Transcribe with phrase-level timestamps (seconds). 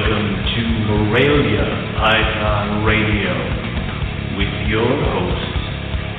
[0.00, 1.64] Welcome to Morelia
[1.98, 3.36] Python Radio
[4.38, 5.60] with your hosts,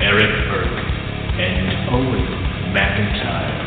[0.02, 0.86] Eric Burke
[1.42, 2.28] and Owen
[2.78, 3.57] McIntyre.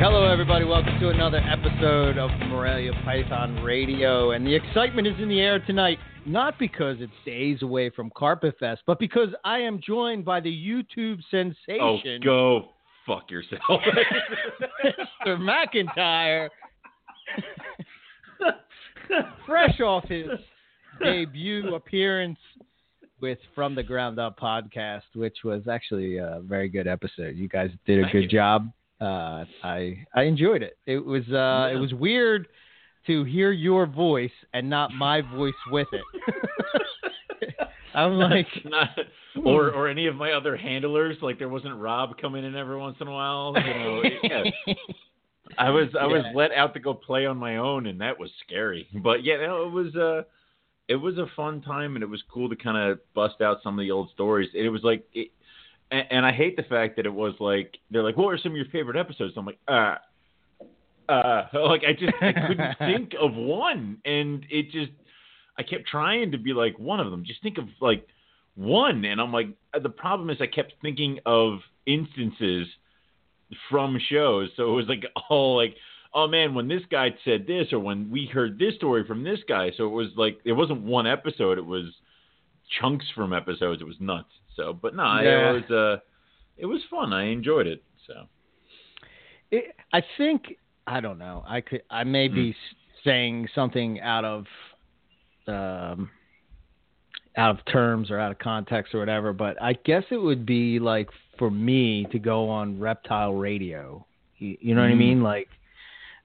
[0.00, 0.64] Hello, everybody.
[0.64, 4.30] Welcome to another episode of Morelia Python Radio.
[4.30, 8.54] And the excitement is in the air tonight, not because it's days away from Carpet
[8.58, 11.78] Fest, but because I am joined by the YouTube sensation.
[11.82, 12.68] Oh, sensation, go
[13.06, 13.60] fuck yourself.
[15.26, 15.36] Mr.
[15.38, 16.48] McIntyre,
[19.46, 20.26] fresh off his
[21.02, 22.38] debut appearance
[23.20, 27.36] with From the Ground Up podcast, which was actually a very good episode.
[27.36, 28.28] You guys did a Thank good you.
[28.28, 28.70] job.
[29.00, 30.76] Uh, I I enjoyed it.
[30.86, 32.48] It was uh, it was weird
[33.06, 36.02] to hear your voice and not my voice with it.
[37.94, 38.90] I'm like, Not-
[39.44, 41.16] or or any of my other handlers.
[41.22, 43.54] Like there wasn't Rob coming in every once in a while.
[43.56, 44.42] You know, yeah.
[45.58, 48.30] I was I was let out to go play on my own, and that was
[48.46, 48.88] scary.
[49.02, 50.22] But yeah, no, it was uh
[50.88, 53.78] it was a fun time, and it was cool to kind of bust out some
[53.78, 54.50] of the old stories.
[54.54, 55.30] It was like, it,
[55.92, 58.52] and, and I hate the fact that it was like they're like, what are some
[58.52, 59.34] of your favorite episodes?
[59.36, 59.96] I'm like, uh.
[61.08, 64.92] Uh, like I just I couldn't think of one, and it just
[65.58, 67.24] I kept trying to be like one of them.
[67.24, 68.06] Just think of like
[68.54, 69.48] one, and I'm like
[69.80, 72.66] the problem is I kept thinking of instances
[73.70, 75.74] from shows, so it was like all like
[76.14, 79.40] oh man when this guy said this or when we heard this story from this
[79.48, 81.86] guy, so it was like it wasn't one episode, it was
[82.80, 83.80] chunks from episodes.
[83.80, 84.28] It was nuts.
[84.56, 85.50] So, but no, Yeah.
[85.50, 86.00] it was uh
[86.56, 87.12] it was fun.
[87.12, 87.82] I enjoyed it.
[88.06, 88.26] So
[89.50, 91.44] it, I think I don't know.
[91.46, 92.54] I could I may be
[93.04, 94.44] saying something out of
[95.46, 96.10] um
[97.36, 100.78] out of terms or out of context or whatever, but I guess it would be
[100.78, 101.08] like
[101.40, 104.06] for me to go on Reptile Radio.
[104.38, 104.98] You, you know what I Mm.
[104.98, 105.22] mean?
[105.24, 105.48] Like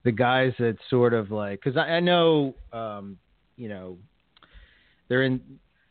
[0.04, 3.18] the guys that sort of like because I, I know um
[3.56, 3.98] you know
[5.08, 5.40] they're in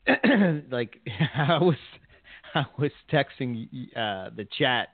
[0.72, 1.00] like
[1.36, 1.76] I was
[2.54, 4.90] I was texting uh the chat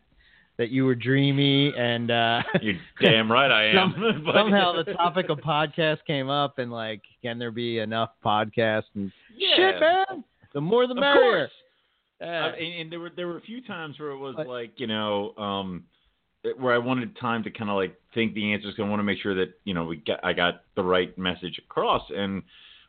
[0.58, 3.94] that you were dreamy and uh you're damn right I am.
[3.96, 8.90] some- somehow the topic of podcast came up and like can there be enough podcasts
[8.96, 9.56] and yeah.
[9.56, 10.24] shit man
[10.54, 11.48] the more the merrier.
[12.22, 14.80] Uh, and, and there were there were a few times where it was But- like
[14.80, 15.84] you know um
[16.58, 18.74] where I wanted time to kind of like think the answers.
[18.80, 21.60] I want to make sure that you know we got I got the right message
[21.60, 22.02] across.
[22.10, 22.42] And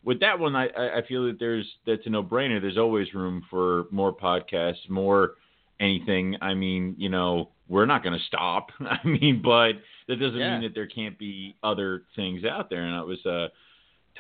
[0.04, 2.60] with that one, I I I feel that there's that's a no brainer.
[2.60, 5.34] There's always room for more podcasts, more
[5.80, 6.36] anything.
[6.40, 8.70] I mean, you know, we're not going to stop.
[8.80, 9.72] I mean, but
[10.08, 10.52] that doesn't Yeah.
[10.58, 12.82] mean that there can't be other things out there.
[12.84, 13.48] And I was uh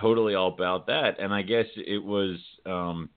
[0.00, 1.18] totally all about that.
[1.20, 2.36] And I guess it was
[2.66, 3.08] um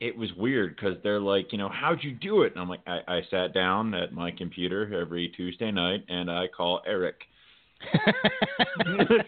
[0.00, 2.52] it was weird because they're like, you know, how'd you do it?
[2.52, 6.46] And I'm like, I, I sat down at my computer every Tuesday night and I
[6.46, 7.16] call Eric.
[8.96, 9.16] Like,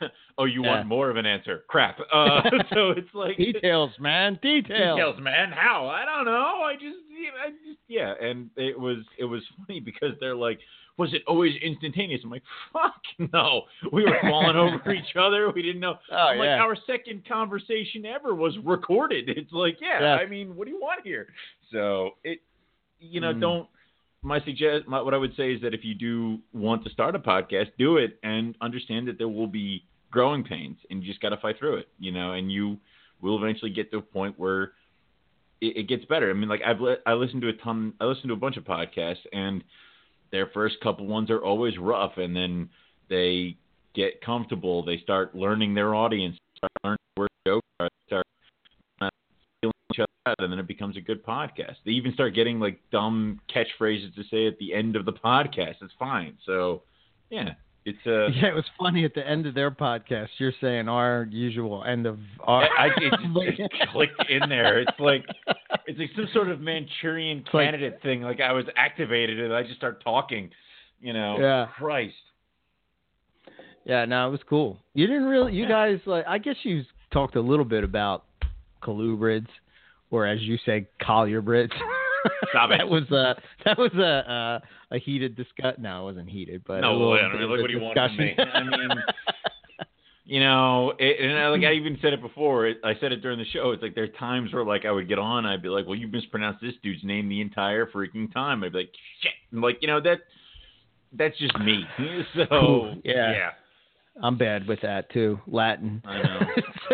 [0.38, 0.68] oh, you Yeah.
[0.76, 1.64] want more of an answer?
[1.68, 1.98] Crap.
[2.12, 2.42] Uh,
[2.74, 5.52] so it's like details man details, details, man.
[5.52, 5.86] How?
[5.86, 6.62] I don't know.
[6.62, 6.98] I just,
[7.44, 8.14] I just, yeah.
[8.20, 10.58] And it was, it was funny because they're like,
[10.96, 12.20] was it always instantaneous?
[12.24, 12.42] I'm like,
[12.72, 13.00] fuck
[13.32, 13.62] no.
[13.92, 15.50] We were falling over each other.
[15.50, 15.94] We didn't know.
[16.12, 19.28] oh I'm like, our second conversation ever was recorded.
[19.36, 20.20] It's like, yeah, Yes.
[20.22, 21.28] I mean, what do you want here?
[21.72, 22.40] So it,
[22.98, 23.40] you know, Mm.
[23.40, 23.68] don't.
[24.22, 27.14] My suggest, my, what I would say is that if you do want to start
[27.14, 31.22] a podcast, do it and understand that there will be growing pains, and you just
[31.22, 31.88] got to fight through it.
[31.98, 32.76] You know, and you
[33.22, 34.72] will eventually get to a point where
[35.62, 36.28] it, it gets better.
[36.28, 36.76] I mean, like I've
[37.06, 39.64] I listened to a ton, I listened to a bunch of podcasts, and
[40.32, 42.68] their first couple ones are always rough, and then
[43.08, 43.56] they
[43.94, 44.84] get comfortable.
[44.84, 48.26] They start learning their audience, start learning where jokes are, start
[49.00, 49.08] uh,
[49.60, 51.76] feeling each other out, and then it becomes a good podcast.
[51.84, 55.76] They even start getting like dumb catchphrases to say at the end of the podcast.
[55.82, 56.36] It's fine.
[56.46, 56.82] So,
[57.30, 57.54] yeah,
[57.84, 61.26] it's uh, yeah it was funny at the end of their podcast you're saying our
[61.30, 64.80] usual end of our I, it just clicked in there.
[64.80, 65.24] It's like
[66.00, 68.22] like some sort of Manchurian like- candidate thing.
[68.22, 70.50] Like I was activated and I just start talking.
[71.00, 71.66] You know, Yeah.
[71.78, 72.14] Christ.
[73.84, 74.78] Yeah, no, it was cool.
[74.94, 75.68] You didn't really, you Yeah.
[75.68, 78.24] guys, like, I guess you talked a little bit about
[78.82, 79.46] colubrids,
[80.10, 81.72] or as you say, collarbrids.
[82.50, 82.78] Stop it.
[82.78, 83.34] that was a
[83.64, 84.60] that was a
[84.92, 85.82] a, a heated discussion.
[85.82, 87.44] No, it wasn't heated, but No, little I don't bit know.
[87.44, 88.34] of Like, a what do you want from me?
[88.38, 88.90] I mean,
[90.30, 92.66] you know, it, and I, like I even said it before.
[92.68, 93.72] It, I said it during the show.
[93.72, 95.96] It's like there are times where like I would get on, I'd be like, "Well,
[95.96, 98.92] you mispronounced this dude's name the entire freaking time." I'd be like,
[99.22, 100.20] "Shit!" I'm like, you know that
[101.12, 101.84] that's just me.
[102.34, 103.32] So Yeah.
[103.32, 103.50] yeah.
[104.22, 105.40] I'm bad with that too.
[105.48, 106.02] Latin.
[106.04, 106.40] I know.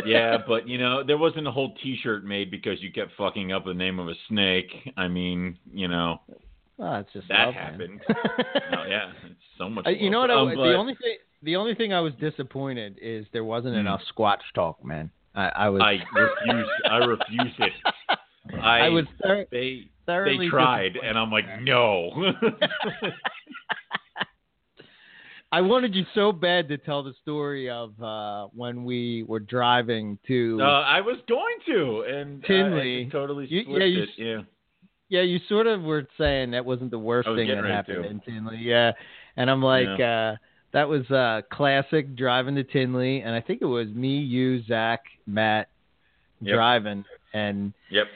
[0.06, 3.64] yeah, but you know, there wasn't a whole T-shirt made because you kept fucking up
[3.66, 4.70] the name of a snake.
[4.96, 6.20] I mean, you know,
[6.78, 8.00] Oh, it's just that love, happened.
[8.08, 9.86] oh yeah, it's so much.
[9.86, 10.30] Uh, you know what?
[10.30, 13.80] I, Um, the only thing the only thing I was disappointed is there wasn't Hmm.
[13.80, 15.10] enough Squatch talk, man.
[15.34, 16.68] I, I was I refuse.
[16.90, 17.72] I refuse it.
[18.62, 19.04] I, I was
[19.50, 22.10] They they tried, and I'm like, no.
[25.52, 30.18] I wanted you so bad to tell the story of uh, when we were driving
[30.26, 30.58] to.
[30.60, 33.08] uh, I was going to, and I Tinley.
[33.12, 34.08] totally You- yeah, you it.
[34.18, 34.42] Yeah.
[35.08, 38.10] yeah, you sort of were saying that wasn't the worst thing that happened to.
[38.10, 38.58] in Tinley.
[38.58, 38.92] Yeah,
[39.36, 40.34] and I'm like, uh,
[40.76, 45.00] that was uh, classic driving to Tinley, and I think it was me, you, Zach,
[45.26, 45.68] Matt
[46.42, 46.54] Yep.
[46.54, 48.08] driving, and Yep.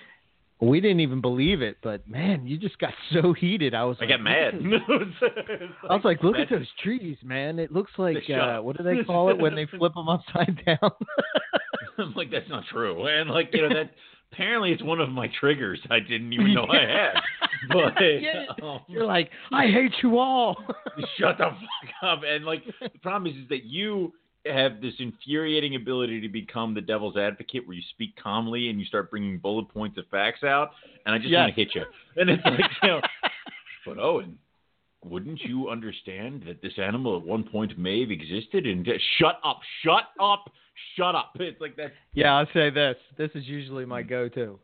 [0.61, 1.79] we didn't even believe it.
[1.83, 3.73] But man, you just got so heated.
[3.75, 4.55] I was I like, got mad.
[5.89, 7.59] I was like, look at those trees, man.
[7.59, 10.91] It looks like uh, what do they call it when they flip them upside down?
[11.97, 13.07] I'm like, that's not true.
[13.07, 13.91] And like, you know, that
[14.32, 15.81] apparently it's one of my triggers.
[15.91, 17.15] I didn't even know I had.
[17.69, 20.56] But Yeah, um, You're like, I hate you all.
[21.19, 22.21] shut the fuck up.
[22.27, 24.15] And like, the problem is, is that you
[24.47, 28.87] have this infuriating ability to become the devil's advocate, where you speak calmly and you
[28.87, 30.71] start bringing bullet points of facts out,
[31.05, 31.55] and I just want Yes.
[31.55, 31.83] to hit you.
[32.17, 33.00] And it's like, you know,
[33.87, 34.38] but Owen.
[35.05, 38.67] Wouldn't you understand that this animal at one point may have existed?
[38.67, 40.50] And just, shut up, shut up,
[40.97, 41.32] shut up.
[41.41, 41.93] It's like that.
[42.12, 42.97] yeah, I'll say this.
[43.17, 44.58] This is usually my go-to.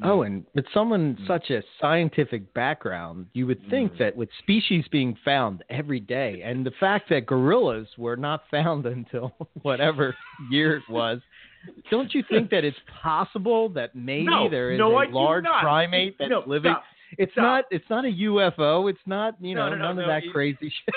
[0.00, 0.06] Mm.
[0.06, 1.26] Oh, and with someone Mm.
[1.26, 3.98] such a scientific background, you would think Mm.
[3.98, 8.86] that with species being found every day, and the fact that gorillas were not found
[8.86, 9.32] until
[9.62, 10.16] whatever
[10.50, 11.20] year it was,
[11.90, 15.44] don't you think that it's possible that maybe No, there is no, a I large
[15.44, 16.72] primate that's no, living?
[16.72, 16.84] stop.
[17.18, 17.42] It's stop.
[17.42, 17.64] not.
[17.70, 18.90] It's not a UFO.
[18.90, 19.34] It's not.
[19.40, 20.94] You know, no, no, none of no, that it- crazy shit.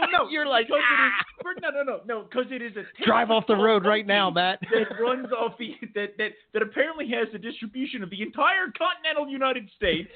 [0.00, 1.08] Well, no, You're like, "Ah!"
[1.40, 4.30] is, no, no, no, no, because it is a Drive off the road right now,
[4.30, 4.60] Matt.
[4.72, 9.28] that runs off the that, that that apparently has the distribution of the entire continental
[9.28, 10.08] United States,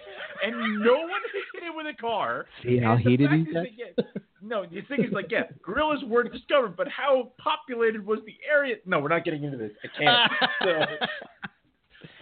[0.44, 2.46] and no one has hit it with a car.
[2.62, 3.96] See how heated he gets?
[3.96, 8.36] that, no, the thing is like, yeah, gorillas were discovered, but how populated was the
[8.50, 8.76] area?
[8.86, 9.72] No, we're not getting into this.
[9.82, 10.32] I can't.
[10.62, 11.06] So,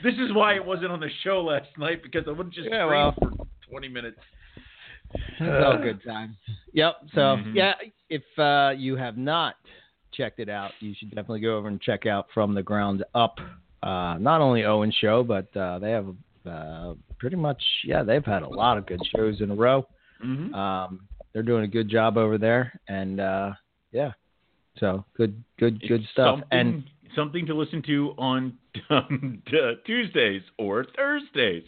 [0.02, 2.68] this is why it wasn't on the show last night because I would have just
[2.70, 3.12] Yeah, well.
[3.20, 3.30] for
[3.70, 4.18] 20 minutes.
[5.14, 6.36] It's all good times.
[6.72, 6.96] Yep.
[7.14, 7.54] So Mhm.
[7.54, 7.74] yeah,
[8.08, 9.56] if uh, you have not
[10.12, 13.38] checked it out, you should definitely go over and check out from the ground up.
[13.82, 16.06] Uh, not only Owen show, but uh, they have
[16.46, 19.86] uh, pretty much yeah they've had a lot of good shows in a row.
[20.24, 20.54] Mm-hmm.
[20.54, 21.00] Um,
[21.32, 23.52] they're doing a good job over there, and uh,
[23.90, 24.12] yeah,
[24.78, 26.40] so good good good It's stuff.
[26.40, 26.84] Something, And
[27.16, 28.56] something to listen to on
[28.90, 29.42] um,
[29.86, 31.64] Tuesdays or Thursdays.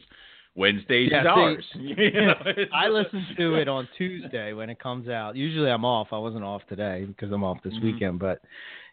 [0.57, 1.65] Wednesdays Yeah, is see, ours.
[1.99, 2.35] You know,
[2.73, 5.35] I listen to it on Tuesday when it comes out.
[5.35, 6.09] Usually I'm off.
[6.13, 7.83] I wasn't off today because I'm off this Mhm.
[7.83, 8.41] weekend, but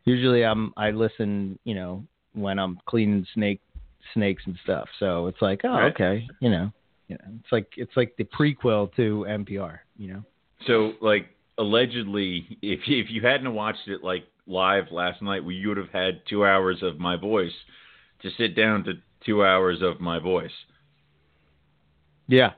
[0.05, 2.03] usually I'm I listen, you know,
[2.33, 3.61] when I'm cleaning snake
[4.13, 4.89] snakes and stuff.
[4.97, 5.91] So it's like, oh, Right.
[5.93, 6.71] okay, you know.
[7.07, 10.23] You know, it's like it's like the prequel to MPR, you know.
[10.65, 15.65] So, like, allegedly, if you, if you hadn't watched it like live last night, we
[15.67, 17.51] would have had two hours of my voice
[18.23, 18.94] to sit down to
[19.25, 20.51] two hours of my voice.
[22.27, 22.51] Yeah.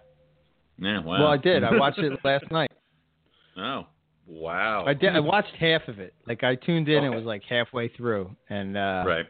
[0.77, 1.19] Yeah, wow.
[1.19, 1.63] Well, I did.
[1.63, 2.71] I watched it last night.
[3.57, 3.85] oh,
[4.27, 4.85] wow.
[4.85, 5.15] I did.
[5.15, 6.13] I watched half of it.
[6.27, 7.03] Like I tuned in.
[7.03, 9.25] It was like halfway through, and uh Right.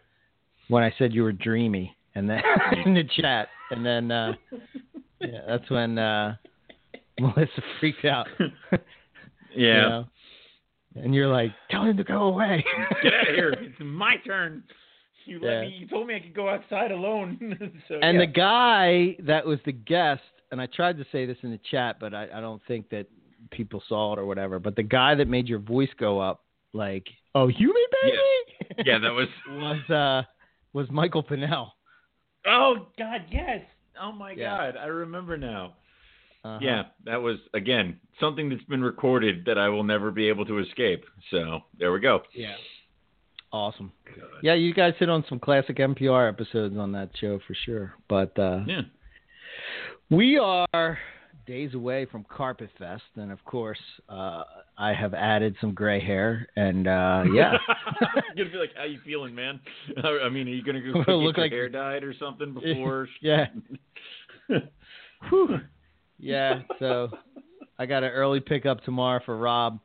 [0.69, 2.41] when I said you were dreamy, and then
[2.85, 4.33] in the chat, and then uh
[5.19, 6.35] yeah, that's when uh
[7.19, 8.27] Melissa freaked out.
[8.71, 8.77] Yeah.
[9.55, 10.05] you know?
[10.95, 12.63] And you're like, tell him to go away.
[13.03, 13.49] Get out of here.
[13.59, 14.63] It's my turn.
[15.25, 15.61] You let Yeah.
[15.61, 15.77] me.
[15.79, 17.37] You told me I could go outside alone.
[17.87, 18.25] so, and yeah.
[18.25, 21.99] the guy that was the guest, and I tried to say this in the chat,
[21.99, 23.07] but I, I don't think that
[23.51, 24.59] people saw it or whatever.
[24.59, 27.55] But the guy that made your voice go up, like, oh, me
[28.01, 28.17] baby,
[28.85, 29.27] yeah, that was.
[29.49, 30.23] was uh
[30.73, 31.69] was Michael Pinnell.
[32.45, 33.61] Oh God, yes.
[34.01, 34.57] Oh my Yeah.
[34.57, 35.75] God, I remember now.
[36.43, 36.59] Uh-huh.
[36.61, 40.59] Yeah, that was again something that's been recorded that I will never be able to
[40.59, 41.05] escape.
[41.31, 42.21] So there we go.
[42.33, 42.55] Yeah.
[43.53, 43.91] Awesome.
[44.41, 47.93] Yeah, you guys hit on some classic MPR episodes on that show for sure.
[48.09, 48.81] But uh, Yeah.
[50.09, 50.97] we are
[51.45, 53.77] days away from Carpet Fest, and of course,
[54.09, 54.43] uh,
[54.77, 57.57] I have added some gray hair, and uh, yeah,
[58.35, 59.59] You're gonna be like, "How you feeling, man?"
[60.03, 63.07] I mean, are you gonna go get look your like- hair dyed or something before?
[63.21, 63.45] yeah,
[66.17, 66.61] yeah.
[66.79, 67.09] So
[67.77, 69.79] I got an early pickup tomorrow for Rob.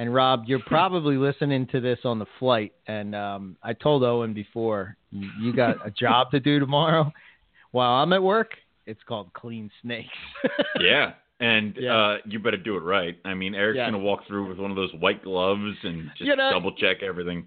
[0.00, 4.32] And Rob, you're probably listening to this on the flight, and um, I told Owen
[4.32, 7.12] before you, got a job to do tomorrow
[7.72, 8.52] while I'm at work.
[8.86, 10.08] It's called clean snakes.
[10.80, 11.12] yeah.
[11.38, 11.96] And Yeah.
[11.96, 13.16] uh you better do it right.
[13.24, 13.86] I mean, Eric's Yeah.
[13.90, 17.02] gonna walk through with one of those white gloves and just You know- double check
[17.02, 17.46] everything.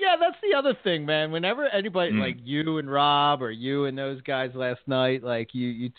[0.00, 1.32] Yeah, that's the other thing, man.
[1.32, 2.20] Whenever anybody Mm.
[2.20, 5.90] like you and Rob or you and those guys last night, like you, you,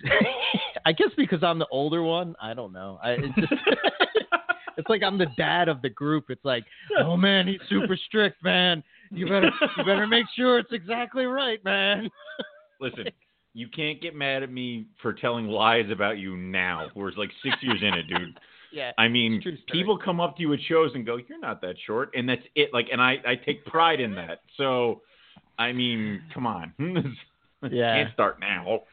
[0.85, 2.35] I guess because I'm the older one.
[2.41, 2.97] I don't know.
[3.03, 3.53] I it just
[4.79, 6.25] it's like I'm the dad of the group.
[6.29, 6.63] It's like,
[7.00, 8.81] oh man, he's super strict, man.
[9.12, 12.09] You better you better make sure it's exactly right, man.
[12.81, 13.07] Listen,
[13.53, 16.88] you can't get mad at me for telling lies about you now.
[16.95, 18.39] We're like six years in it, dude.
[18.71, 18.91] Yeah.
[19.00, 22.12] I mean, people come up to you at shows and go, "You're not that short,"
[22.15, 22.69] and that's it.
[22.71, 24.41] Like, and I I take pride in that.
[24.57, 25.01] So,
[25.57, 26.74] I mean, come on.
[27.71, 28.03] Yeah.
[28.03, 28.65] Can't start now.
[28.67, 28.83] Oh,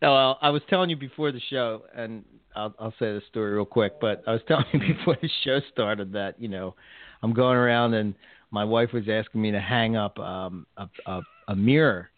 [0.00, 3.64] well, I was telling you before the show, and I'll, I'll say the story real
[3.64, 6.74] quick, but I was telling you before the show started that, you know,
[7.22, 8.14] I'm going around and
[8.50, 12.10] my wife was asking me to hang up um, a, a, a mirror.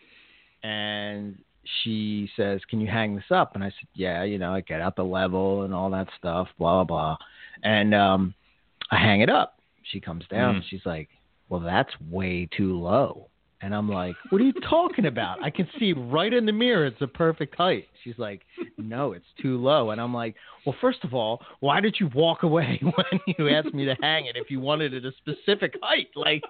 [0.62, 1.38] And
[1.82, 3.54] she says, Can you hang this up?
[3.54, 6.48] And I said, Yeah, you know, I get out the level and all that stuff,
[6.58, 7.16] blah, blah, blah.
[7.62, 8.34] And um,
[8.90, 9.58] I hang it up.
[9.92, 10.56] She comes down Mm.
[10.56, 11.08] and she's like,
[11.48, 13.28] Well, that's way too low.
[13.64, 15.42] And I'm like, what are you talking about?
[15.42, 16.84] I can see right in the mirror.
[16.84, 17.86] It's the perfect height.
[18.02, 18.42] She's like,
[18.76, 19.90] no, it's too low.
[19.90, 20.34] And I'm like,
[20.66, 24.26] well, first of all, why did you walk away when you asked me to hang
[24.26, 26.08] it if you wanted it a specific height?
[26.14, 26.42] Like,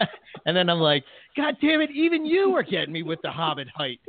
[0.46, 1.04] and then I'm like,
[1.36, 4.00] God damn it, even you are getting me with the Hobbit height.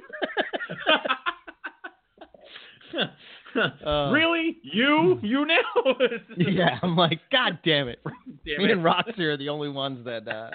[3.85, 4.57] Uh, really?
[4.63, 5.19] You?
[5.21, 5.95] You now?
[6.37, 7.99] yeah, I'm like, God damn it.
[8.45, 8.71] Damn me it.
[8.71, 10.27] and Roxy are the only ones that.
[10.27, 10.49] Uh,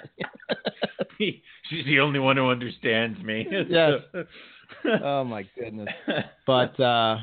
[1.17, 3.47] She's the only one who understands me.
[3.69, 4.01] Yes.
[5.03, 5.89] oh my goodness.
[6.45, 7.17] but uh,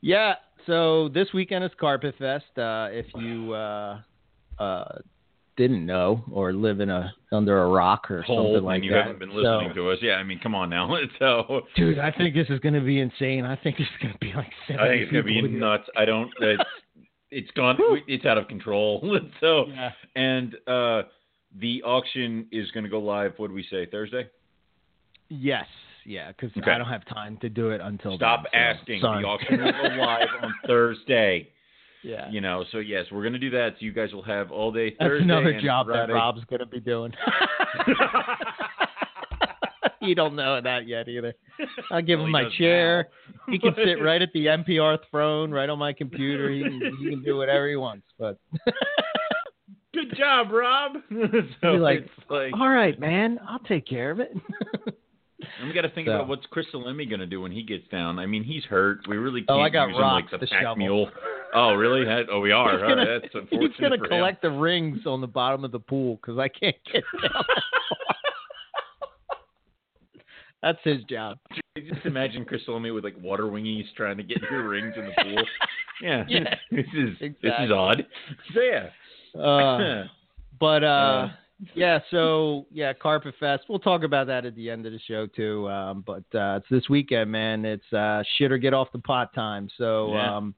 [0.00, 0.34] yeah,
[0.66, 2.56] so this weekend is Carpet Fest.
[2.56, 4.00] Uh, if you uh,
[4.58, 4.98] uh,
[5.60, 8.92] didn't know or live in a under a rock or Hole, something like and you
[8.92, 9.98] that, haven't been listening so, to us.
[10.00, 10.96] Yeah, I mean, come on now.
[11.18, 13.44] So dude, I think this is going to be insane.
[13.44, 14.80] I think it's going to be like seven.
[14.82, 15.84] I think it's gonna be nuts.
[15.96, 16.30] I don't.
[16.40, 16.62] It's,
[17.30, 17.76] it's gone.
[18.08, 19.18] It's out of control.
[19.40, 19.90] so Yeah.
[20.16, 21.02] and uh,
[21.58, 23.34] the auction is gonna go live.
[23.36, 23.86] What do we say?
[23.86, 24.28] Thursday.
[25.28, 25.66] Yes.
[26.06, 26.70] Yeah, because Okay.
[26.70, 28.16] I don't have time to do it until.
[28.16, 29.00] Stop then, so, asking.
[29.02, 29.22] sorry.
[29.22, 31.48] The auction will go live on Thursday.
[32.02, 32.30] Yeah.
[32.30, 32.64] You know.
[32.72, 33.74] So yes, we're gonna do that.
[33.78, 35.18] So you guys will have all day Thursday.
[35.18, 36.06] That's another and job Friday.
[36.08, 37.12] that Rob's going to be doing.
[40.00, 41.34] you don't know that yet either.
[41.90, 43.08] I'll give Well, him my chair.
[43.48, 46.50] He can sit right at the MPR throne, right on my computer.
[46.50, 48.06] He can, he can do whatever he wants.
[48.18, 48.38] But
[49.92, 50.92] Good job, Rob.
[51.60, 54.32] so like, it's like all right, man, I'll take care of it.
[55.58, 56.12] and we got to think So.
[56.14, 58.18] about what's Chris Salemi going to do when he gets down.
[58.18, 59.00] I mean, he's hurt.
[59.08, 60.76] We really can't Oh, I got use him like the, the pack shovel.
[60.76, 61.10] mule.
[61.54, 62.04] Oh, really?
[62.04, 62.72] That- oh, we are.
[62.72, 64.00] he's gonna, right, That's unfortunate he's for him.
[64.08, 67.44] collect the rings on the bottom of the pool because I can't get down.
[70.62, 71.38] That's his job.
[71.76, 75.12] Just imagine Chris Salemi with like water wingies trying to get your rings in the
[75.22, 75.44] pool.
[76.02, 78.06] Yeah, Yeah, this is this is odd.
[78.54, 80.04] So yeah, Uh,
[80.58, 81.28] but uh, Uh.
[81.74, 83.64] yeah, so yeah, Carpet Fest.
[83.68, 85.68] We'll talk about that at the end of the show too.
[85.68, 87.66] Um, but uh, it's this weekend, man.
[87.66, 89.68] It's uh, shit or get off the pot time.
[89.76, 90.36] So Yeah.
[90.38, 90.54] um,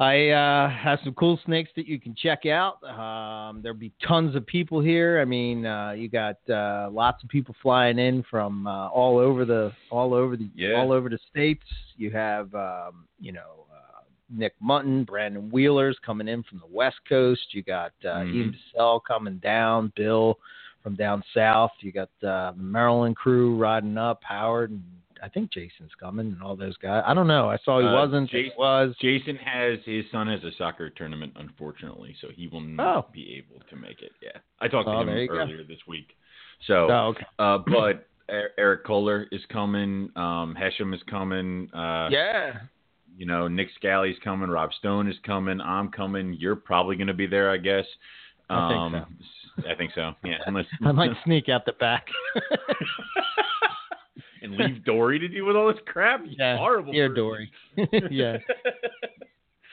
[0.00, 2.82] I uh, have some cool snakes that you can check out.
[2.84, 5.20] Um, there'll be tons of people here.
[5.20, 9.44] I mean, uh, you got uh, lots of people flying in from uh, all over
[9.44, 10.80] the all over the Yeah.
[10.80, 11.64] all over the states.
[11.96, 13.66] You have um, you know.
[13.70, 13.76] Uh,
[14.32, 17.52] Nick Mutton, Brandon Wheelers coming in from the West Coast.
[17.52, 18.34] You got uh, Mhm.
[18.34, 20.38] Ian Bissell coming down, Bill
[20.84, 21.72] from down south.
[21.80, 24.84] You got uh, the Maryland crew riding up, Howard, and
[25.22, 27.02] I think Jason's coming, and all those guys.
[27.06, 27.48] I don't know.
[27.50, 28.30] I saw he Uh, wasn't.
[28.30, 28.94] Jason- was.
[29.00, 33.10] Jason has his son has a soccer tournament, unfortunately, so he will not Oh.
[33.12, 34.12] be able to make it.
[34.22, 35.34] Yeah, I talked Oh, to you him go.
[35.34, 36.16] earlier this week.
[36.66, 37.26] So, Oh, okay.
[37.38, 40.08] uh, but Er- Eric Kohler is coming.
[40.14, 41.68] Um, Hesham is coming.
[41.74, 42.60] Uh, yeah.
[43.18, 44.48] You know, Nick Scally's coming.
[44.48, 45.60] Rob Stone is coming.
[45.60, 46.34] I'm coming.
[46.34, 47.84] You're probably going to be there, I guess.
[48.48, 49.18] I think Um,
[49.68, 50.14] I think so.
[50.24, 52.08] Yeah, unless I might sneak out the back.
[54.42, 56.22] and leave Dory to deal with all this crap.
[56.24, 56.56] You yeah.
[56.56, 56.94] horrible.
[56.94, 57.08] Yeah.
[57.14, 57.50] Dory.
[58.10, 58.38] yeah.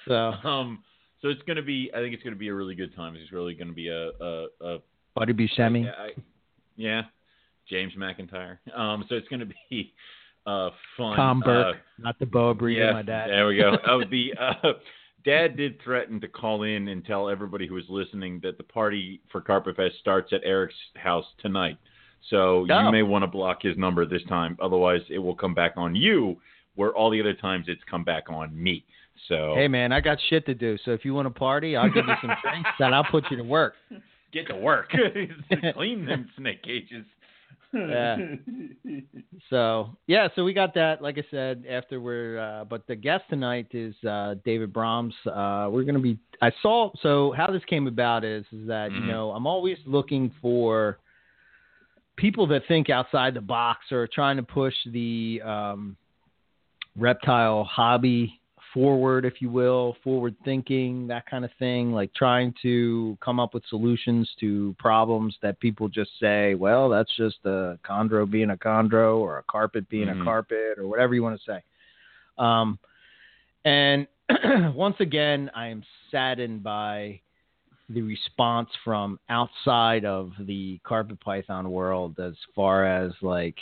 [0.08, 0.16] So.
[0.16, 0.84] um.
[1.22, 1.90] So it's going to be.
[1.96, 3.16] I think it's going to be a really good time.
[3.16, 4.78] It's really going to be a a, a
[5.16, 5.86] Buddy Buscemi.
[5.86, 6.22] Yeah, I-
[6.76, 7.02] yeah,
[7.68, 8.60] James McIntyre.
[8.76, 9.94] Um, so it's going to be
[10.46, 11.16] uh, fun.
[11.18, 13.30] Tom Burke, Uh, not the boa breeder, yeah, my dad.
[13.32, 13.78] There we go.
[13.88, 14.74] Oh, the uh,
[15.26, 19.22] dad did threaten to call in and tell everybody who was listening that the party
[19.32, 21.78] for Carpet Fest starts at Eric's house tonight.
[22.30, 22.86] So Oh.
[22.86, 24.58] you may want to block his number this time.
[24.62, 26.38] Otherwise, it will come back on you,
[26.76, 28.84] where all the other times it's come back on me.
[29.28, 30.78] So Hey man, I got shit to do.
[30.86, 33.38] So if you want to party, I'll give you some drinks and I'll put you
[33.38, 33.74] to work.
[34.32, 34.92] get to work.
[35.74, 37.06] Clean them snake cages.
[37.74, 38.18] Yeah.
[39.50, 41.02] So yeah, so we got that.
[41.02, 45.14] Like I said, after we're, uh, but the guest tonight is uh, David Brahms.
[45.26, 46.18] Uh, we're gonna be.
[46.42, 46.92] I saw.
[47.02, 49.08] So how this came about is is that you Mhm.
[49.08, 51.00] know I'm always looking for
[52.18, 55.96] people that think outside the box or trying to push the um,
[56.98, 58.40] reptile hobby
[58.74, 63.54] forward, if you will, forward thinking, that kind of thing, like trying to come up
[63.54, 68.58] with solutions to problems that people just say, well, that's just a chondro being a
[68.58, 70.22] chondro or a carpet being Mhm.
[70.22, 71.64] a carpet or whatever you want to say.
[72.38, 72.78] Um,
[73.64, 74.08] and
[74.76, 77.22] once again, I am saddened by
[77.90, 83.56] the response from outside of the carpet python world as far as like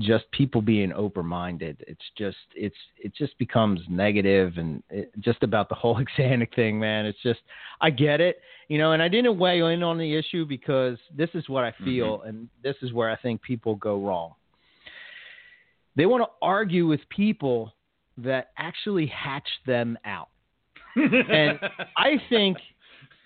[0.00, 1.84] just people being open-minded.
[1.86, 6.78] It's just it's it just becomes negative and it, just about the whole Xanic thing,
[6.80, 7.06] man.
[7.06, 7.40] It's just
[7.80, 11.30] I get it, you know, and I didn't weigh in on the issue because this
[11.34, 11.84] is what I mm-hmm.
[11.84, 14.32] feel and this is where I think people go wrong.
[15.96, 17.72] They want to argue with people
[18.18, 20.28] that actually hatch them out.
[20.96, 21.58] And
[21.96, 22.56] I think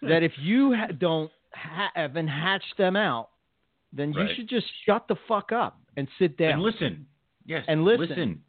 [0.02, 3.30] that if you ha- don't ha- haven't hatched them out,
[3.92, 4.36] then you Right.
[4.36, 7.06] should just shut the fuck up and sit down and listen.
[7.46, 7.64] Yes.
[7.68, 8.08] And listen.
[8.08, 8.42] Listen.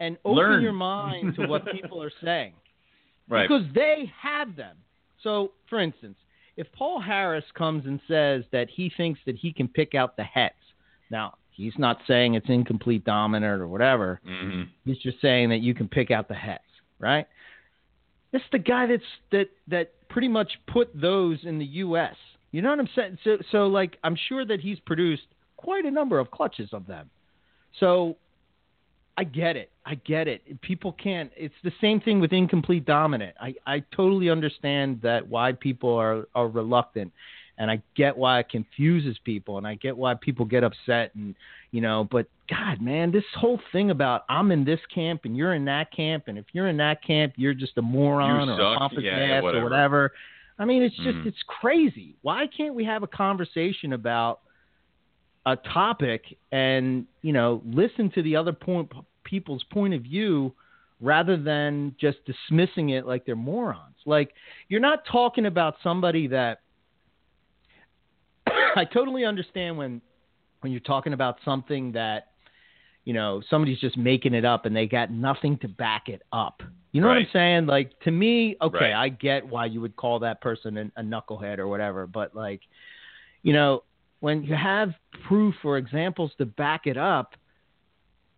[0.00, 0.62] and open learn.
[0.62, 2.52] your mind to what people are saying
[3.28, 3.48] Right.
[3.48, 4.76] because they have them.
[5.22, 6.18] So, for instance,
[6.56, 10.24] if Paul Harris comes and says that he thinks that he can pick out the
[10.24, 10.56] hets,
[11.10, 14.20] now he's not saying it's incomplete dominant or whatever.
[14.24, 16.64] hmm He's just saying that you can pick out the hets,
[16.98, 17.26] right?
[18.34, 22.16] This is the guy that's that that pretty much put those in the U.S.
[22.50, 23.18] You know what I'm saying?
[23.22, 25.22] So, so like I'm sure that he's produced
[25.56, 27.08] quite a number of clutches of them.
[27.78, 28.16] So
[29.16, 29.70] I get it.
[29.86, 30.60] I get it.
[30.62, 31.30] People can't.
[31.36, 33.36] It's the same thing with incomplete dominant.
[33.40, 37.12] I I totally understand that why people are are reluctant,
[37.58, 41.34] and I get why it confuses people, and I get why people get upset, and
[41.70, 42.08] you know.
[42.10, 45.92] But God, man, this whole thing about I'm in this camp and you're in that
[45.92, 48.76] camp, and if you're in that camp, you're just a moron You or suck.
[48.76, 49.60] a pompous Yeah, ass whatever.
[49.60, 50.12] or whatever.
[50.58, 51.26] I mean, it's just Mhm.
[51.26, 52.16] it's crazy.
[52.22, 54.40] Why can't we have a conversation about
[55.46, 58.90] a topic and you know listen to the other point
[59.24, 60.52] people's point of view
[61.00, 64.32] rather than just dismissing it like they're morons like
[64.68, 66.60] you're not talking about somebody that
[68.76, 70.00] i totally understand when
[70.60, 72.28] when you're talking about something that
[73.04, 76.62] you know somebody's just making it up and they got nothing to back it up
[76.92, 78.94] you know what i'm saying like to me okay Right.
[78.94, 82.60] i get why you would call that person a, a knucklehead or whatever but like
[83.42, 83.82] you know
[84.24, 84.94] when you have
[85.28, 87.34] proof or examples to back it up,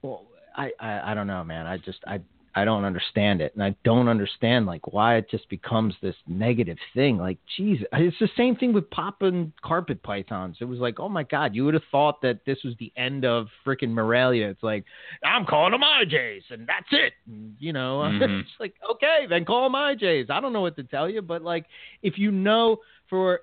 [0.02, 1.64] well, I, I, I don't know, man.
[1.64, 2.18] I just I
[2.56, 6.78] I don't understand it, and I don't understand like why it just becomes this negative
[6.94, 7.18] thing.
[7.18, 10.56] Like, geez, it's the same thing with Papuan carpet pythons.
[10.60, 13.26] It was like, oh my god, you would have thought that this was the end
[13.26, 14.48] of freaking Morelia.
[14.48, 14.84] It's like
[15.22, 17.12] I'm calling them IJs, and that's it.
[17.26, 18.40] And, you know, Mhm.
[18.40, 20.30] it's like okay, then call them IJs.
[20.30, 21.66] I don't know what to tell you, but like
[22.02, 22.78] if you know
[23.10, 23.40] for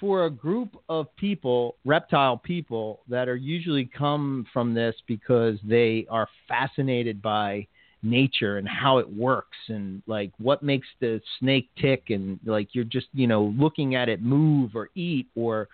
[0.00, 6.06] for a group of people, reptile people, that are usually come from this because they
[6.10, 7.66] are fascinated by
[8.02, 12.84] nature and how it works and like what makes the snake tick and like you're
[12.84, 15.68] just you know looking at it move or eat or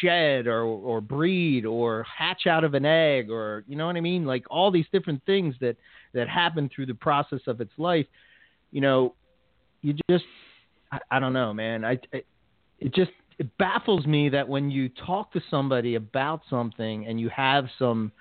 [0.00, 4.00] shed or or breed or hatch out of an egg or you know what I
[4.00, 4.26] mean?
[4.26, 5.76] Like all these different things that
[6.12, 8.06] that happen through the process of its life
[8.70, 9.14] you know
[9.82, 10.24] you just
[10.92, 11.84] I, I don't know man.
[11.84, 12.22] I, I
[12.78, 17.30] it just it baffles me that when you talk to somebody about something and you
[17.30, 18.12] have some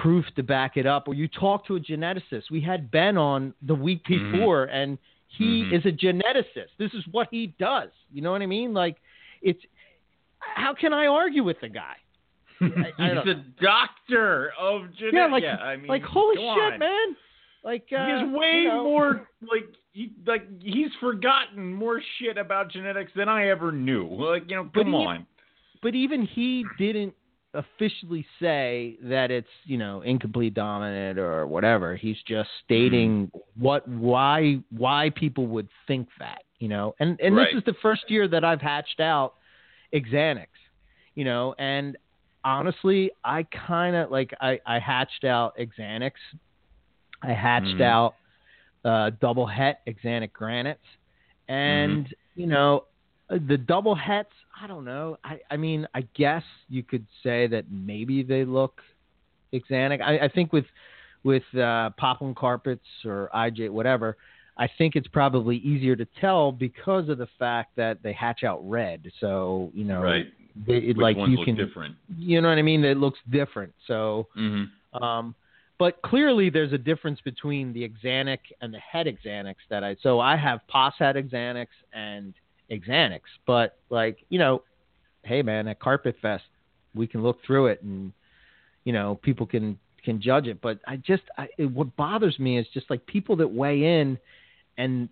[0.00, 3.52] proof to back it up or you talk to a geneticist we had ben on
[3.62, 4.32] the week Mhm.
[4.32, 4.96] before and
[5.28, 5.72] he Mhm.
[5.78, 8.96] is a geneticist this is what he does you know what i mean like
[9.42, 9.62] it's
[10.38, 11.96] how can i argue with the guy
[12.60, 15.16] I He's a doctor of genetics.
[15.16, 16.78] yeah like I mean, like holy shit on.
[16.78, 17.16] man
[17.64, 22.38] like uh, he has way you know, more like he like he's forgotten more shit
[22.38, 24.06] about genetics than I ever knew.
[24.08, 25.26] Like you know, But come he- on.
[25.82, 27.14] but even he didn't
[27.54, 31.96] officially say that it's you know incomplete dominant or whatever.
[31.96, 36.94] He's just stating what why why people would think that you know?
[37.00, 37.48] And and Right.
[37.52, 39.34] this is the first year that i've hatched out
[39.94, 40.46] axanthics
[41.14, 41.54] you know?
[41.58, 41.96] And
[42.44, 46.22] honestly i kind of like i i hatched out axanthics
[47.22, 47.82] i hatched Mhm.
[47.82, 48.14] out
[48.84, 50.86] uh double het axanthic granites.
[51.48, 52.84] And you know
[53.38, 57.64] the double hets i don't know i i mean i guess you could say that
[57.70, 58.80] maybe they look
[59.54, 60.64] axanthic i i think with
[61.24, 64.16] with uh Papuan carpets or ij whatever
[64.58, 68.60] i think it's probably easier to tell because of the fact that they hatch out
[68.68, 70.26] red so you know Right.
[70.66, 71.96] they, it, Which like ones you look can different?
[72.18, 75.02] you know what i mean it looks different so Mm-hmm.
[75.02, 75.34] um,
[75.78, 79.96] but clearly, there's a difference between the Axanthic and the het Axanthics that I.
[80.00, 82.34] So I have pos het Axanthics and
[82.70, 84.62] Axanthics, but like you know,
[85.22, 86.44] hey man, at Carpet Fest,
[86.94, 88.12] we can look through it and
[88.84, 90.60] you know people can can judge it.
[90.60, 94.18] But I just I, it, what bothers me is just like people that weigh in
[94.78, 95.08] and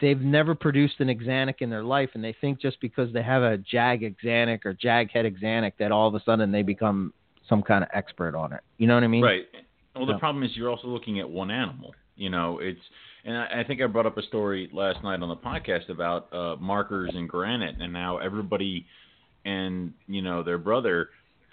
[0.00, 3.42] they've never produced an Axanthic in their life, and they think just because they have
[3.42, 7.12] a Jag Axanthic or Jag Het Axanthic that all of a sudden they become
[7.48, 8.60] some kind of expert on it.
[8.76, 9.24] You know what I mean?
[9.24, 9.46] Right.
[9.94, 10.18] Well, the No.
[10.18, 11.94] problem is you're also looking at one animal.
[12.16, 12.80] You know, it's
[13.28, 16.32] and I, I think I brought up a story last night on the podcast about
[16.32, 18.86] uh, markers in granite and how everybody
[19.44, 21.10] and you know their brother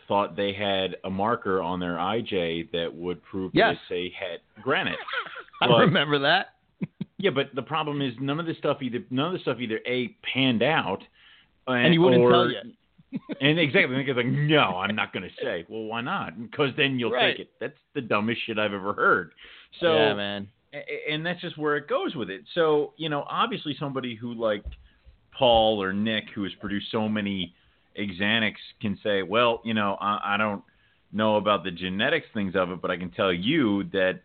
[0.07, 3.75] thought they had a marker on their IJ that would prove Yes.
[3.89, 4.97] that they had granite.
[5.61, 6.47] I But- remember that.
[7.17, 9.79] Yeah, but the problem is none of this stuff either none of the stuff either
[9.88, 10.99] a panned out,
[11.65, 12.57] And he wouldn't or, tell you.
[13.41, 15.65] and exactly, and the like, no, I'm not going to say.
[15.69, 16.39] Well, why not?
[16.39, 17.38] Because then you'll Right.
[17.38, 17.51] take it.
[17.61, 19.31] That's the dumbest shit I've ever heard.
[19.79, 20.49] So, yeah, man.
[21.09, 22.41] And that's just where it goes with it.
[22.53, 24.63] So, you know, obviously somebody who like
[25.38, 27.53] Paul or Nick, who has produced so many
[27.97, 30.63] Xanax, can say, well, you know, I, I don't
[31.11, 34.21] know about the genetics things of it, but I can tell you that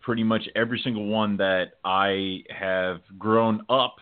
[0.00, 3.96] pretty much every single one that I have grown up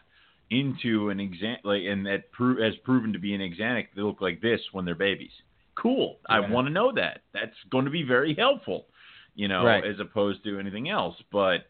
[0.50, 4.20] into an exan like and that pro- has proven to be an Xanax, they look
[4.20, 5.30] like this when they're babies.
[5.76, 6.18] Cool.
[6.28, 7.20] I want to know that.
[7.32, 8.86] That's going to be very helpful,
[9.34, 9.84] you know, Right.
[9.84, 11.14] as opposed to anything else.
[11.30, 11.68] But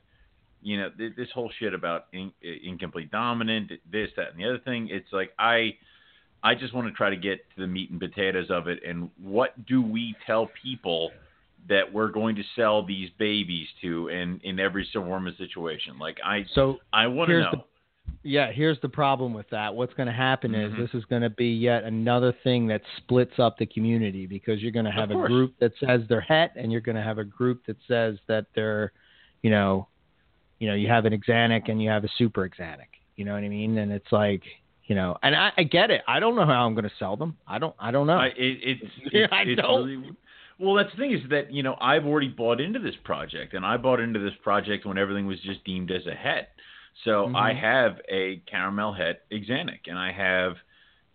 [0.63, 4.59] you know, th- this whole shit about in- incomplete dominant, this, that, and the other
[4.59, 4.89] thing.
[4.91, 5.77] It's like I,
[6.43, 8.81] I just want to try to get to the meat and potatoes of it.
[8.87, 11.11] And what do we tell people
[11.69, 15.99] that we're going to sell these babies to in in every form of situation?
[15.99, 17.65] Like I, So I want to know.
[18.23, 19.75] Yeah, here's the problem with that.
[19.75, 20.83] What's going to happen is mm-hmm.
[20.83, 24.73] this is going to be yet another thing that splits up the community because you're
[24.73, 27.25] going to have a group that says they're het, and you're going to have a
[27.25, 28.93] group that says that they're,
[29.43, 29.89] you know,
[30.61, 32.87] you know, you have an Xanac and you have a super Xanac.
[33.17, 33.77] You know what I mean?
[33.79, 34.43] And it's like,
[34.85, 36.03] you know, and I, I get it.
[36.07, 37.37] I don't know how I'm going to sell them.
[37.49, 37.75] I don't.
[37.79, 38.19] I don't know.
[38.19, 39.87] I, it, it's, it's, I it's don't.
[39.87, 40.13] really
[40.59, 40.75] well.
[40.75, 43.77] That's the thing is that you know I've already bought into this project, and I
[43.77, 46.51] bought into this project when everything was just deemed as a het.
[47.05, 47.37] So Mhm.
[47.37, 50.57] I have a caramel het Xanac, and I have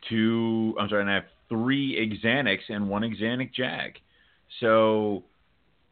[0.10, 0.76] two.
[0.80, 4.00] I'm sorry, and I have three Xanacs and one Xanac Jag.
[4.60, 5.24] So,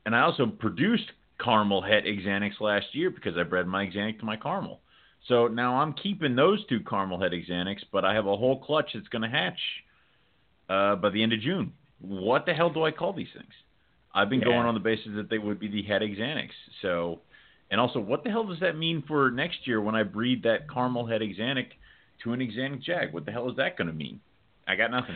[0.05, 1.11] and I also produced
[1.43, 4.79] caramel het Xanacs last year because I bred my Xanac to my caramel.
[5.27, 8.91] So now I'm keeping those two caramel het Xanacs, but I have a whole clutch
[8.93, 9.59] that's going to hatch
[10.69, 11.73] uh, by the end of June.
[11.99, 13.53] What the hell do I call these things?
[14.13, 14.45] I've been Yeah.
[14.53, 16.51] going on the basis that they would be the het Xanacs.
[16.81, 17.19] So,
[17.71, 20.69] and also, what the hell does that mean for next year when I breed that
[20.69, 21.67] caramel het Xanac
[22.23, 23.13] to an Xanac Jag?
[23.13, 24.19] What the hell is that going to mean?
[24.67, 25.15] I got nothing.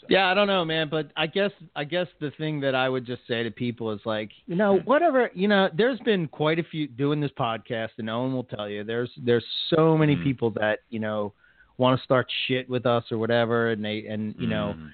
[0.00, 2.88] So, Yeah, I don't know, man, but I guess I guess the thing that I
[2.88, 6.58] would just say to people is like, you know, whatever, you know, there's been quite
[6.58, 10.22] a few doing this podcast, and Owen will tell you, there's there's so many Mhm.
[10.22, 11.32] people that you know
[11.78, 14.90] want to start shit with us or whatever, and they and you know, Mhm.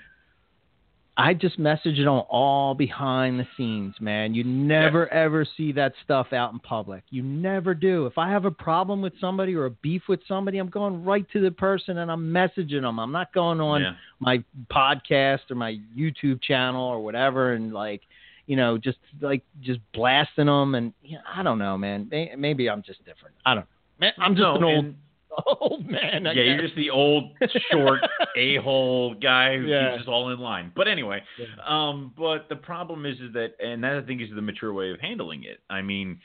[1.16, 4.34] I just message it on all behind the scenes, man.
[4.34, 7.04] You never ever see that stuff out in public.
[7.10, 8.06] You never do.
[8.06, 11.24] If I have a problem with somebody or a beef with somebody, I'm going right
[11.32, 12.98] to the person and I'm messaging them.
[12.98, 13.92] I'm not going on Yeah.
[14.18, 18.02] my podcast or my YouTube channel or whatever, and like,
[18.46, 20.74] you know, just like just blasting them.
[20.74, 22.08] And you know, I don't know, man.
[22.36, 23.36] Maybe I'm just different.
[23.46, 23.66] I don't.
[24.00, 24.94] Man, I'm just No, an old and-
[25.60, 26.26] old man.
[26.26, 27.32] I yeah, you're just the old,
[27.70, 28.00] short,
[28.36, 29.90] a hole guy who's Yeah.
[29.92, 30.72] keeps us all in line.
[30.74, 31.46] But anyway, Yeah.
[31.66, 34.90] um, but the problem is, is that, and that I think is the mature way
[34.90, 35.60] of handling it.
[35.70, 36.20] I mean,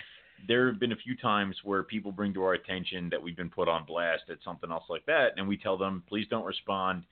[0.48, 3.50] there have been a few times where people bring to our attention that we've been
[3.50, 7.04] put on blast at something else like that, and we tell them, please don't respond.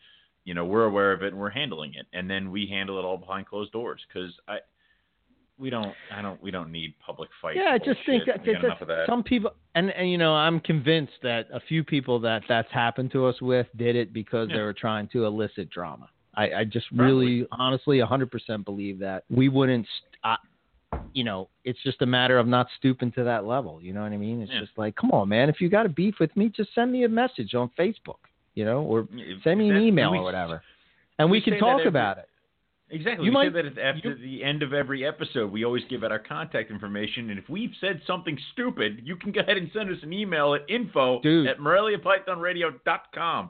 [0.45, 3.03] You know, we're aware of it and we're handling it, and then we handle it
[3.05, 4.59] all behind closed doors because I.
[5.59, 5.93] We don't.
[6.15, 6.41] I don't.
[6.41, 7.57] We don't need public fights.
[7.59, 9.05] Yeah, I just think that, that- that.
[9.07, 13.11] some people, and, and you know, I'm convinced that a few people that that's happened
[13.13, 16.09] to us with did it because they were trying to elicit drama.
[16.35, 17.05] I, I just Probably.
[17.37, 19.87] really, honestly, 100% believe that we wouldn't.
[19.87, 20.37] St- I,
[21.13, 23.81] you know, it's just a matter of not stooping to that level.
[23.81, 24.41] You know what I mean?
[24.43, 24.59] It's Yeah.
[24.59, 25.49] just like, come on, man.
[25.49, 28.19] If you got a beef with me, just send me a message on Facebook.
[28.53, 29.07] You know, or
[29.43, 30.61] send me an email we- or whatever,
[31.17, 32.29] and we, we can talk every- about it.
[32.89, 33.25] Exactly.
[33.25, 36.11] You we might- say that after the end of every episode, we always give out
[36.13, 39.89] our contact information, and if we've said something stupid, you can go ahead and send
[39.89, 41.47] us an email at info Dude.
[41.47, 43.49] at moreliapythonradio.com.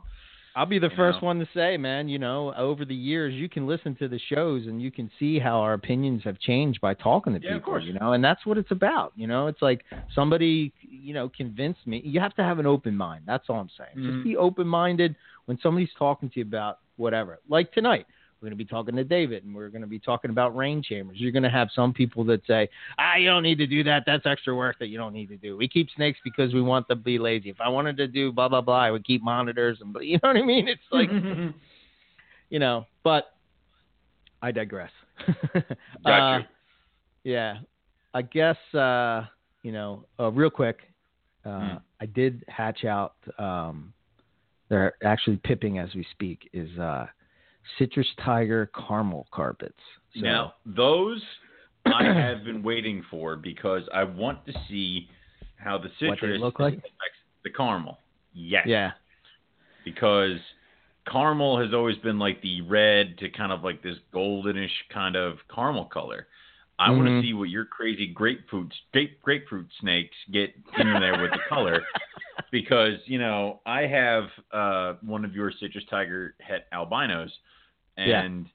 [0.55, 1.27] I'll be the you first know.
[1.27, 4.65] one to say, man, you know, over the years you can listen to the shows
[4.65, 7.73] and you can see how our opinions have changed by talking to Yeah, of people,
[7.73, 7.83] course.
[7.83, 9.13] you know, and that's what it's about.
[9.15, 12.01] You know, it's like somebody, you know, convinced me.
[12.03, 13.25] You have to have an open mind.
[13.27, 13.97] That's all I'm saying.
[13.97, 14.13] Mhm.
[14.15, 17.37] Just be open minded when somebody's talking to you about whatever.
[17.47, 18.07] Like tonight.
[18.39, 20.83] We're going to be talking to David, and we're going to be talking about rain
[20.83, 21.17] chambers.
[21.19, 22.69] You're going to have some people that say,
[22.99, 24.03] "Ah, you don't need to do that.
[24.05, 25.57] That's extra work that you don't need to do.
[25.57, 27.49] We keep snakes because we want them to be lazy.
[27.49, 30.29] If I wanted to do blah blah blah, I would keep monitors and you know
[30.29, 30.67] what I mean.
[30.67, 31.09] It's like
[32.49, 33.33] you know, but
[34.41, 34.91] I digress.
[36.05, 36.43] Got Uh.
[37.23, 37.57] Yeah,
[38.13, 39.25] I guess uh,
[39.63, 40.79] you know, uh, real quick.
[41.45, 41.81] uh, Mm.
[41.99, 43.15] I did hatch out.
[43.39, 43.91] Um,
[44.69, 46.49] they're actually pipping as we speak.
[46.53, 47.07] Is uh,
[47.77, 49.79] citrus tiger caramel carpets.
[50.15, 51.21] So, Now, those
[51.85, 55.09] I have been waiting for because I want to see
[55.57, 56.73] how the citrus look like?
[56.75, 57.97] affects the caramel.
[58.33, 58.67] Yes.
[58.67, 58.91] yeah,
[59.83, 60.37] Because
[61.11, 65.37] caramel has always been like the red to kind of like this goldenish kind of
[65.53, 66.27] caramel color.
[66.79, 67.21] I want Mhm.
[67.21, 71.81] to see what your crazy grapefruit grape, grapefruit snakes get in there with the color
[72.51, 77.31] because you know I have uh, one of your citrus tiger het albinos,
[77.97, 78.21] Yeah.
[78.23, 78.45] and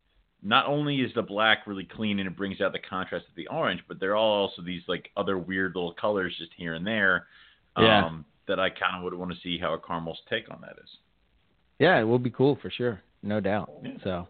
[0.42, 3.46] not only is the black really clean and it brings out the contrast of the
[3.48, 7.26] orange, but there are also these like other weird little colors just here and there.
[7.76, 8.10] Um, Yeah.
[8.48, 10.90] That I kind of would want to see how a caramel's take on that is.
[11.78, 13.70] yeah, it will be cool for sure, no doubt.
[13.84, 13.90] Yeah.
[14.02, 14.28] So,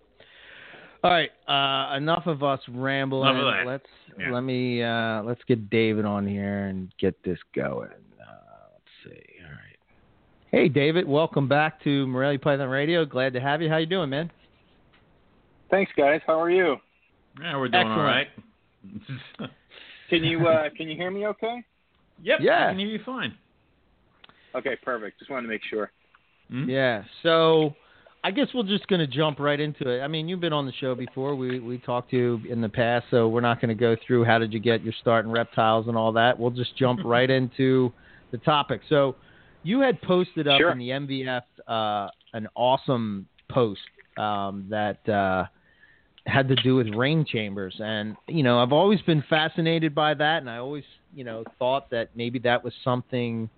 [1.02, 3.36] all right, uh, enough of us rambling.
[3.38, 3.66] Of.
[3.66, 3.86] Let's
[4.18, 4.30] Yeah.
[4.30, 7.88] let me uh, let's get David on here and get this going.
[8.20, 9.24] Uh, let's see.
[9.44, 9.78] All right.
[10.50, 13.06] Hey, David, welcome back to Morelia Python Radio.
[13.06, 13.70] Glad to have you.
[13.70, 14.30] How you doing, man?
[15.72, 16.20] Thanks, guys.
[16.26, 16.76] How are you?
[17.40, 18.26] Yeah, we're doing all right.
[20.10, 21.26] Can you uh, can you hear me?
[21.26, 21.64] Okay.
[22.22, 22.40] yep.
[22.42, 22.66] Yeah.
[22.66, 23.34] I can hear you fine.
[24.54, 25.18] Okay, perfect.
[25.18, 25.90] Just wanted to make sure.
[26.52, 26.68] Mhm.
[26.68, 27.04] Yeah.
[27.22, 27.74] So
[28.22, 30.02] I guess we're just going to jump right into it.
[30.02, 31.34] I mean, you've been on the show before.
[31.34, 34.24] We we talked to you in the past, so we're not going to go through
[34.24, 36.38] how did you get your start in reptiles and all that.
[36.38, 37.90] We'll just jump right into
[38.32, 38.82] the topic.
[38.90, 39.16] So
[39.62, 40.72] you had posted up Sure.
[40.72, 43.80] in the MVF uh, an awesome post
[44.18, 45.46] um, that uh,
[46.26, 50.38] had to do with rain chambers, and you know I've always been fascinated by that,
[50.38, 53.48] and I always you know thought that maybe that was something.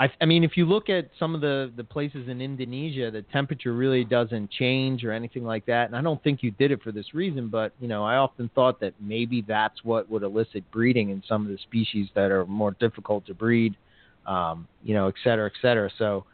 [0.00, 3.22] I, I mean, if you look at some of the, the places in Indonesia, the
[3.32, 5.88] temperature really doesn't change or anything like that.
[5.88, 8.48] And I don't think you did it for this reason, but you know, I often
[8.54, 12.46] thought that maybe that's what would elicit breeding in some of the species that are
[12.46, 13.74] more difficult to breed,
[14.24, 15.90] um, you know, et cetera, et cetera.
[15.98, 16.24] So,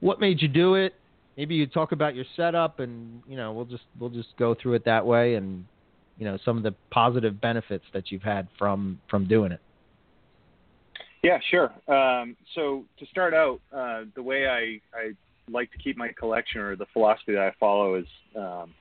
[0.00, 0.94] what made you do it?
[1.36, 4.74] Maybe you talk about your setup, and you know, we'll just we'll just go through
[4.74, 5.64] it that way, and
[6.18, 9.60] you know, some of the positive benefits that you've had from from doing it.
[11.22, 11.72] Yeah, sure.
[11.92, 15.12] Um, so to start out, uh, the way I, I
[15.50, 18.72] like to keep my collection or the philosophy that I follow is, um,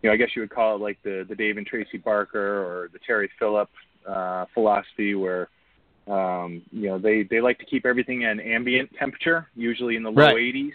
[0.00, 2.38] you know, I guess you would call it like the, the Dave and Tracy Barker
[2.38, 3.68] or the Terry Phillip
[4.06, 5.48] uh, philosophy where,
[6.06, 10.04] um, you know, they, they like to keep everything at an ambient temperature, usually in
[10.04, 10.36] the low Right.
[10.36, 10.70] 80s.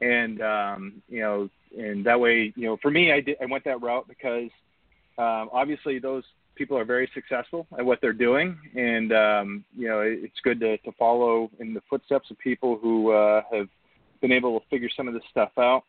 [0.00, 3.64] And, um, you know, and that way, you know, for me, I, did, I went
[3.64, 4.50] that route because
[5.18, 6.24] um, obviously those
[6.56, 10.60] people are very successful at what they're doing, and um, you know it- it's good
[10.60, 13.68] to, to follow in the footsteps of people who uh, have
[14.20, 15.84] been able to figure some of this stuff out.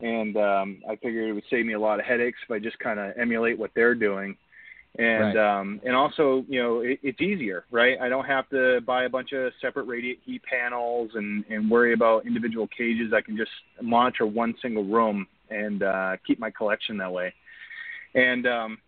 [0.00, 2.78] And um, I figured it would save me a lot of headaches if I just
[2.80, 4.36] kind of emulate what they're doing.
[4.98, 7.98] And um, and also, you know, it, it's easier, right?
[8.00, 11.92] I don't have to buy a bunch of separate radiant heat panels and and worry
[11.92, 13.12] about individual cages.
[13.14, 13.50] I can just
[13.82, 17.34] monitor one single room and uh, keep my collection that way.
[18.14, 18.78] And um,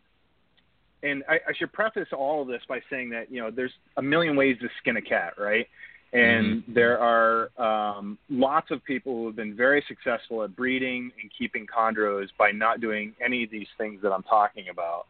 [1.03, 4.03] and I, I should preface all of this by saying that you know there's a
[4.03, 5.67] million ways to skin a cat, right?
[6.11, 11.31] And there are um, lots of people who have been very successful at breeding and
[11.37, 15.07] keeping chondros by not doing any of these things that I'm talking about.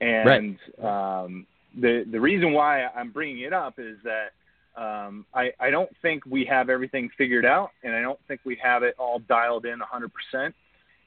[0.00, 1.46] And um,
[1.78, 4.32] the the reason why I'm bringing it up is that
[4.80, 8.56] um, I I don't think we have everything figured out, and I don't think we
[8.62, 10.54] have it all dialed in 100 percent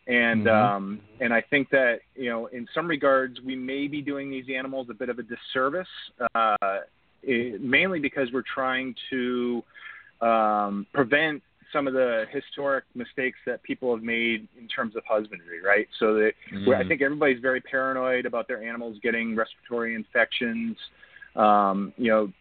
[0.08, 0.52] and Mhm.
[0.52, 4.50] um, and I think that you know in some regards we may be doing these
[4.50, 5.88] animals a bit of a disservice,
[6.34, 6.80] uh,
[7.22, 9.64] it, mainly because we're trying to
[10.22, 15.62] um, prevent some of the historic mistakes that people have made in terms of husbandry,
[15.62, 15.88] right?
[16.00, 16.32] So that
[16.66, 20.78] where I think everybody's very paranoid about their animals getting respiratory infections.
[21.36, 22.32] Um, you know,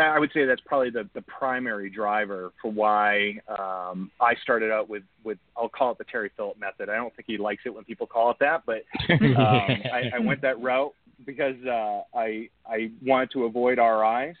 [0.00, 4.88] I would say that's probably the, the primary driver for why um, I started out
[4.88, 6.88] with, with I'll call it the Terry Phillip method.
[6.88, 10.18] I don't think he likes it when people call it that, but um, I, I
[10.18, 14.36] went that route because uh, I I wanted to avoid RIs,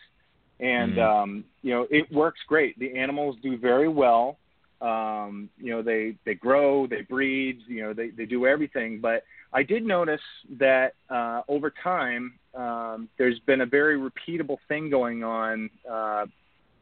[0.60, 1.02] and Mhm.
[1.02, 2.78] um, you know it works great.
[2.78, 4.38] The animals do very well.
[4.80, 9.00] Um, you know they they grow, they breed, you know they they do everything.
[9.00, 10.20] But I did notice
[10.58, 16.26] that uh, over time um, there's been a very repeatable thing going on uh,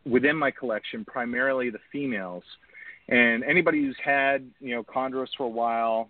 [0.04, 2.44] within my collection, primarily the females.
[3.08, 6.08] And anybody who's had you know chondros for a while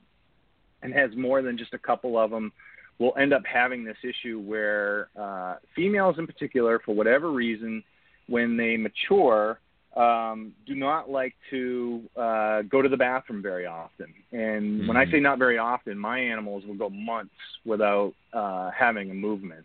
[0.83, 2.53] and has more than just a couple of them
[2.99, 7.83] will end up having this issue where uh, females in particular, for whatever reason,
[8.29, 9.59] when they mature,
[9.97, 14.13] um, do not like to uh, go to the bathroom very often.
[14.33, 15.11] And when I Mhm.
[15.13, 19.65] say not very often, my animals will go months without uh, having a movement.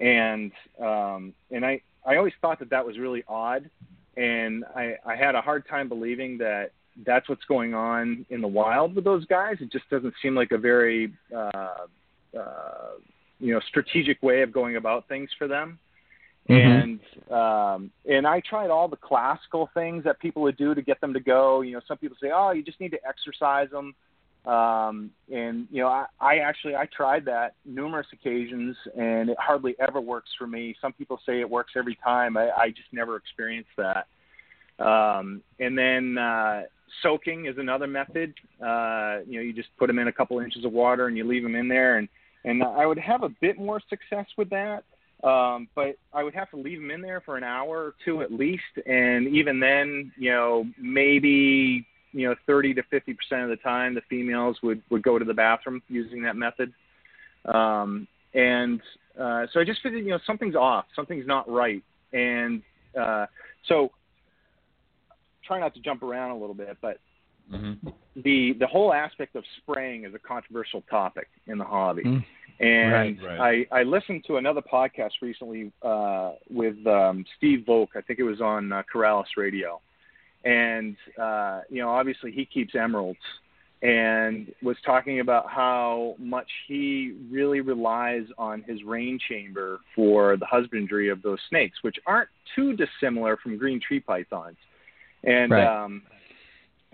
[0.00, 3.70] And um, and I, I always thought that that was really odd.
[4.16, 6.72] and I, I had a hard time believing that
[7.06, 9.56] that's what's going on in the wild with those guys.
[9.60, 11.86] It just doesn't seem like a very uh,
[12.38, 12.98] uh,
[13.40, 15.78] you know strategic way of going about things for them.
[16.48, 16.82] Mhm.
[16.82, 21.00] And um, and I tried all the classical things that people would do to get
[21.00, 21.60] them to go.
[21.60, 23.94] You know, some people say, "Oh, you just need to exercise them."
[24.44, 29.76] Um, and you know, I, I actually I tried that numerous occasions, and it hardly
[29.78, 30.74] ever works for me.
[30.80, 32.36] Some people say it works every time.
[32.36, 34.08] I, I just never experienced that.
[34.84, 36.62] Um, and then uh,
[37.04, 38.34] soaking is another method.
[38.60, 41.22] Uh, you know, you just put them in a couple inches of water and you
[41.22, 42.08] leave them in there, and
[42.44, 44.84] and I would have a bit more success with that.
[45.22, 48.22] Um, but I would have to leave them in there for an hour or two
[48.22, 53.48] at least, and even then, you know, maybe you know 30 to 50 percent of
[53.48, 56.72] the time, the females would would go to the bathroom using that method.
[57.44, 58.80] Um, and
[59.18, 62.62] uh, so I just figured, you know, something's off, something's not right, and
[62.98, 63.26] uh,
[63.68, 63.92] so
[65.46, 66.98] try not to jump around a little bit, but
[67.50, 67.72] hmm
[68.14, 72.02] the the whole aspect of spraying is a controversial topic in the hobby.
[72.04, 72.24] Mm.
[72.60, 73.66] And Right, right.
[73.72, 77.90] I, I listened to another podcast recently uh, with um, Steve Volk.
[77.96, 79.80] I think it was on uh, Corallus Radio.
[80.44, 83.18] And, uh, you know, obviously he keeps emeralds
[83.82, 90.46] and was talking about how much he really relies on his rain chamber for the
[90.46, 94.56] husbandry of those snakes, which aren't too dissimilar from green tree pythons.
[95.24, 95.66] And Right.
[95.66, 96.02] um,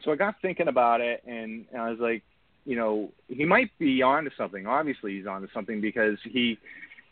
[0.03, 2.23] so I got thinking about it, and, and I was like,
[2.65, 4.67] you know, he might be onto something.
[4.67, 6.59] Obviously, he's onto something because he,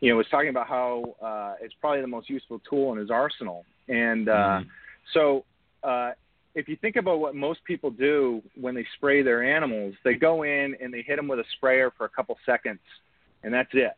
[0.01, 3.11] you know, was talking about how uh, it's probably the most useful tool in his
[3.11, 3.65] arsenal.
[3.89, 4.67] And uh, Mhm.
[5.15, 5.45] so,
[5.83, 6.13] uh,
[6.55, 10.43] if you think about what most people do when they spray their animals, they go
[10.43, 12.81] in and they hit them with a sprayer for a couple seconds,
[13.43, 13.93] and that's it.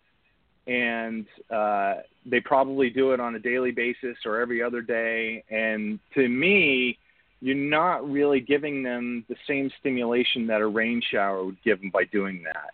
[0.66, 5.44] And uh, they probably do it on a daily basis or every other day.
[5.51, 6.98] And to me,
[7.40, 11.90] you're not really giving them the same stimulation that a rain shower would give them
[11.90, 12.70] by doing that.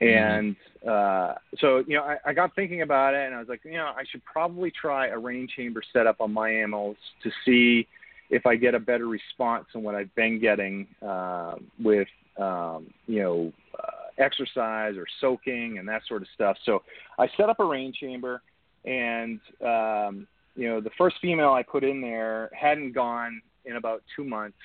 [0.00, 0.56] And
[0.88, 3.74] uh, so, you know, I, I got thinking about it, and I was like, you
[3.74, 7.86] know, I should probably try a rain chamber setup on my animals to see
[8.30, 13.22] if I get a better response than what I've been getting uh, with, um, you
[13.22, 16.56] know, uh, exercise or soaking and that sort of stuff.
[16.64, 16.82] So
[17.18, 18.42] I set up a rain chamber,
[18.84, 24.02] and um, you know, the first female I put in there hadn't gone in about
[24.14, 24.58] two months,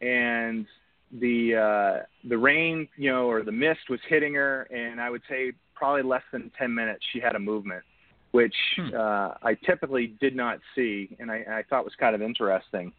[0.00, 0.66] and
[1.20, 5.22] the uh, the rain, you know, or the mist was hitting her, and I would
[5.28, 7.82] say probably less than ten minutes she had a movement,
[8.32, 8.90] which Hmm.
[8.94, 12.92] uh, I typically did not see, and I, I thought was kind of interesting.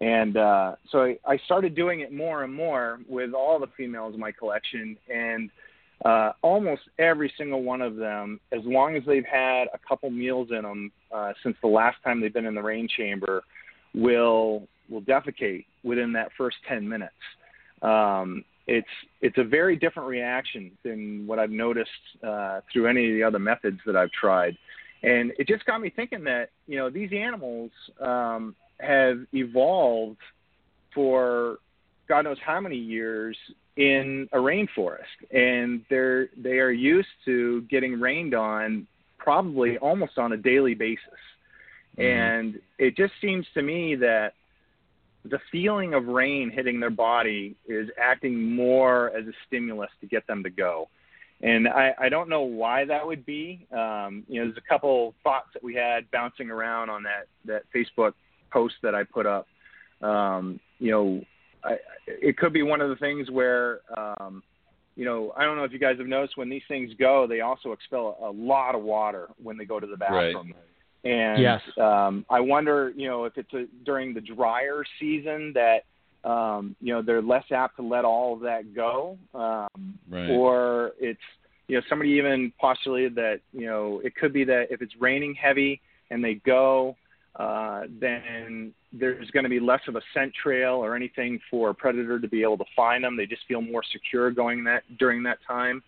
[0.00, 4.14] And uh, so I, I started doing it more and more with all the females
[4.14, 5.50] in my collection, and
[6.04, 10.48] uh, almost every single one of them, as long as they've had a couple meals
[10.50, 13.42] in them uh, since the last time they've been in the rain chamber,
[13.94, 17.14] will will defecate within that first 10 minutes.
[17.82, 18.88] Um, it's
[19.20, 21.90] it's a very different reaction than what I've noticed
[22.22, 24.56] uh, through any of the other methods that I've tried,
[25.02, 30.18] and it just got me thinking that you know these animals um, have evolved
[30.94, 31.58] for
[32.08, 33.36] God knows how many years
[33.76, 34.98] in a rainforest,
[35.32, 38.86] and they're they are used to getting rained on
[39.18, 41.20] probably almost on a daily basis.
[41.98, 44.32] And it just seems to me that
[45.24, 50.26] the feeling of rain hitting their body is acting more as a stimulus to get
[50.26, 50.88] them to go.
[51.42, 53.66] And I, I don't know why that would be.
[53.72, 57.62] Um, you know, there's a couple thoughts that we had bouncing around on that, that
[57.74, 58.12] Facebook
[58.50, 59.46] post that I put up.
[60.02, 61.22] Um, you know,
[61.64, 61.76] I,
[62.06, 64.42] it could be one of the things where, um,
[64.96, 67.40] you know, I don't know if you guys have noticed when these things go, they
[67.40, 70.52] also expel a lot of water when they go to the bathroom.
[71.04, 71.62] And Yes.
[71.78, 75.84] um, I wonder, you know, if it's a, during the drier season that,
[76.28, 80.28] um, you know, they're less apt to let all of that go, um, Right.
[80.28, 81.20] or it's,
[81.68, 85.34] you know, somebody even postulated that, you know, it could be that if it's raining
[85.34, 85.80] heavy
[86.10, 86.96] and they go,
[87.36, 91.74] uh, then there's going to be less of a scent trail or anything for a
[91.74, 93.16] predator to be able to find them.
[93.16, 95.82] They just feel more secure going that during that time.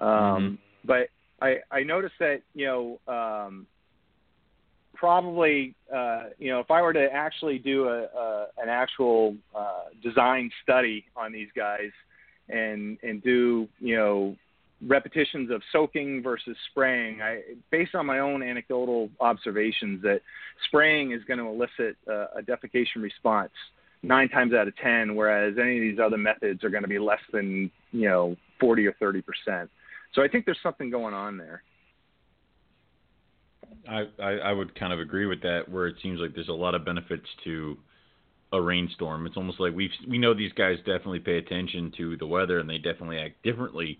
[0.00, 1.08] Um, But
[1.40, 3.66] I, I noticed that you know um,
[5.00, 9.84] probably uh, you know if I were to actually do a, a an actual uh,
[10.02, 11.90] design study on these guys
[12.50, 14.36] and and do you know
[14.86, 17.40] repetitions of soaking versus spraying I
[17.70, 20.20] based on my own anecdotal observations that
[20.66, 23.52] spraying is going to elicit a, defecation response
[24.02, 26.98] nine times out of ten whereas any of these other methods are going to be
[26.98, 29.70] less than you know 40 or 30 percent.
[30.14, 31.62] So I think there's something going on there
[33.90, 35.68] I, I, would kind of agree with that.
[35.68, 37.76] Where it seems like there's a lot of benefits to
[38.52, 39.26] a rainstorm.
[39.26, 42.68] It's almost like we we know these guys definitely pay attention to the weather, and
[42.68, 43.98] they definitely act differently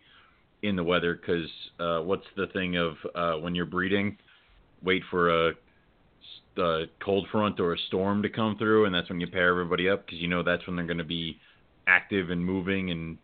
[0.62, 1.14] in the weather.
[1.14, 4.16] Because uh, what's the thing of uh, when you're breeding,
[4.82, 5.52] wait for a,
[6.58, 9.88] a cold front or a storm to come through, and that's when you pair everybody
[9.88, 11.38] up because you know that's when they're going to be
[11.86, 13.18] active and moving and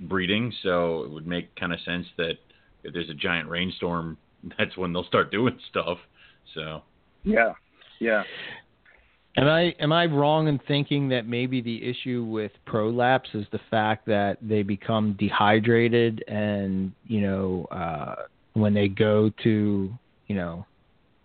[0.00, 0.52] breeding.
[0.62, 2.34] So it would make kind of sense that
[2.82, 4.16] if there's a giant rainstorm,
[4.58, 5.98] that's when they'll start doing stuff.
[6.54, 6.82] So
[7.24, 7.52] yeah,
[7.98, 8.22] yeah.
[9.36, 13.60] Am I am I wrong in thinking that maybe the issue with prolapse is the
[13.70, 18.14] fact that they become dehydrated and you know uh,
[18.54, 19.92] when they go to
[20.26, 20.66] you know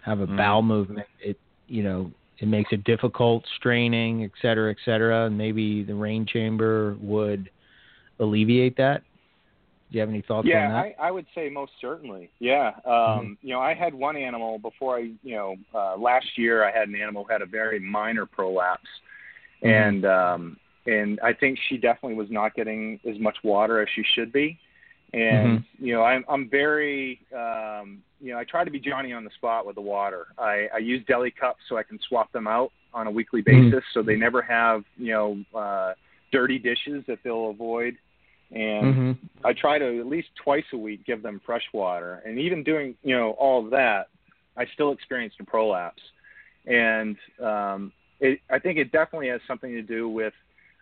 [0.03, 0.37] have a mm.
[0.37, 5.37] bowel movement, it you know it makes it difficult, straining, et cetera, et cetera, and
[5.37, 7.49] maybe the rain chamber would
[8.19, 9.01] alleviate that.
[9.95, 10.87] Do you have any thoughts yeah, on that?
[10.89, 12.29] Yeah, I, I would say most certainly.
[12.39, 12.71] Yeah.
[12.85, 13.47] Um, mm-hmm.
[13.47, 16.89] You know, I had one animal before I, you know, uh, last year I had
[16.89, 18.89] an animal who had a very minor prolapse.
[19.63, 19.67] Mm-hmm.
[19.69, 24.03] And, um, and I think she definitely was not getting as much water as she
[24.15, 24.59] should be.
[25.13, 25.85] And, mm-hmm.
[25.85, 29.31] you know, I'm, I'm very, um, you know, I try to be Johnny on the
[29.37, 30.27] spot with the water.
[30.37, 33.69] I, I use deli cups so I can swap them out on a weekly mm-hmm.
[33.69, 35.93] basis so they never have, you know, uh,
[36.33, 37.95] dirty dishes that they'll avoid
[38.51, 39.11] and mm-hmm.
[39.43, 42.21] I try to at least twice a week give them fresh water.
[42.25, 44.07] And even doing you know all of that,
[44.57, 46.01] I still experienced a prolapse,
[46.65, 50.33] and um, it, I think it definitely has something to do with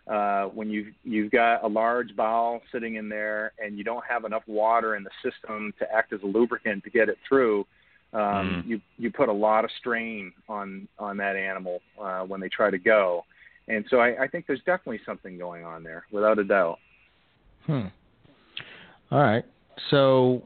[0.06, 4.24] uh, when you've you've got a large bowel sitting in there and you don't have
[4.24, 7.66] enough water in the system to act as a lubricant to get it through.
[8.12, 8.66] Um, mm.
[8.66, 12.70] You you put a lot of strain on on that animal uh, when they try
[12.70, 13.24] to go,
[13.66, 16.78] and so I, I think there's definitely something going on there, without a doubt.
[17.66, 17.86] Hmm.
[19.10, 19.44] All right.
[19.90, 20.42] So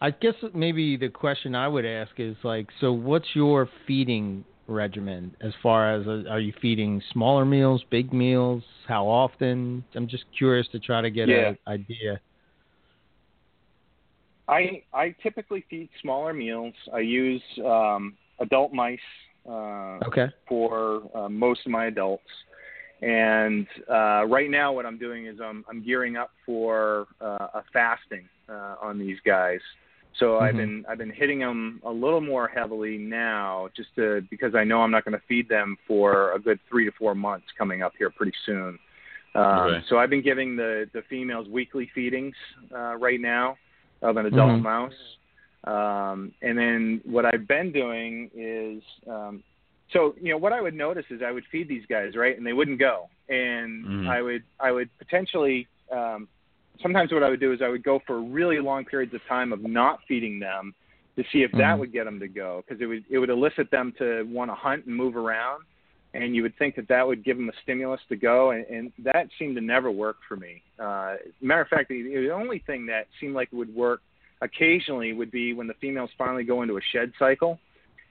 [0.00, 5.34] I guess maybe the question I would ask is like, so what's your feeding regimen
[5.40, 9.84] as far as uh, are you feeding smaller meals, big meals, how often?
[9.94, 11.48] I'm just curious to try to get yeah.
[11.48, 12.20] an idea.
[14.48, 16.74] I I typically feed smaller meals.
[16.92, 18.98] I use um, adult mice
[19.48, 20.26] uh, okay.
[20.48, 22.24] for uh, most of my adults.
[23.02, 27.64] And uh, right now, what I'm doing is I'm, I'm gearing up for uh, a
[27.72, 29.58] fasting uh, on these guys.
[30.18, 30.44] So mm-hmm.
[30.44, 34.62] I've been I've been hitting them a little more heavily now, just to because I
[34.62, 37.82] know I'm not going to feed them for a good three to four months coming
[37.82, 38.78] up here pretty soon.
[39.34, 39.84] Um, okay.
[39.88, 42.34] So I've been giving the the females weekly feedings
[42.72, 43.56] uh, right now
[44.02, 44.62] of an adult mm-hmm.
[44.62, 44.92] mouse.
[45.64, 49.42] Um, and then what I've been doing is um,
[49.92, 52.46] so you know what I would notice is I would feed these guys right, and
[52.46, 54.08] they wouldn't go, and mm.
[54.08, 56.28] I would I would potentially um,
[56.82, 59.52] sometimes what I would do is I would go for really long periods of time
[59.52, 60.74] of not feeding them
[61.16, 61.58] to see if mm.
[61.58, 64.50] that would get them to go because it would it would elicit them to want
[64.50, 65.62] to hunt and move around,
[66.14, 68.92] and you would think that that would give them a stimulus to go, and, and
[68.98, 70.62] that seemed to never work for me.
[70.78, 74.00] Uh, matter of fact, the, the only thing that seemed like it would work
[74.40, 77.58] occasionally would be when the females finally go into a shed cycle,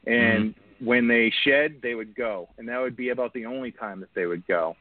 [0.05, 3.71] and mm when they shed, they would go, and that would be about the only
[3.71, 4.75] time that they would go.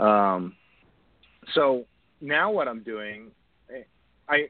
[0.00, 0.54] Um,
[1.54, 1.84] so
[2.20, 3.30] now what I'm doing,
[4.28, 4.48] I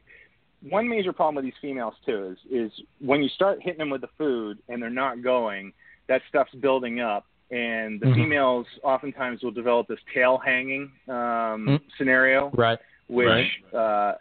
[0.63, 4.01] one major problem with these females too is is when you start hitting them with
[4.01, 5.73] the food and they're not going,
[6.09, 8.15] that stuff's building up, and the mm-hmm.
[8.15, 11.77] females oftentimes will develop this tail hanging um, mm-hmm.
[11.99, 12.79] scenario, right?
[13.09, 13.27] Which
[13.73, 13.75] right.
[13.75, 14.15] Uh,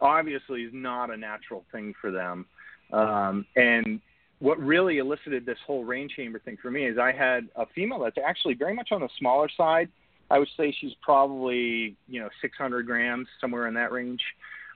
[0.00, 2.46] obviously is not a natural thing for them.
[2.92, 4.00] Um, and
[4.42, 8.00] what really elicited this whole rain chamber thing for me is I had a female
[8.00, 9.88] that's actually very much on the smaller side.
[10.32, 14.20] I would say she's probably you know 600 grams, somewhere in that range.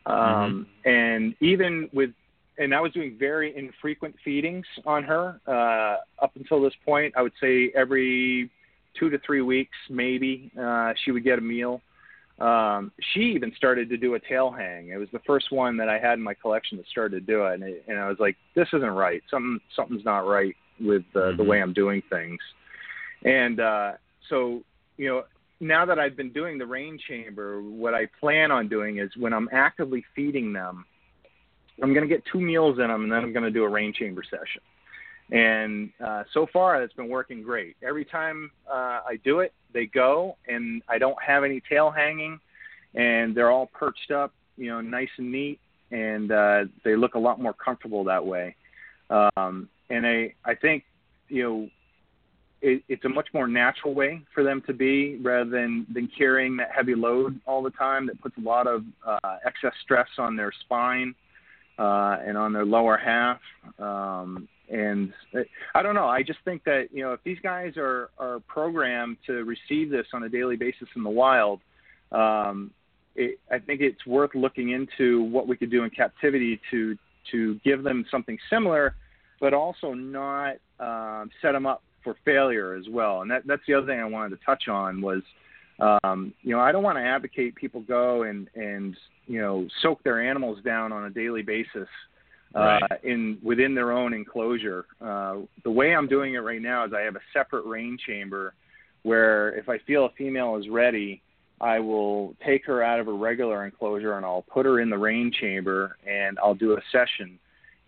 [0.07, 0.89] Um, mm-hmm.
[0.89, 2.11] And even with,
[2.59, 7.15] and I was doing very infrequent feedings on her uh, up until this point.
[7.17, 8.49] I would say every
[8.97, 11.83] two to three weeks, maybe uh, she would get a meal
[12.39, 14.89] um, she even started to do a tail hang.
[14.89, 17.47] It was the first one that I had in my collection that started to do
[17.47, 19.23] it, and, it, and I was like, "This isn't right.
[19.31, 21.37] Something something's not right with uh, mm-hmm.
[21.39, 22.39] the way I'm doing things."
[23.25, 23.93] And uh,
[24.29, 24.63] so,
[24.99, 25.25] you know,
[25.61, 29.33] now that I've been doing the rain chamber, what I plan on doing is when
[29.33, 30.85] I'm actively feeding them,
[31.83, 33.69] I'm going to get two meals in them, and then I'm going to do a
[33.69, 34.61] rain chamber session.
[35.31, 37.77] And uh, so far, it's been working great.
[37.83, 42.39] Every time uh, I do it, they go, and I don't have any tail hanging,
[42.95, 45.59] and they're all perched up, you know, nice and neat,
[45.91, 48.55] and uh, they look a lot more comfortable that way.
[49.11, 50.85] Um, and I, I think,
[51.29, 51.71] you know,
[52.63, 56.57] it, it's a much more natural way for them to be rather than than carrying
[56.57, 60.37] that heavy load all the time that puts a lot of uh, excess stress on
[60.37, 61.15] their spine
[61.79, 63.41] uh, and on their lower half.
[63.79, 65.13] Um, and
[65.75, 66.07] I don't know.
[66.07, 70.07] I just think that you know if these guys are are programmed to receive this
[70.13, 71.61] on a daily basis in the wild,
[72.13, 72.71] um,
[73.15, 76.97] it, I think it's worth looking into what we could do in captivity to
[77.33, 78.95] to give them something similar,
[79.41, 83.23] but also not um, set them up for failure as well.
[83.23, 85.23] And that, that's the other thing I wanted to touch on was,
[85.81, 88.97] um, you know, I don't want to advocate people go and and
[89.27, 91.89] you know soak their animals down on a daily basis
[92.55, 93.05] uh, right.
[93.05, 94.87] in within their own enclosure.
[95.01, 98.55] Uh, the way I'm doing it right now is I have a separate rain chamber
[99.03, 101.23] where if I feel a female is ready,
[101.61, 104.99] I will take her out of a regular enclosure and I'll put her in the
[104.99, 107.39] rain chamber and I'll do a session.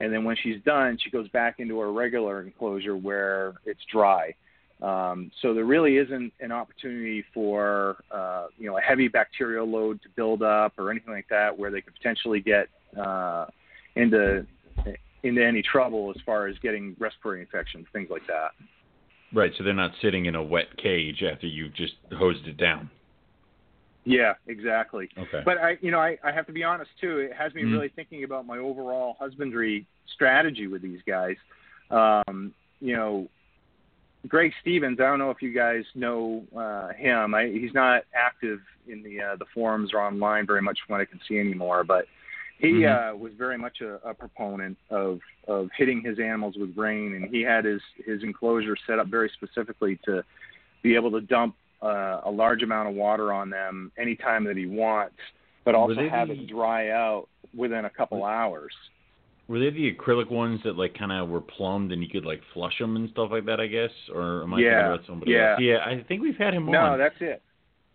[0.00, 4.34] And then when she's done, she goes back into her regular enclosure where it's dry.
[4.80, 10.00] Um, so there really isn't an opportunity for uh, you know a heavy bacterial load
[10.02, 13.46] to build up or anything like that, where they could potentially get uh,
[13.96, 14.46] into
[15.22, 18.50] into any trouble as far as getting respiratory infections, things like that.
[19.32, 19.52] Right.
[19.58, 22.88] So they're not sitting in a wet cage after you've just hosed it down.
[24.04, 25.10] Yeah, exactly.
[25.18, 25.42] Okay.
[25.44, 27.18] But I, you know, I, I have to be honest too.
[27.18, 31.36] It has me mm really thinking about my overall husbandry strategy with these guys.
[31.90, 33.28] Um, you know,
[34.26, 34.98] Greg Stevens.
[35.00, 37.34] I don't know if you guys know uh, him.
[37.34, 41.02] I, he's not active in the uh, the forums or online very much from what
[41.02, 41.84] I can see anymore.
[41.84, 42.06] But
[42.58, 43.14] he mm-hmm.
[43.14, 47.32] uh, was very much a, a proponent of of hitting his animals with rain, and
[47.34, 50.22] he had his his enclosure set up very specifically to
[50.82, 54.66] be able to dump uh, a large amount of water on them anytime that he
[54.66, 55.16] wants,
[55.64, 58.72] but also have it dry out within a couple hours.
[59.46, 62.42] Were they the acrylic ones that like kind of were plumbed and you could like
[62.52, 63.60] flush them and stuff like that?
[63.60, 65.52] I guess, or am I yeah, thinking about somebody yeah.
[65.52, 65.60] else?
[65.62, 66.92] Yeah, I think we've had him no, on.
[66.92, 67.42] No, that's it.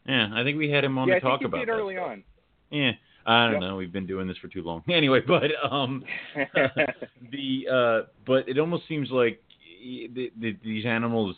[0.07, 1.72] Yeah, I think we had him on yeah, to talk about that.
[1.72, 2.09] early stuff.
[2.09, 2.24] on.
[2.72, 2.91] Yeah,
[3.26, 3.61] I don't yep.
[3.61, 3.76] know.
[3.78, 4.84] We've been doing this for too long.
[4.89, 6.03] Anyway, but um,
[7.32, 9.41] the uh, but it almost seems like
[9.82, 11.36] the, the, these animals,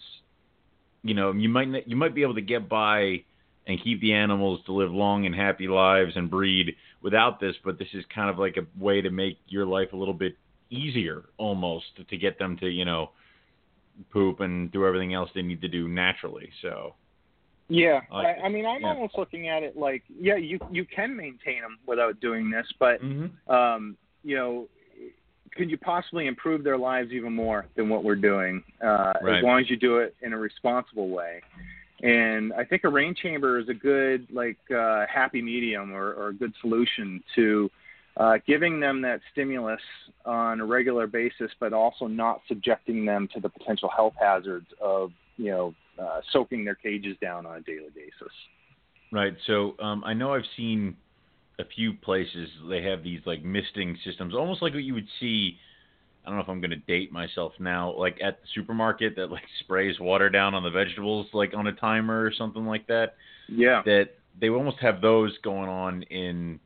[1.04, 3.24] you know, you might you might be able to get by
[3.68, 7.80] and keep the animals to live long and happy lives and breed without this, but
[7.80, 10.36] this is kind of like a way to make your life a little bit
[10.70, 13.12] easier almost to get them to you know
[14.12, 16.50] poop and do everything else they need to do naturally.
[16.62, 16.96] So
[17.68, 18.90] yeah, I, I mean, I'm yeah.
[18.90, 23.02] almost looking at it like, yeah, you you can maintain them without doing this, but
[23.02, 23.52] mm-hmm.
[23.52, 24.68] um, you know,
[25.56, 28.64] could you possibly improve their lives even more than what we're doing?
[28.84, 29.38] Uh, right.
[29.38, 31.42] As long as you do it in a responsible way.
[32.02, 36.28] And I think a rain chamber is a good, like, uh, happy medium or, or
[36.30, 37.72] a good solution to
[38.18, 39.82] uh, giving them that stimulus
[40.26, 45.12] on a regular basis, but also not subjecting them to the potential health hazards of,
[45.38, 48.34] you know, uh, soaking their cages down on a daily basis.
[49.12, 49.36] Right.
[49.48, 50.98] So um, I know I've seen
[51.60, 55.58] a few places they have these like misting systems, almost like what you would see.
[56.26, 59.32] I don't know if I'm going to date myself now, like at the supermarket that
[59.32, 63.16] like sprays water down on the vegetables, like on a timer or something like that.
[63.48, 63.84] Yeah.
[63.86, 66.60] That they almost have those going on in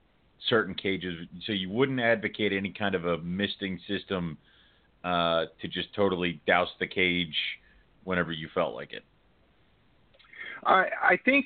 [0.48, 4.38] certain cages, so you wouldn't advocate any kind of a misting system
[5.04, 7.36] uh, to just totally douse the cage
[8.06, 9.04] whenever you felt like it.
[10.66, 11.46] I I think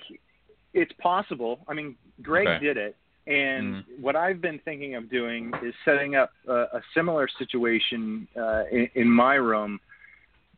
[0.74, 1.60] it's possible.
[1.68, 2.64] I mean, Greg okay.
[2.64, 2.96] did it,
[3.28, 4.02] and mm-hmm.
[4.02, 8.90] what I've been thinking of doing is setting up a, a similar situation uh, in,
[8.96, 9.80] in my room.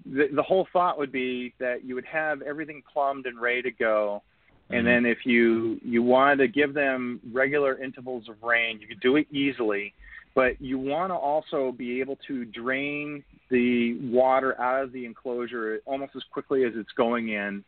[0.06, 3.72] The, the whole thought would be that you would have everything plumbed and ready to
[3.72, 4.24] go,
[4.70, 4.88] and mm-hmm.
[4.88, 9.16] then if you you wanted to give them regular intervals of rain, you could do
[9.18, 9.93] it easily.
[10.34, 15.80] But you want to also be able to drain the water out of the enclosure
[15.86, 17.64] almost as quickly as it's going in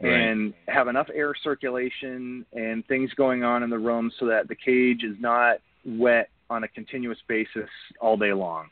[0.00, 0.12] Right.
[0.12, 4.54] and have enough air circulation and things going on in the room so that the
[4.54, 7.68] cage is not wet on a continuous basis
[8.00, 8.68] all day long.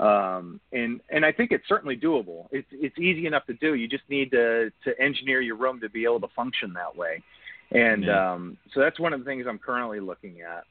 [0.00, 2.46] Um, and and I think it's certainly doable.
[2.50, 3.74] It's it's easy enough to do.
[3.74, 7.22] You just need to to engineer your room to be able to function that way.
[7.70, 8.32] And Yeah.
[8.32, 10.64] um, so that's one of the things I'm currently looking at.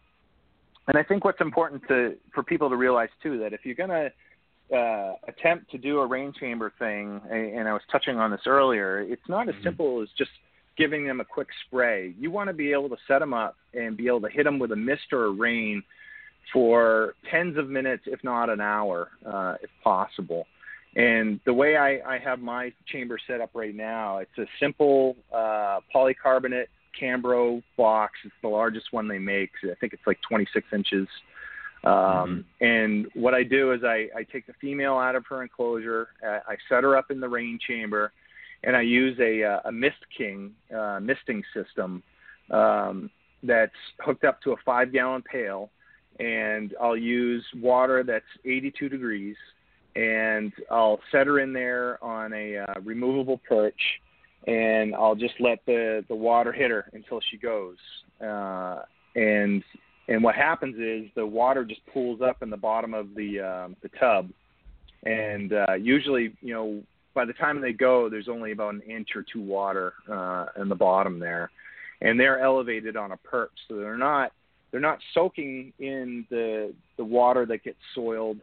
[0.87, 4.11] And I think what's important to for people to realize too that if you're gonna
[4.71, 8.99] uh, attempt to do a rain chamber thing, and I was touching on this earlier,
[8.99, 9.63] it's not as Mhm.
[9.63, 10.31] simple as just
[10.75, 12.13] giving them a quick spray.
[12.17, 14.57] You want to be able to set them up and be able to hit them
[14.57, 15.83] with a mist or a rain
[16.51, 20.47] for tens of minutes, if not an hour, uh, if possible.
[20.95, 25.15] And the way I, I have my chamber set up right now, it's a simple
[25.31, 26.67] uh, polycarbonate
[26.99, 28.13] Cambro box.
[28.23, 29.51] It's the largest one they make.
[29.63, 31.07] I think it's like 26 inches.
[31.83, 36.07] Um, And what I do is I, I take the female out of her enclosure,
[36.25, 38.11] uh, I set her up in the rain chamber,
[38.63, 42.01] and I use a, uh, a Mist King uh, misting system
[42.51, 43.09] um,
[43.43, 45.69] that's hooked up to a five gallon pail.
[46.19, 49.35] And I'll use water that's 82 degrees.
[49.95, 53.79] and I'll set her in there on a uh, removable perch,
[54.47, 57.77] and I'll just let the the water hit her until she goes.
[58.19, 58.81] Uh,
[59.15, 59.63] and
[60.07, 63.75] and what happens is the water just pools up in the bottom of the um,
[63.81, 64.29] the tub,
[65.03, 66.83] and uh, usually you know
[67.13, 70.67] by the time they go, there's only about an inch or two water uh, in
[70.67, 71.51] the bottom there,
[72.01, 74.31] and they're elevated on a perch, so they're not
[74.71, 78.39] they're not soaking in the the water that gets soiled,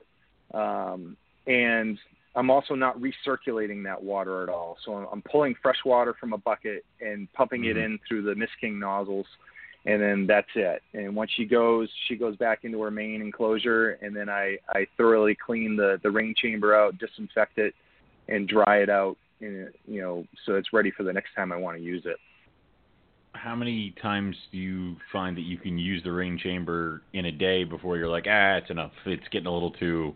[0.54, 1.98] um, and
[2.36, 4.76] I'm also not recirculating that water at all.
[4.84, 7.78] So I'm, I'm pulling fresh water from a bucket and pumping mm-hmm.
[7.78, 9.26] it in through the Mist King nozzles,
[9.86, 10.82] and then that's it.
[10.92, 14.86] And once she goes, she goes back into her main enclosure, and then I I
[14.96, 17.74] thoroughly clean the the rain chamber out, disinfect it,
[18.28, 21.56] and dry it out, and you know so it's ready for the next time I
[21.56, 22.16] want to use it
[23.32, 27.32] how many times do you find that you can use the rain chamber in a
[27.32, 28.92] day before you're like, ah, it's enough.
[29.06, 30.14] It's getting a little too,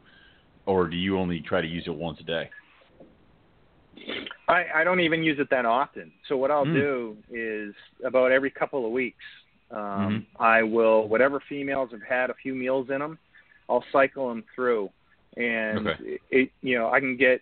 [0.66, 2.50] or do you only try to use it once a day?
[4.48, 6.12] I, I don't even use it that often.
[6.28, 6.74] So what I'll mm.
[6.74, 9.24] do is about every couple of weeks,
[9.70, 10.42] um, mm-hmm.
[10.42, 13.18] I will whatever females have had a few meals in them,
[13.68, 14.90] I'll cycle them through,
[15.36, 16.04] and okay.
[16.04, 17.40] it, it you know I can get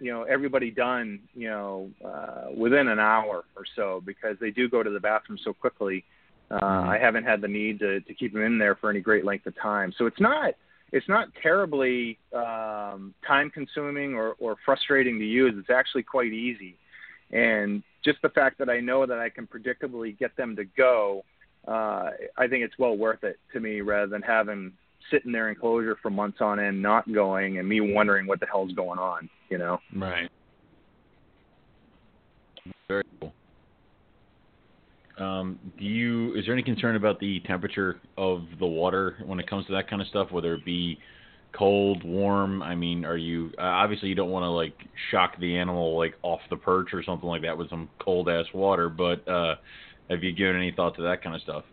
[0.00, 4.68] you know everybody done you know uh, within an hour or so because they do
[4.68, 6.04] go to the bathroom so quickly.
[6.50, 6.90] Uh, mm-hmm.
[6.90, 9.46] I haven't had the need to, to keep them in there for any great length
[9.46, 9.92] of time.
[9.96, 10.54] So it's not
[10.92, 15.54] it's not terribly um, time consuming or, or frustrating to use.
[15.56, 16.76] It's actually quite easy,
[17.30, 21.24] and just the fact that I know that I can predictably get them to go,
[21.66, 24.72] uh, I think it's well worth it to me rather than having
[25.10, 28.46] sit in their enclosure for months on end not going and me wondering what the
[28.46, 29.78] hell's going on you know?
[29.94, 30.30] Right.
[32.88, 33.32] Very cool.
[35.18, 39.48] Um, do you is there any concern about the temperature of the water when it
[39.48, 40.98] comes to that kind of stuff whether it be
[41.52, 42.62] cold warm?
[42.62, 44.74] I mean are you uh, obviously you don't want to like
[45.10, 48.46] shock the animal like off the perch or something like that with some cold ass
[48.54, 49.56] water but uh
[50.10, 51.64] have you given any thought to that kind of stuff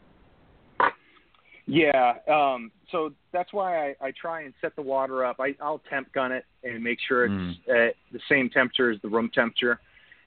[1.70, 5.40] yeah, um, so that's why I, I try and set the water up.
[5.40, 7.88] I, I'll temp gun it and make sure it's mm.
[7.88, 9.80] at the same temperature as the room temperature,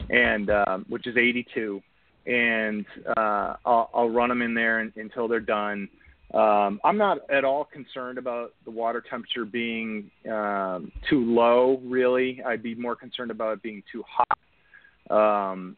[0.09, 1.82] and um, which is 82.
[2.26, 2.86] And
[3.16, 5.88] uh, I'll, I'll run them in there until they're done.
[6.32, 11.80] Um, I'm not at all concerned about the water temperature being um, too low.
[11.84, 15.50] Really, I'd be more concerned about it being too hot.
[15.50, 15.76] Um,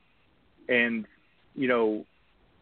[0.68, 1.06] and
[1.54, 2.04] you know,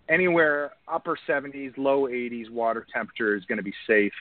[0.09, 4.13] anywhere upper 70s, low 80s water temperature is going to be safe.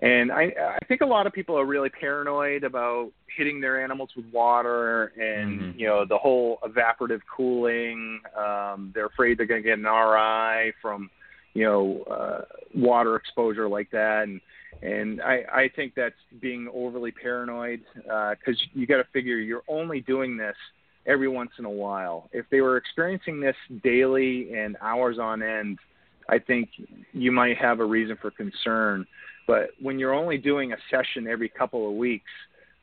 [0.00, 4.10] And I, I think a lot of people are really paranoid about hitting their animals
[4.16, 5.78] with water and mm-hmm.
[5.78, 8.20] you know the whole evaporative cooling.
[8.36, 11.08] Um, they're afraid they're going to get an RI from
[11.54, 12.44] you know uh,
[12.74, 14.24] water exposure like that.
[14.24, 14.40] And
[14.82, 19.62] and I, I think that's being overly paranoid because uh, you got to figure you're
[19.68, 20.56] only doing this
[21.06, 22.28] every once in a while.
[22.32, 25.78] If they were experiencing this daily and hours on end,
[26.28, 26.70] I think
[27.12, 29.06] you might have a reason for concern.
[29.46, 32.30] But when you're only doing a session every couple of weeks,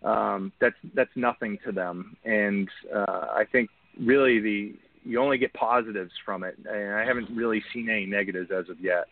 [0.04, 2.16] um, that's that's nothing to them.
[2.26, 7.30] And uh, I think really the you only get positives from it, and I haven't
[7.36, 9.06] really seen any negatives as of yet.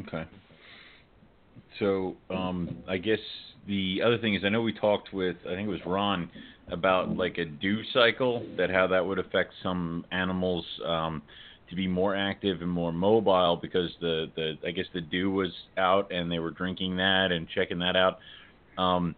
[0.00, 0.24] Okay.
[1.78, 3.18] So um, I guess
[3.66, 6.30] the other thing is I know we talked with I think it was Ron
[6.68, 11.22] about like a dew cycle that how that would affect some animals um,
[11.68, 15.50] to be more active and more mobile because the the I guess the dew was
[15.76, 18.18] out and they were drinking that and checking that out.
[18.78, 19.14] Um,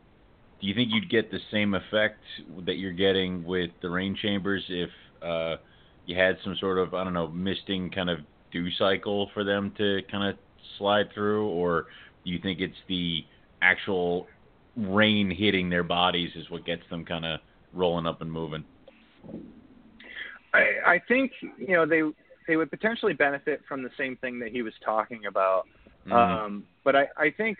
[0.60, 2.20] do you think you'd get the same effect
[2.66, 4.90] that you're getting with the rain chambers if
[5.22, 5.56] uh,
[6.06, 8.18] you had some sort of I don't know misting kind of
[8.50, 10.38] dew cycle for them to kind of
[10.78, 11.86] slide through, or
[12.28, 13.24] do you think it's the
[13.62, 14.26] actual
[14.76, 17.40] rain hitting their bodies is what gets them kind of
[17.72, 18.64] rolling up and moving.
[20.54, 22.02] I, I think you know they
[22.46, 25.64] they would potentially benefit from the same thing that he was talking about.
[26.06, 26.12] Mm-hmm.
[26.12, 27.58] Um, but I, I think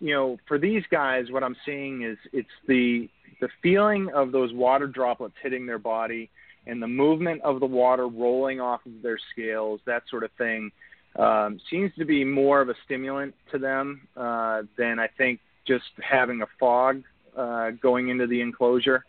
[0.00, 3.08] you know for these guys, what I'm seeing is it's the
[3.40, 6.30] the feeling of those water droplets hitting their body
[6.66, 10.70] and the movement of the water rolling off of their scales, that sort of thing,
[11.18, 15.84] um, seems to be more of a stimulant to them uh, than I think just
[16.00, 17.02] having a fog
[17.36, 19.04] uh, going into the enclosure.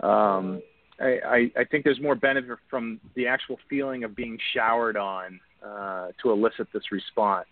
[0.00, 0.62] Um,
[1.00, 5.40] I, I, I think there's more benefit from the actual feeling of being showered on
[5.64, 7.48] uh, to elicit this response.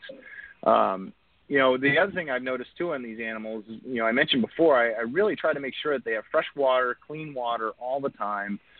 [0.62, 1.12] Um,
[1.48, 4.42] you know, the other thing I've noticed too on these animals, you know, I mentioned
[4.42, 7.72] before, I, I really try to make sure that they have fresh water, clean water
[7.78, 8.54] all the time.
[8.54, 8.73] Uh,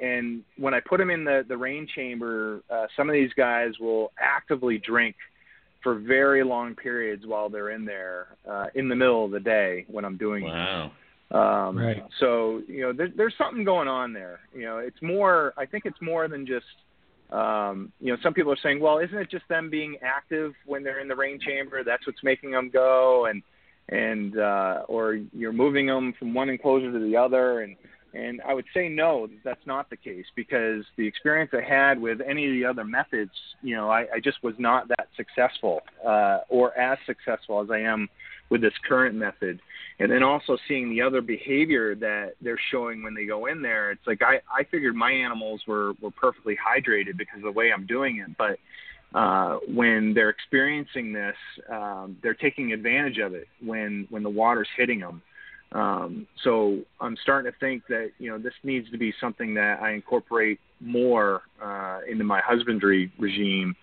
[0.00, 3.72] and when I put them in the, the rain chamber, uh, some of these guys
[3.80, 5.16] will actively drink
[5.82, 9.86] for very long periods while they're in there uh, in the middle of the day
[9.88, 10.86] when I'm doing wow.
[10.86, 10.92] it.
[11.34, 12.02] Um, Right.
[12.18, 14.40] So you know, there, there's something going on there.
[14.54, 15.54] You know, it's more.
[15.56, 16.66] I think it's more than just.
[17.30, 20.82] Um, you know, some people are saying, well, isn't it just them being active when
[20.82, 21.84] they're in the rain chamber?
[21.84, 23.40] That's what's making them go, and
[23.90, 27.76] and uh, or you're moving them from one enclosure to the other, and
[28.12, 32.20] and I would say no, that's not the case because the experience I had with
[32.20, 33.30] any of the other methods,
[33.62, 37.78] you know, I, I just was not that successful uh, or as successful as I
[37.78, 38.08] am
[38.48, 39.60] with this current method.
[40.00, 43.92] And then also seeing the other behavior that they're showing when they go in there,
[43.92, 47.72] it's like I, I figured my animals were, were perfectly hydrated because of the way
[47.72, 48.36] I'm doing it.
[48.36, 48.58] But
[49.16, 51.36] uh, when they're experiencing this,
[51.70, 55.22] um, they're taking advantage of it when, when the water's hitting them.
[55.72, 59.80] Um, so I'm starting to think that you know this needs to be something that
[59.80, 63.76] I incorporate more uh, into my husbandry regime,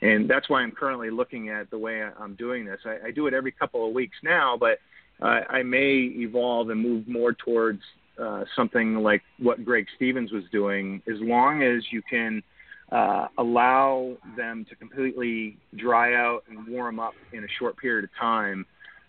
[0.00, 2.80] and that's why I'm currently looking at the way I'm doing this.
[2.86, 4.78] I, I do it every couple of weeks now, but
[5.20, 7.82] uh, I may evolve and move more towards
[8.18, 12.42] uh, something like what Greg Stevens was doing, as long as you can
[12.90, 18.10] uh, allow them to completely dry out and warm up in a short period of
[18.18, 18.64] time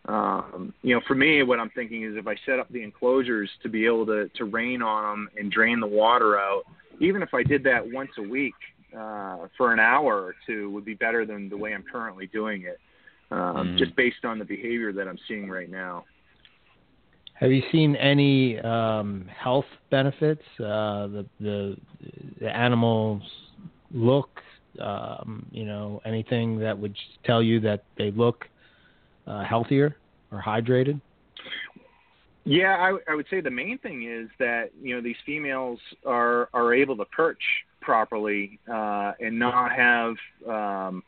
[0.07, 3.49] um, you know, for me, what I'm thinking is if I set up the enclosures
[3.63, 6.63] to be able to, to rain on them and drain the water out,
[6.99, 8.53] even if I did that once a week
[8.95, 12.63] uh, for an hour or two, would be better than the way I'm currently doing
[12.63, 12.79] it,
[13.31, 13.77] um, Mm.
[13.77, 16.05] just based on the behavior that I'm seeing right now.
[17.33, 20.43] Have you seen any um, health benefits?
[20.57, 21.77] Uh, the, the
[22.39, 23.21] the animals
[23.91, 24.29] look,
[24.79, 26.95] um, you know, anything that would
[27.25, 28.45] tell you that they look
[29.27, 29.95] uh, healthier
[30.31, 30.99] or hydrated?
[32.45, 36.49] Yeah, I, I would say the main thing is that you know these females are
[36.53, 37.41] are able to perch
[37.81, 40.15] properly uh, and not have
[40.47, 41.03] um,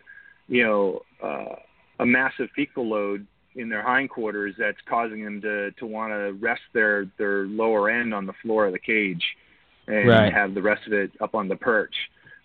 [0.48, 1.56] you know uh,
[2.00, 6.62] a massive fecal load in their hindquarters that's causing them to to want to rest
[6.74, 9.24] their their lower end on the floor of the cage
[9.88, 10.34] and Right.
[10.34, 11.96] have the rest of it up on the perch.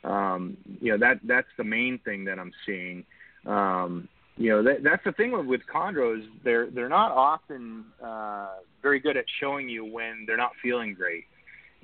[0.04, 3.04] Um, you know that that's the main thing that I'm seeing.
[3.46, 8.48] Um, you know that, that's the thing with, with chondros they're they're not often uh,
[8.80, 11.24] very good at showing you when they're not feeling great.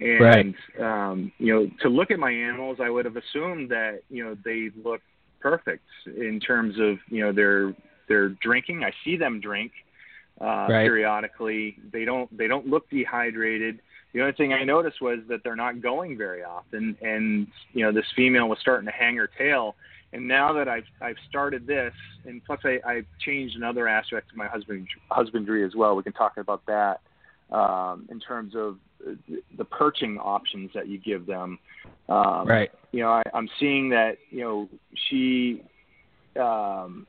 [0.00, 4.24] And um, you know to look at my animals i would have assumed that you
[4.24, 5.00] know they look
[5.40, 7.74] perfect in terms of you know their
[8.08, 8.84] their drinking.
[8.84, 9.72] I see them drink
[10.40, 10.84] uh, Right.
[10.84, 11.76] periodically.
[11.92, 13.80] They don't they don't look dehydrated.
[14.14, 16.96] The only thing i noticed was that they're not going very often.
[17.02, 19.76] And you know this female was starting to hang her tail
[20.12, 21.92] and now that I've I've started this,
[22.24, 25.96] and plus I, I've changed another aspect of my husband husbandry as well.
[25.96, 27.00] We can talk about that
[27.54, 29.12] um, in terms of uh,
[29.56, 31.58] the perching options that you give them.
[32.08, 32.70] Um, Right.
[32.92, 34.68] You know, I, I'm seeing that you know
[35.08, 35.62] she.
[36.40, 37.06] Um,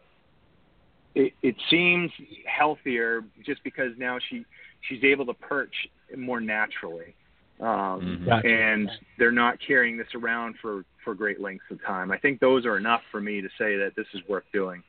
[1.15, 2.11] it, it seems
[2.45, 4.45] healthier just because now she
[4.87, 5.73] she's able to perch
[6.17, 7.15] more naturally.
[7.60, 8.26] Um, Mhm.
[8.26, 8.47] Gotcha.
[8.47, 12.12] and they're not carrying this around for for great lengths of time.
[12.12, 14.84] I think those are enough for me to say that this is worth doing.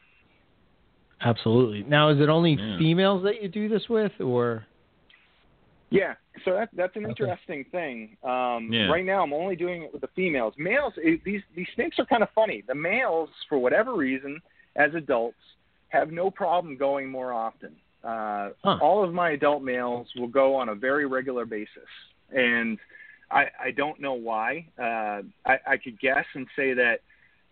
[1.23, 1.83] Absolutely.
[1.85, 2.79] Now, is it only Yeah.
[2.79, 4.67] females that you do this with, or
[5.93, 6.15] Yeah,
[6.45, 7.11] so that, that's an Okay.
[7.11, 8.17] interesting thing.
[8.23, 8.87] Um, Yeah.
[8.89, 10.55] Right now, I'm only doing it with the females.
[10.57, 12.61] Males, it, these these snakes are kind of funny.
[12.63, 14.41] The males, for whatever reason,
[14.77, 15.41] as adults,
[15.89, 17.75] have no problem going more often.
[18.05, 18.79] Uh, Huh.
[18.81, 21.89] All of my adult males will go on a very regular basis,
[22.35, 22.79] and
[23.31, 24.67] I, I don't know why.
[24.79, 27.01] Uh, I, I could guess and say that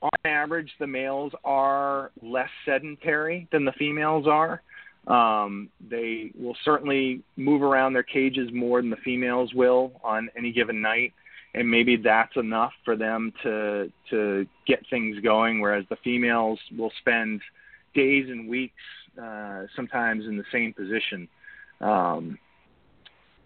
[0.03, 4.63] on average, the males are less sedentary than the females are.
[5.07, 10.53] Um, they will certainly move around their cages more than the females will on any
[10.53, 11.15] given night,
[11.55, 15.61] and maybe that's enough for them to to get things going.
[15.61, 17.41] Whereas the females will spend
[17.95, 18.75] days and weeks,
[19.21, 21.27] uh, sometimes in the same position,
[21.81, 22.39] um,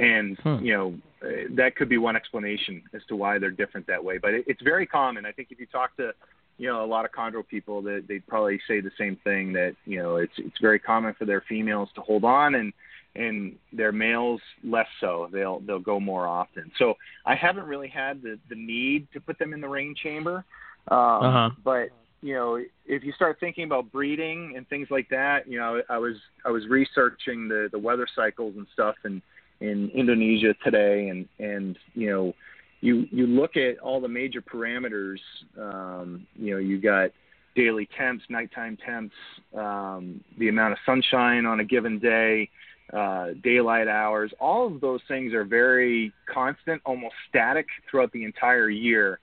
[0.00, 0.64] and Hmm.
[0.64, 0.94] you know
[1.50, 4.18] that could be one explanation as to why they're different that way.
[4.18, 5.24] But it, it's very common.
[5.26, 6.12] I think if you talk to
[6.58, 9.74] you know a lot of chondro people that they'd probably say the same thing that
[9.84, 12.72] you know it's it's very common for their females to hold on and
[13.14, 16.94] and their males less so they'll they'll go more often so
[17.26, 20.44] i haven't really had the the need to put them in the rain chamber
[20.88, 21.50] um Uh-huh.
[21.64, 21.88] but
[22.20, 22.56] you know
[22.86, 26.50] if you start thinking about breeding and things like that you know i was i
[26.50, 29.20] was researching the the weather cycles and stuff in
[29.62, 32.34] in indonesia today and and you know
[32.82, 35.18] you you look at all the major parameters.
[35.58, 37.10] Um, you know, you got
[37.54, 39.14] daily temps, nighttime temps,
[39.56, 42.50] um, the amount of sunshine on a given day,
[42.92, 44.32] uh, daylight hours.
[44.40, 49.20] All of those things are very constant, almost static throughout the entire year.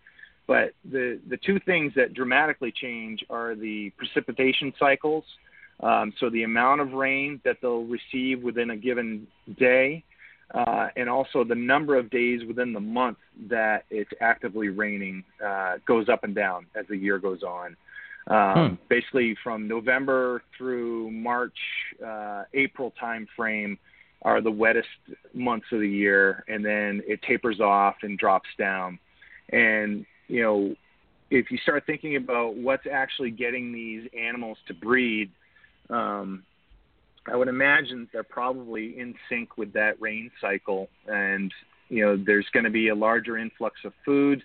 [0.47, 5.25] But the the two things that dramatically change are the precipitation cycles.
[5.81, 9.27] Um, so the amount of rain that they'll receive within a given
[9.57, 10.03] day,
[10.53, 13.17] uh, and also the number of days within the month
[13.49, 17.75] that it's actively raining uh, goes up and down as the year goes on.
[18.27, 18.75] Um, hmm.
[18.89, 21.57] Basically, from November through March,
[22.05, 23.77] uh, April time frame
[24.21, 24.87] are the wettest
[25.33, 28.99] months of the year, and then it tapers off and drops down.
[29.51, 30.75] And you know,
[31.31, 35.31] if you start thinking about what's actually getting these animals to breed,
[35.89, 36.43] um,
[37.27, 41.53] I would imagine they're probably in sync with that rain cycle, and
[41.89, 44.43] you know, there's going to be a larger influx of food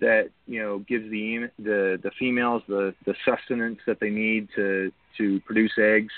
[0.00, 4.92] that you know gives the the the females the the sustenance that they need to
[5.18, 6.12] to produce eggs.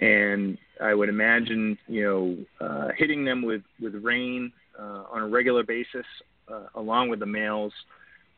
[0.00, 5.28] And I would imagine you know uh, hitting them with with rain uh, on a
[5.28, 6.06] regular basis
[6.48, 7.72] uh, along with the males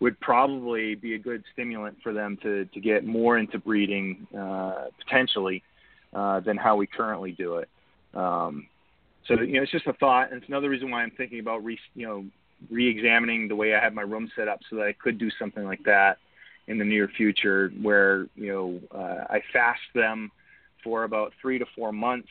[0.00, 4.86] would probably be a good stimulant for them to to get more into breeding uh,
[5.04, 5.62] potentially
[6.12, 7.68] uh, than how we currently do it.
[8.14, 8.66] Um,
[9.26, 11.64] so you know, it's just a thought, and it's another reason why I'm thinking about
[11.64, 12.24] re, you know
[12.68, 15.64] re-examining the way I have my room set up so that I could do something
[15.64, 16.18] like that
[16.66, 20.30] in the near future, where you know uh, I fast them
[20.82, 22.28] for about three to four months,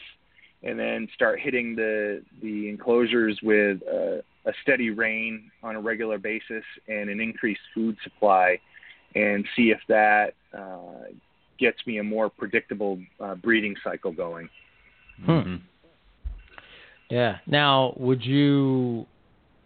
[0.64, 6.18] and then start hitting the the enclosures with uh, a steady rain on a regular
[6.18, 8.60] basis and an increased food supply,
[9.16, 11.10] and see if that uh,
[11.60, 14.50] gets me a more predictable uh, breeding cycle going.
[15.26, 15.56] Hmm.
[17.10, 17.38] Yeah.
[17.48, 19.06] Now, would you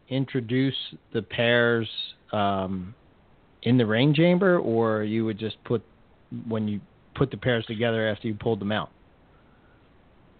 [0.10, 0.76] introduce
[1.14, 1.90] the pairs
[2.32, 2.94] um,
[3.64, 5.84] in the rain chamber, or you would just put
[6.48, 6.80] when you
[7.16, 8.90] put the pairs together after you pulled them out?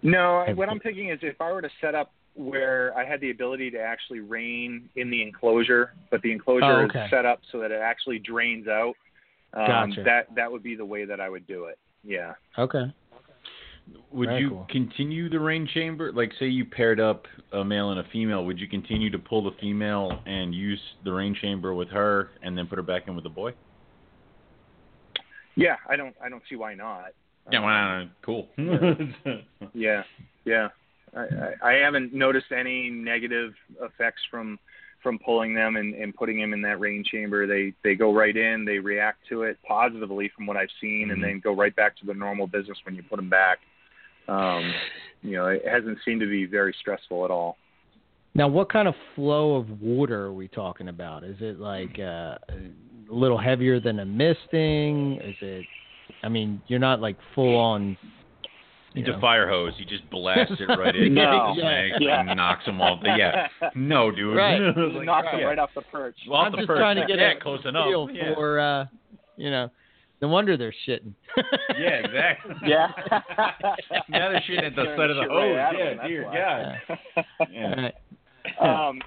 [0.02, 3.30] No, what I'm thinking is if I were to set up where I had the
[3.30, 7.04] ability to actually rain in the enclosure, but the enclosure oh, okay.
[7.04, 8.94] is set up so that it actually drains out.
[9.56, 10.02] Um, gotcha.
[10.04, 11.78] That that would be the way that I would do it.
[12.02, 12.34] Yeah.
[12.58, 12.92] Okay.
[14.12, 14.66] Would Very you cool.
[14.70, 16.10] continue the rain chamber?
[16.10, 19.44] Like, say you paired up a male and a female, would you continue to pull
[19.44, 23.14] the female and use the rain chamber with her, and then put her back in
[23.14, 23.52] with the boy?
[25.56, 26.14] Yeah, I don't.
[26.22, 27.08] I don't see why not.
[27.52, 28.10] Yeah, why not?
[28.22, 28.48] Cool.
[29.74, 30.02] yeah,
[30.44, 30.68] yeah.
[31.14, 33.52] I, I, I haven't noticed any negative
[33.82, 34.58] effects from
[35.04, 37.46] from pulling them and, and putting them in that rain chamber.
[37.46, 38.64] They they go right in.
[38.64, 41.10] They react to it positively from what I've seen, mm-hmm.
[41.12, 43.58] and then go right back to the normal business when you put them back.
[44.26, 44.72] Um,
[45.22, 47.58] you know, it hasn't seemed to be very stressful at all.
[48.34, 51.22] Now, what kind of flow of water are we talking about?
[51.22, 52.58] Is it like uh, a
[53.08, 55.20] little heavier than a misting?
[55.22, 55.64] Is it?
[56.24, 57.96] I mean, you're not like full on.
[58.94, 59.72] It's a fire hose.
[59.78, 61.14] You just blast it right in.
[61.14, 61.54] no.
[61.56, 61.88] yeah.
[61.98, 62.20] yeah.
[62.20, 63.00] and knocks them off.
[63.04, 63.48] Yeah.
[63.74, 64.36] No, dude.
[64.36, 64.60] Right.
[64.76, 66.16] like, knocks them right off the perch.
[66.28, 66.78] Well, off I'm the just perch.
[66.78, 67.88] trying to get yeah, a close enough.
[67.88, 68.34] feel yeah.
[68.34, 68.86] for, uh,
[69.36, 69.70] you know,
[70.22, 71.12] no wonder they're shitting.
[71.78, 72.54] yeah, exactly.
[72.66, 72.88] Yeah.
[74.08, 75.56] now they're shitting at the side of the hose.
[75.56, 76.96] Right yeah, dear God.
[77.52, 77.90] Yeah.
[78.60, 78.88] yeah.
[78.88, 79.00] Um,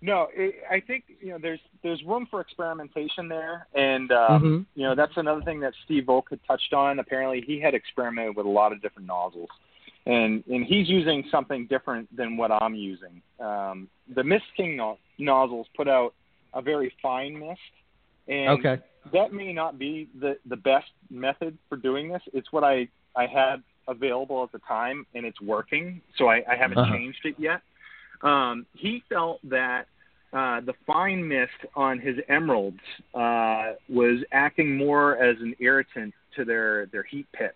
[0.00, 4.80] no, it, I think you know there's there's room for experimentation there, and um, mm-hmm.
[4.80, 7.00] you know that's another thing that Steve Volk had touched on.
[7.00, 9.48] Apparently, he had experimented with a lot of different nozzles,
[10.06, 13.20] and and he's using something different than what I'm using.
[13.40, 16.14] Um, the Mist King no- nozzles put out
[16.54, 17.60] a very fine mist,
[18.28, 18.82] and okay.
[19.12, 22.22] that may not be the the best method for doing this.
[22.32, 26.00] It's what I I had available at the time, and it's working.
[26.16, 26.92] So I, I haven't uh-huh.
[26.92, 27.62] changed it yet.
[28.22, 29.86] Um, he felt that
[30.32, 32.80] uh, the fine mist on his emeralds
[33.14, 37.54] uh, was acting more as an irritant to their their heat pits.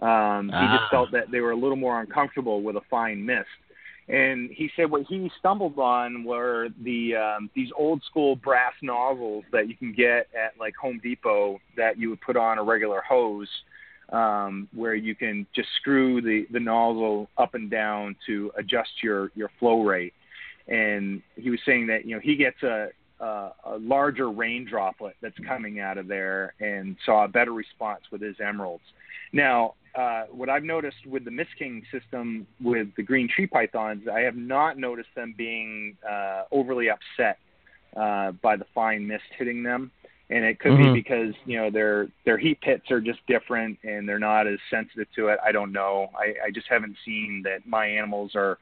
[0.00, 0.60] Um, ah.
[0.60, 3.48] He just felt that they were a little more uncomfortable with a fine mist.
[4.06, 9.44] And he said what he stumbled on were the um, these old school brass nozzles
[9.50, 13.02] that you can get at like Home Depot that you would put on a regular
[13.08, 13.48] hose
[14.12, 19.30] um, where you can just screw the, the nozzle up and down to adjust your,
[19.34, 20.14] your flow rate.
[20.68, 22.88] And he was saying that, you know, he gets a,
[23.20, 28.02] a, a larger rain droplet that's coming out of there and saw a better response
[28.10, 28.84] with his emeralds.
[29.32, 34.08] Now, uh, what I've noticed with the Mist King system with the green tree pythons,
[34.12, 37.38] I have not noticed them being uh, overly upset
[37.96, 39.90] uh, by the fine mist hitting them
[40.30, 40.94] and it could mm-hmm.
[40.94, 44.58] be because you know their their heat pits are just different and they're not as
[44.70, 45.38] sensitive to it.
[45.44, 46.08] I don't know.
[46.16, 48.58] I, I just haven't seen that my animals are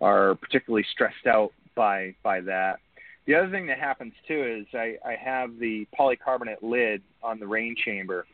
[0.00, 2.80] are particularly stressed out by by that.
[3.26, 7.46] The other thing that happens too is I, I have the polycarbonate lid on the
[7.46, 8.26] rain chamber,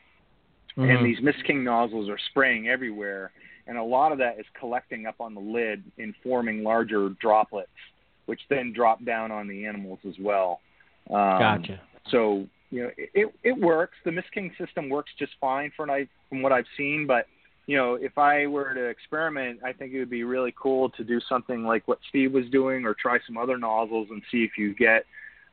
[0.76, 0.91] mm-hmm.
[0.91, 3.31] and these Mist King nozzles are spraying everywhere,
[3.66, 7.68] and a lot of that is collecting up on the lid and forming larger droplets,
[8.26, 10.61] which then drop down on the animals as well.
[11.09, 11.81] Um, gotcha.
[12.11, 13.97] so you know it it works.
[14.05, 17.27] The Mist King system works just fine for night from what I've seen, but
[17.66, 21.05] you know, if I were to experiment, I think it would be really cool to
[21.05, 24.59] do something like what Steve was doing, or try some other nozzles and see if
[24.59, 25.05] you get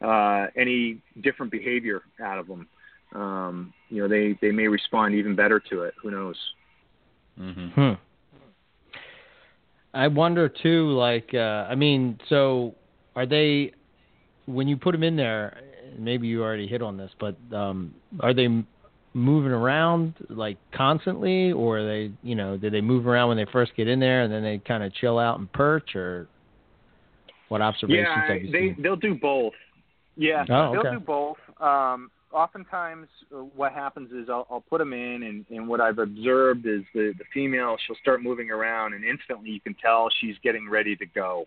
[0.02, 2.68] uh, any different behavior out of them.
[3.14, 5.94] Um, you know, they they may respond even better to it.
[6.02, 6.36] Who knows?
[7.40, 7.68] Mm-hmm.
[7.68, 7.94] Hmm.
[9.94, 10.90] I wonder too.
[10.92, 12.76] Like, uh, I mean, so
[13.16, 13.74] are they?
[14.48, 15.62] When you put them in there,
[15.98, 18.48] maybe you already hit on this, but um, are they
[19.14, 23.46] moving around like constantly, or are they, you know, do they move around when they
[23.52, 26.28] first get in there and then they kind of chill out and perch, or
[27.50, 28.78] what observations yeah, have you they seen?
[28.82, 29.54] they'll do both.
[30.16, 31.38] Yeah, Oh, they'll do both.
[31.60, 36.00] Um, oftentimes, uh, what happens is I'll, I'll put them in, and, and what I've
[36.00, 40.36] observed is the the female she'll start moving around, and instantly you can tell she's
[40.44, 41.46] getting ready to go.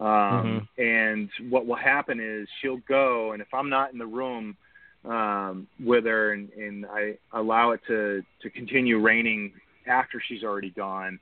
[0.00, 4.56] Um, And what will happen is she'll go, and if I'm not in the room
[5.04, 9.52] um, with her, and, and I allow it to to continue raining
[9.86, 11.18] after she's already gone,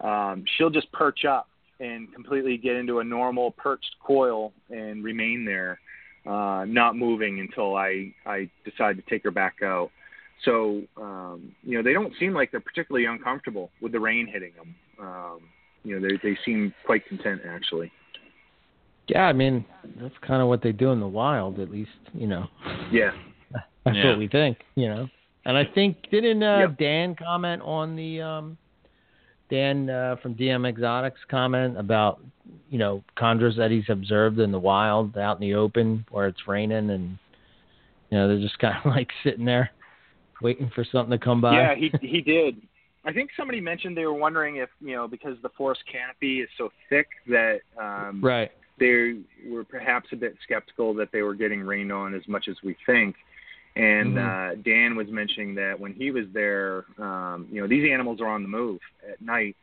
[0.00, 1.48] um, she'll just perch up
[1.80, 5.78] and completely get into a normal perched coil and remain there,
[6.26, 9.90] uh, not moving until I I decide to take her back out.
[10.44, 14.52] So um, you know they don't seem like they're particularly uncomfortable with the rain hitting
[14.56, 14.74] them.
[14.98, 15.40] Um,
[15.82, 17.92] you know they they seem quite content actually.
[19.08, 19.64] Yeah, I mean,
[20.00, 22.46] that's kind of what they do in the wild, at least, you know.
[22.90, 23.10] Yeah.
[23.84, 24.10] That's Yeah.
[24.10, 25.08] what we think, you know.
[25.44, 26.78] And I think didn't uh, Yep.
[26.78, 28.56] Dan comment on the um,
[29.50, 32.20] Dan uh, from DM Exotics comment about
[32.70, 36.48] you know chondros that he's observed in the wild, out in the open where it's
[36.48, 37.18] raining, and
[38.10, 39.70] you know they're just kind of like sitting there
[40.40, 41.52] waiting for something to come by.
[41.54, 42.62] Yeah, he he did.
[43.04, 46.48] I think somebody mentioned they were wondering if you know because the forest canopy is
[46.56, 48.50] so thick that um, right.
[48.78, 52.56] They were perhaps a bit skeptical that they were getting rained on as much as
[52.62, 53.16] we think.
[53.76, 54.52] And Mhm.
[54.52, 58.28] uh, Dan was mentioning that when he was there, um, you know, these animals are
[58.28, 59.56] on the move at night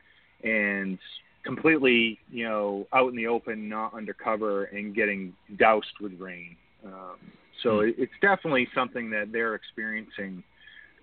[0.44, 1.00] and
[1.44, 6.56] completely, you know, out in the open, not undercover, and getting doused with rain.
[6.86, 7.18] Um,
[7.64, 7.88] so Hmm.
[7.88, 10.44] it, it's definitely something that they're experiencing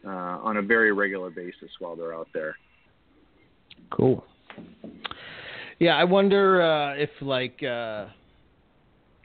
[0.04, 2.56] uh, on a very regular basis while they're out there.
[3.90, 4.24] Cool.
[5.79, 8.07] Yeah, I wonder uh, if like uh,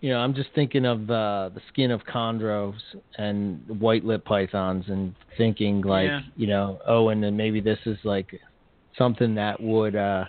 [0.02, 2.76] you know, I'm just thinking of uh, the skin of chondros
[3.18, 6.22] and white lip pythons, and thinking like Yeah.
[6.36, 8.40] you know, oh, and then maybe this is like
[8.98, 10.26] something that would uh,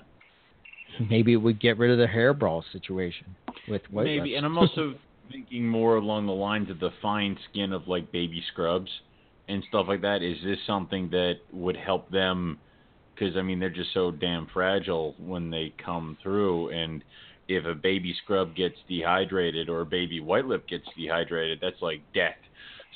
[1.10, 3.34] maybe it would get rid of the hairball situation
[3.68, 4.36] with white Maybe, lips.
[4.36, 4.94] and I'm also
[5.30, 8.90] thinking more along the lines of the fine skin of like baby scrubs
[9.48, 10.22] and stuff like that.
[10.22, 12.58] Is this something that would help them?
[13.14, 17.04] Because I mean, they're just so damn fragile when they come through, and
[17.48, 22.00] if a baby scrub gets dehydrated or a baby white lip gets dehydrated, that's like
[22.14, 22.36] death.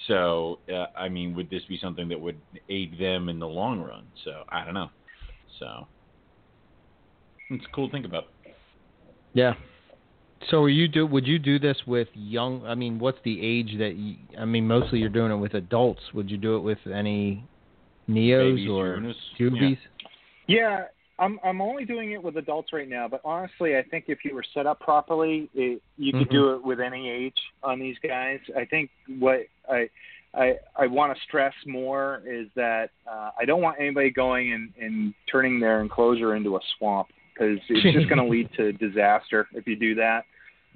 [0.07, 3.81] So, uh, I mean, would this be something that would aid them in the long
[3.81, 4.07] run?
[4.25, 4.91] So, I don't know.
[5.59, 5.89] So,
[7.51, 8.25] it's cool to think about.
[9.35, 9.55] yeah.
[10.51, 11.05] So, are you do?
[11.05, 12.65] Would you do this with young?
[12.65, 13.97] I mean, what's the age that?
[13.97, 16.01] You, I mean, mostly you're doing it with adults.
[16.15, 17.45] Would you do it with any
[18.09, 19.79] neos Babies, or juvenis, juvies?
[20.49, 20.87] Yeah,
[21.19, 24.35] I'm I'm only doing it with adults right now, but honestly, I think if you
[24.35, 26.33] were set up properly, it, you could Mhm.
[26.33, 28.41] do it with any age on these guys.
[28.57, 29.89] I think what I
[30.35, 34.73] I I want to stress more is that uh, I don't want anybody going and,
[34.81, 39.49] and turning their enclosure into a swamp because it's just going to lead to disaster
[39.53, 40.25] if you do that.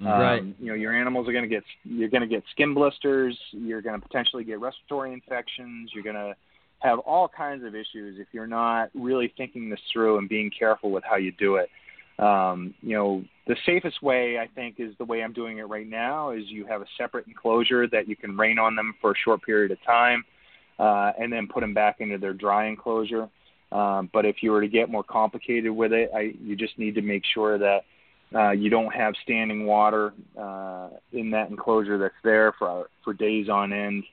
[0.01, 0.43] Um, Right.
[0.59, 3.37] You know, your animals are going to get you're going to get skin blisters.
[3.51, 5.91] You're going to potentially get respiratory infections.
[5.93, 6.35] You're going to
[6.83, 10.91] have all kinds of issues if you're not really thinking this through and being careful
[10.91, 11.69] with how you do it.
[12.19, 15.87] Um, you know, the safest way I think is the way I'm doing it right
[15.87, 19.15] now is you have a separate enclosure that you can rain on them for a
[19.23, 20.23] short period of time,
[20.77, 23.29] uh, and then put them back into their dry enclosure.
[23.71, 26.95] Um, but if you were to get more complicated with it, I, you just need
[26.95, 27.85] to make sure that
[28.35, 33.49] uh, you don't have standing water uh, in that enclosure that's there for for days
[33.49, 34.03] on end,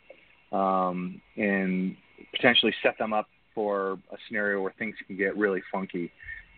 [0.52, 1.96] um, and
[2.32, 6.10] potentially set them up for a scenario where things can get really funky.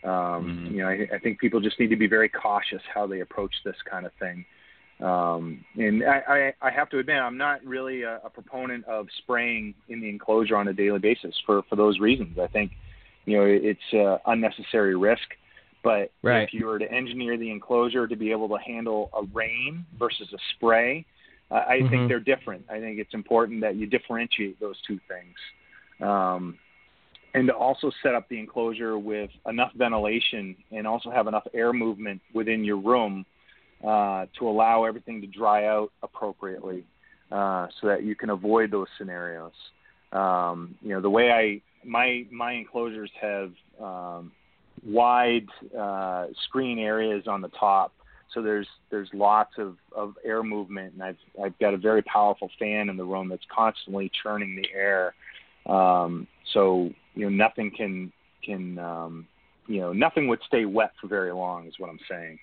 [0.05, 0.73] Um, Mhm.
[0.73, 3.55] You know, I, I think people just need to be very cautious how they approach
[3.65, 4.45] this kind of thing.
[5.01, 9.09] Um, and I, I, I have to admit, I'm not really a, a proponent of
[9.19, 12.39] spraying in the enclosure on a daily basis for, for those reasons.
[12.39, 12.73] I think,
[13.25, 15.29] you know, it's uh, unnecessary risk.
[15.83, 16.43] But Right.
[16.43, 20.33] if you were to engineer the enclosure to be able to handle a rain versus
[20.33, 21.05] a spray,
[21.53, 21.91] uh, I Mhm.
[21.91, 22.65] think they're different.
[22.71, 25.37] I think it's important that you differentiate those two things.
[26.01, 26.59] Um,
[27.35, 31.73] and to also set up the enclosure with enough ventilation and also have enough air
[31.73, 33.25] movement within your room
[33.85, 36.85] uh, to allow everything to dry out appropriately.
[37.33, 39.53] uh, so that you can avoid those scenarios.
[40.13, 44.33] Um, you know, the way I my my enclosures have um,
[44.85, 45.47] wide
[45.79, 47.93] uh, screen areas on the top,
[48.35, 52.51] so there's there's lots of, of air movement, and I've I've got a very powerful
[52.59, 55.15] fan in the room that's constantly churning the air.
[55.67, 58.13] Um, so you know nothing can
[58.45, 59.27] can um,
[59.67, 62.39] you know nothing would stay wet for very long is what I'm saying.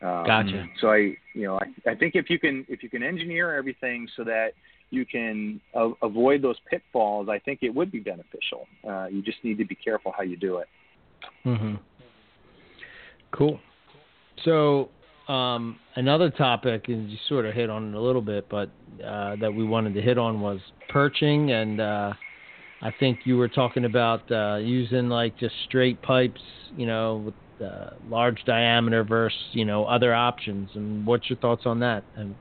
[0.00, 0.66] Um, gotcha.
[0.80, 4.08] So I you know I, I think if you can if you can engineer everything
[4.16, 4.52] so that
[4.90, 8.66] you can uh, avoid those pitfalls, I think it would be beneficial.
[8.86, 10.68] Uh, you just need to be careful how you do it.
[11.46, 11.76] Mm-hmm.
[13.30, 13.58] Cool.
[14.44, 14.90] So
[15.28, 18.70] um, another topic, and you sort of hit on it a little bit, but
[19.04, 22.12] uh, that we wanted to hit on was perching, and uh,
[22.82, 26.40] I think you were talking about uh, using like just straight pipes,
[26.76, 30.70] you know, with uh, large diameter versus you know other options.
[30.74, 32.04] And what's your thoughts on that?
[32.16, 32.34] And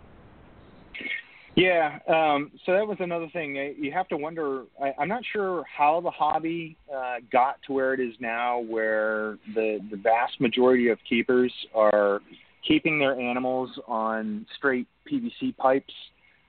[1.56, 3.58] yeah, um, so that was another thing.
[3.58, 4.64] Uh, you have to wonder.
[4.82, 9.38] I, I'm not sure how the hobby uh, got to where it is now, where
[9.54, 12.22] the the vast majority of keepers are
[12.68, 15.94] keeping their animals on straight PVC pipes.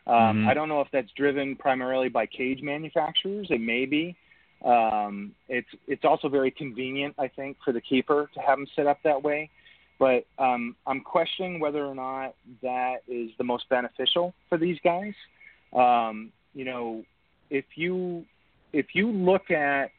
[0.06, 0.48] Um, mm-hmm.
[0.48, 3.46] I don't know if that's driven primarily by cage manufacturers.
[3.50, 4.16] It may be.
[4.64, 8.86] Um, it's it's also very convenient, I think, for the keeper to have them set
[8.86, 9.50] up that way.
[9.98, 15.14] But um, I'm questioning whether or not that is the most beneficial for these guys.
[15.72, 17.04] Um, you know,
[17.50, 18.24] if you
[18.72, 19.90] if you look at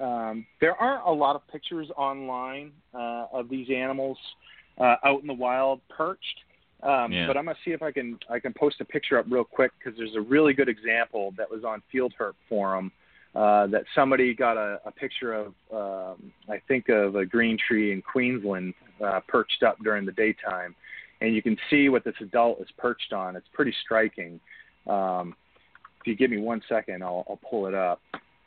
[0.00, 4.18] um, there aren't a lot of pictures online uh, of these animals
[4.78, 6.40] uh, out in the wild perched.
[6.82, 7.26] Um, yeah.
[7.26, 9.70] But I'm gonna see if I can I can post a picture up real quick
[9.78, 12.90] because there's a really good example that was on Field Herp Forum
[13.34, 17.92] uh, that somebody got a, a picture of, um, I think of a green tree
[17.92, 20.74] in Queensland uh, perched up during the daytime,
[21.22, 23.36] and you can see what this adult is perched on.
[23.36, 24.38] It's pretty striking.
[24.86, 25.34] Um,
[26.00, 28.00] if you give me one second, I'll, I'll pull it up.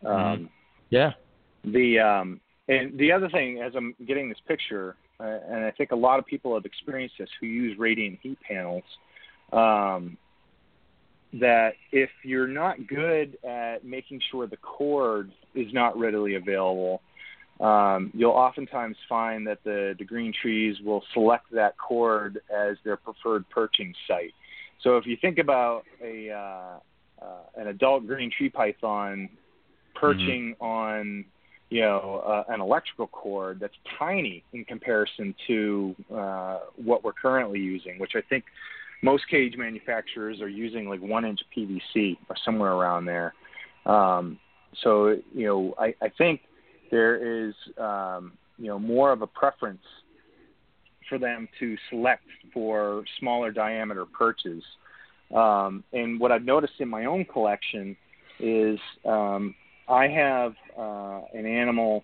[0.03, 0.07] Mm-hmm.
[0.07, 0.49] Um.
[0.91, 1.13] Yeah.
[1.63, 5.95] The um, and the other thing, as I'm getting this picture, and I think a
[5.95, 8.83] lot of people have experienced this who use radiant heat panels.
[9.51, 10.17] Um,
[11.33, 17.01] that if you're not good at making sure the cord is not readily available,
[17.59, 22.97] um, you'll oftentimes find that the, the green trees will select that cord as their
[22.97, 24.33] preferred perching site.
[24.81, 26.79] So if you think about a uh,
[27.21, 29.29] uh, an adult green tree python
[29.95, 30.63] perching mm-hmm.
[30.63, 31.25] on
[31.69, 37.59] you know uh, an electrical cord that's tiny in comparison to uh, what we're currently
[37.59, 38.45] using, which I think
[39.01, 43.33] most cage manufacturers are using like one inch PVC or somewhere around there.
[43.85, 44.39] Um,
[44.83, 46.41] so you know, I, I think
[46.91, 49.83] there is um, you know more of a preference
[51.09, 54.63] for them to select for smaller diameter perches.
[55.33, 57.95] Um, and what I've noticed in my own collection
[58.39, 59.55] is um,
[59.87, 62.03] I have uh, an animal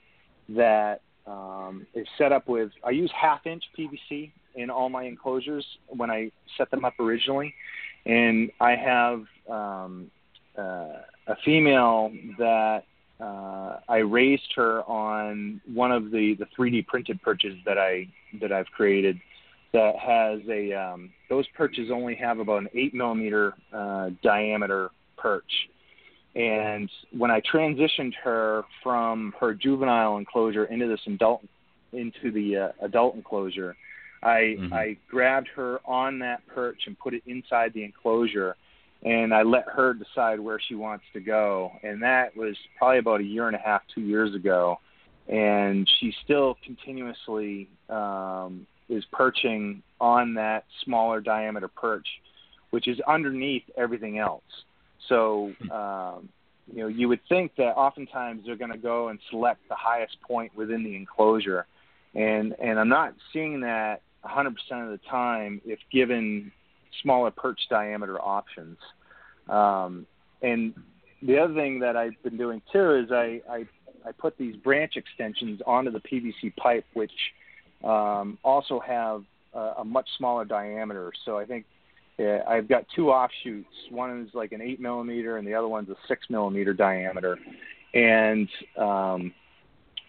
[0.49, 5.65] that um, is set up with I use half inch PVC in all my enclosures
[5.88, 7.53] when I set them up originally,
[8.05, 10.11] and I have um,
[10.57, 12.84] uh, a female that
[13.19, 18.07] uh, I raised her on one of the the 3D printed perches that I
[18.41, 19.19] that I've created
[19.73, 25.69] that has a um, those perches only have about an eight millimeter uh, diameter perch.
[26.36, 31.43] And when I transitioned her from her juvenile enclosure into this adult
[31.91, 33.76] into the uh, adult enclosure,
[34.23, 34.73] I mm-hmm.
[34.73, 38.56] I grabbed her on that perch and put it inside the enclosure,
[39.03, 41.73] and I let her decide where she wants to go.
[41.84, 44.80] And that was probably about a year and a half, two years ago,
[45.27, 52.07] and she still continuously um, is perching on that smaller diameter perch,
[52.69, 54.43] which is underneath everything else.
[55.07, 55.53] So.
[55.72, 56.30] Um,
[56.73, 60.15] you know, you would think that oftentimes they're going to go and select the highest
[60.22, 61.65] point within the enclosure,
[62.15, 66.52] and and I'm not seeing that 100% of the time if given
[67.02, 68.78] smaller perch diameter options.
[69.49, 70.06] Um,
[70.41, 70.73] and
[71.22, 73.65] the other thing that I've been doing too is I, I,
[74.06, 77.11] I put these branch extensions onto the PVC pipe, which
[77.84, 79.23] um, also have
[79.53, 81.11] a, a much smaller diameter.
[81.26, 81.65] So I think
[82.19, 83.69] uh, I've got two offshoots.
[83.89, 87.38] One is like an eight millimeter, and the other one's a six millimeter diameter.
[87.93, 88.47] And
[88.77, 89.33] um,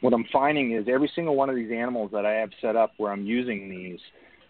[0.00, 2.92] what I'm finding is every single one of these animals that I have set up
[2.96, 4.00] where I'm using these,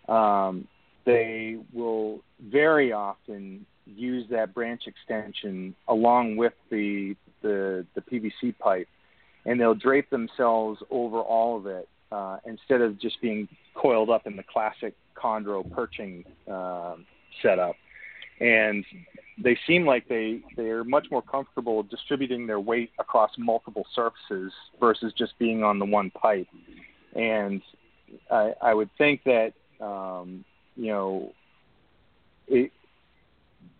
[0.08, 0.66] um,
[1.04, 2.20] they will
[2.50, 8.88] very often use that branch extension along with the, the the PVC pipe,
[9.44, 14.26] and they'll drape themselves over all of it uh, instead of just being coiled up
[14.26, 16.94] in the classic chondro perching uh,
[17.40, 17.76] setup.
[18.40, 18.84] And
[19.42, 24.52] they seem like they they are much more comfortable distributing their weight across multiple surfaces
[24.80, 26.48] versus just being on the one pipe.
[27.14, 27.62] And
[28.30, 30.44] I, I would think that um,
[30.76, 31.32] you know
[32.48, 32.72] it,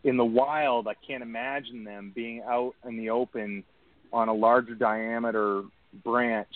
[0.04, 3.64] in the wild, I can't imagine them being out in the open
[4.12, 5.62] on a larger diameter
[6.04, 6.48] branch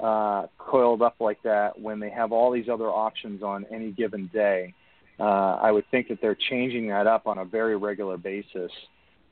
[0.00, 4.30] uh, coiled up like that when they have all these other options on any given
[4.32, 4.74] day.
[5.20, 8.70] Uh, I would think that they're changing that up on a very regular basis.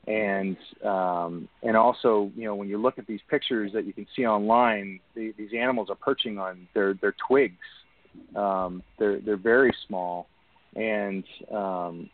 [0.06, 4.06] And um, and also, you know, when you look at these pictures that you can
[4.14, 7.56] see online, the, these animals are perching on their their twigs.
[8.36, 10.28] Um, they're they're very small,
[10.76, 12.08] and um,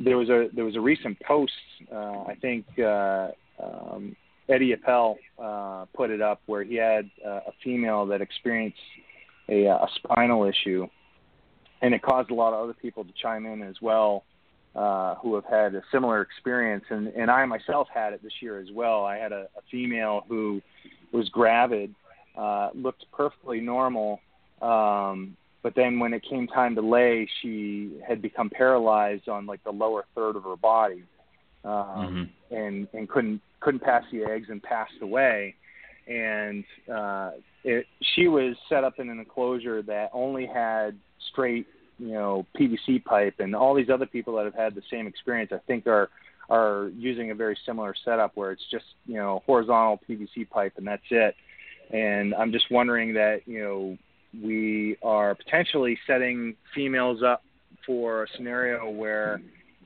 [0.00, 1.52] there was a there was a recent post.
[1.92, 3.28] Uh, I think uh,
[3.62, 4.16] um,
[4.48, 8.76] Eddie Appel uh, put it up where he had uh, a female that experienced
[9.48, 10.86] a, a spinal issue,
[11.84, 14.24] and it caused a lot of other people to chime in as well.
[14.74, 18.58] Uh, who have had a similar experience, and, and I myself had it this year
[18.58, 19.04] as well.
[19.04, 20.60] I had a, a female who
[21.12, 21.94] was gravid,
[22.36, 24.18] uh, looked perfectly normal,
[24.60, 29.62] um, but then when it came time to lay, she had become paralyzed on like
[29.62, 31.04] the lower third of her body,
[31.64, 32.56] um, mm-hmm.
[32.56, 35.54] and and couldn't couldn't pass the eggs and passed away.
[36.08, 37.30] And uh,
[37.62, 40.98] it, she was set up in an enclosure that only had
[41.32, 41.66] straight,
[41.98, 45.52] you know, PVC pipe, and all these other people that have had the same experience,
[45.52, 46.10] I think, are
[46.50, 50.86] are using a very similar setup where it's just you know horizontal PVC pipe and
[50.86, 51.34] that's it.
[51.90, 53.98] And I'm just wondering that you know
[54.42, 57.42] we are potentially setting females up
[57.86, 59.40] for a scenario where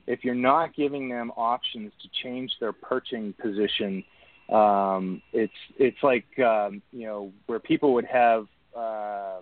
[0.07, 4.03] if you're not giving them options to change their perching position,
[4.49, 9.37] um, it's it's like um, you know where people would have uh,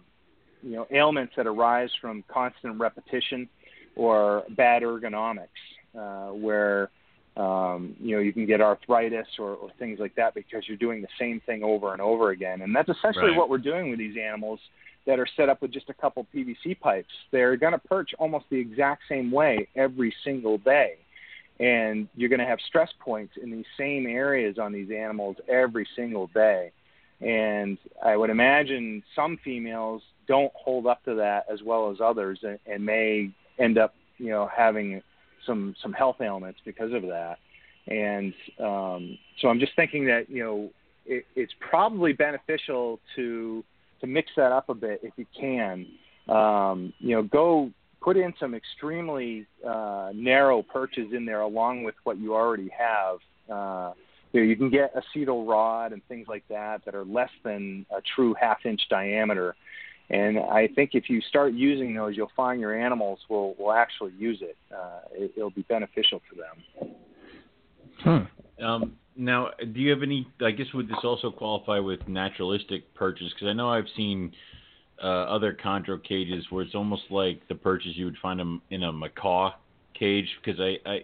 [0.68, 3.48] you know ailments that arise from constant repetition
[3.96, 5.48] or bad ergonomics,
[5.98, 6.90] uh, where
[7.38, 11.02] um, you know you can get arthritis or, or things like that because you're doing
[11.02, 13.38] the same thing over and over again, and that's essentially right.
[13.38, 14.60] what we're doing with these animals
[15.06, 17.14] that are set up with just a couple PVC pipes.
[17.32, 20.96] They're going to perch almost the exact same way every single day.
[21.62, 25.88] And you're going to have stress points in these same areas on these animals every
[25.96, 26.72] single day.
[27.22, 32.40] And I would imagine some females don't hold up to that as well as others
[32.44, 33.30] and, and may
[33.60, 35.02] end up, you know, having
[35.46, 37.38] some some health ailments because of that.
[37.88, 40.70] And um, so I'm just thinking that, you know,
[41.06, 43.64] it, it's probably beneficial to
[44.02, 45.86] to mix that up a bit if you can.
[46.30, 47.72] Um, you know, go
[48.02, 53.18] put in some extremely uh, narrow perches in there along with what you already have.
[53.50, 53.94] Uh,
[54.34, 57.86] you, know, you can get acetal rod and things like that that are less than
[57.96, 59.56] a true half inch diameter.
[60.10, 64.14] And I think if you start using those, you'll find your animals will, will actually
[64.18, 64.56] use it.
[64.74, 65.32] Uh, it.
[65.36, 66.88] It'll be beneficial to
[68.06, 68.28] them.
[68.58, 68.64] Hmm.
[68.64, 70.28] Um, now, do you have any?
[70.42, 73.34] I guess would this also qualify with naturalistic perches?
[73.34, 74.32] Because I know I've seen
[75.04, 78.84] uh, other chondro cages where it's almost like the perches you would find them in
[78.84, 79.52] a macaw
[79.94, 80.30] cage.
[80.44, 81.00] Because I, I,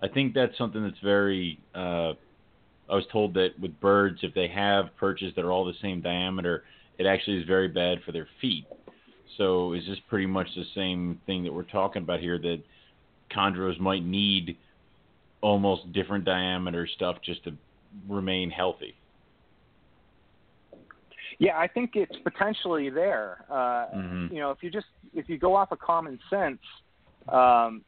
[0.00, 1.58] I think that's something that's very.
[1.74, 2.14] Uh,
[2.88, 6.00] I was told that with birds, if they have perches that are all the same
[6.00, 6.64] diameter,
[6.98, 8.66] it actually is very bad for their feet.
[9.36, 12.38] So is this pretty much the same thing that we're talking about here?
[12.38, 12.62] That
[13.34, 14.56] chondros might need
[15.42, 17.52] almost different diameter stuff just to
[18.08, 18.94] remain healthy.
[21.38, 23.44] Yeah, I think it's potentially there.
[23.50, 24.34] Uh, mm-hmm.
[24.34, 26.60] You know, if you just if you go off of common sense,
[27.28, 27.82] um,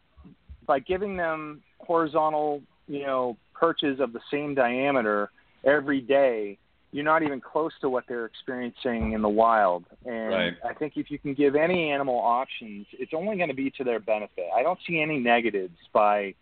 [0.67, 5.31] by giving them horizontal, you know, perches of the same diameter
[5.65, 6.59] every day,
[6.91, 9.85] you're not even close to what they're experiencing in the wild.
[10.07, 10.55] And right.
[10.65, 13.85] I think if you can give any animal options, it's only going to be to
[13.85, 14.47] their benefit.
[14.57, 16.35] I don't see any negatives by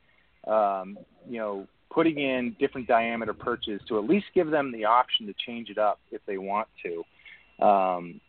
[0.47, 0.99] um,
[1.29, 5.35] you know, putting in different diameter perches to at least give them the option to
[5.45, 7.65] change it up if they want to.
[7.65, 8.21] Um,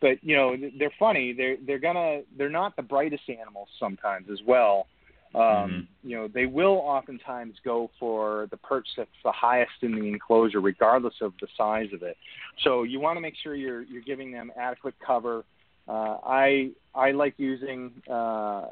[0.00, 1.32] but you know, they're funny.
[1.32, 4.86] They're they're gonna they're not the brightest animals sometimes as well.
[5.34, 6.08] Um, mm-hmm.
[6.08, 10.60] You know, they will oftentimes go for the perch that's the highest in the enclosure,
[10.60, 12.16] regardless of the size of it.
[12.64, 15.44] So you want to make sure you're you're giving them adequate cover.
[15.86, 18.66] Uh, I I like using uh,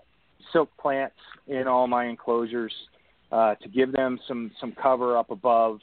[0.52, 1.16] silk plants
[1.46, 2.72] in all my enclosures
[3.30, 5.78] uh, to give them some some cover up above,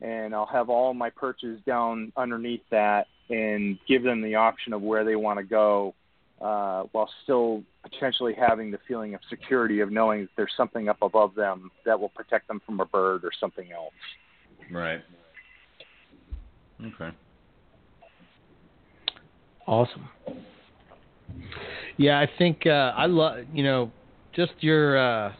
[0.00, 4.82] and I'll have all my perches down underneath that and give them the option of
[4.82, 5.94] where they want to go,
[6.40, 10.98] uh, while still potentially having the feeling of security of knowing that there's something up
[11.02, 13.92] above them that will protect them from a bird or something else.
[14.70, 15.00] Right.
[16.84, 17.16] Okay.
[19.66, 20.08] Awesome.
[21.96, 23.90] Yeah, I think uh, I love you know
[24.34, 25.32] just your uh,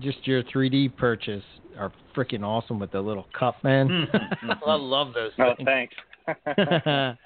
[0.00, 1.44] just your 3D purchase
[1.78, 4.08] are freaking awesome with the little cup, man.
[4.66, 5.32] I love those.
[5.38, 5.68] Oh, things.
[5.68, 7.18] thanks.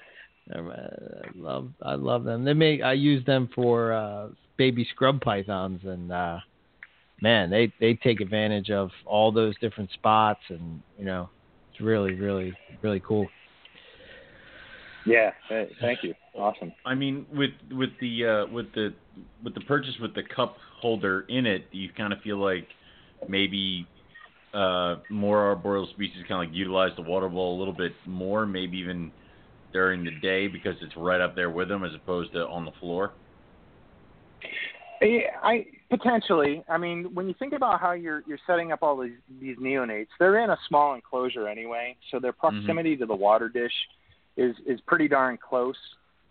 [0.53, 2.43] I love I love them.
[2.43, 6.39] They make I use them for uh baby scrub pythons and uh
[7.21, 11.29] man, they they take advantage of all those different spots and you know,
[11.71, 13.27] it's really really really cool.
[15.05, 16.13] yeah, th- thank you.
[16.35, 16.71] Awesome.
[16.85, 18.93] I mean, with with the uh, with the
[19.43, 22.67] with the purchase with the cup holder in it, you kind of feel like
[23.27, 23.85] maybe
[24.53, 28.45] uh, more arboreal species kind of like utilize the water bowl a little bit more,
[28.45, 29.11] maybe even
[29.73, 32.71] during the day because it's right up there with them as opposed to on the
[32.79, 33.11] floor.
[35.01, 36.63] Yeah, I potentially.
[36.69, 40.07] I mean, when you think about how you're you're setting up all these these neonates,
[40.19, 43.73] they're in a small enclosure anyway, so their proximity to the water dish
[44.37, 45.75] is is pretty darn close.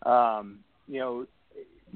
[0.07, 1.27] Um, you know,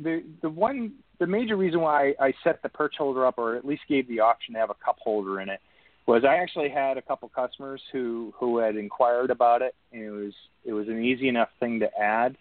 [0.03, 3.57] the the one the major reason why I, I set the perch holder up, or
[3.57, 5.61] at least gave the option to have a cup holder in it,
[6.07, 10.11] was I actually had a couple customers who who had inquired about it, and it
[10.11, 10.33] was
[10.65, 12.37] it was an easy enough thing to add,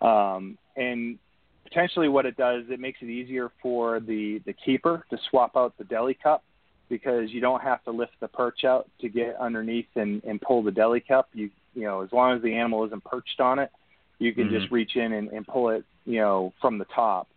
[0.00, 1.18] um, and
[1.64, 5.76] potentially what it does, it makes it easier for the the keeper to swap out
[5.78, 6.44] the deli cup
[6.88, 10.62] because you don't have to lift the perch out to get underneath and, and pull
[10.62, 11.28] the deli cup.
[11.32, 13.70] You you know as long as the animal isn't perched on it,
[14.18, 17.28] you can just reach in and, and pull it you know from the top.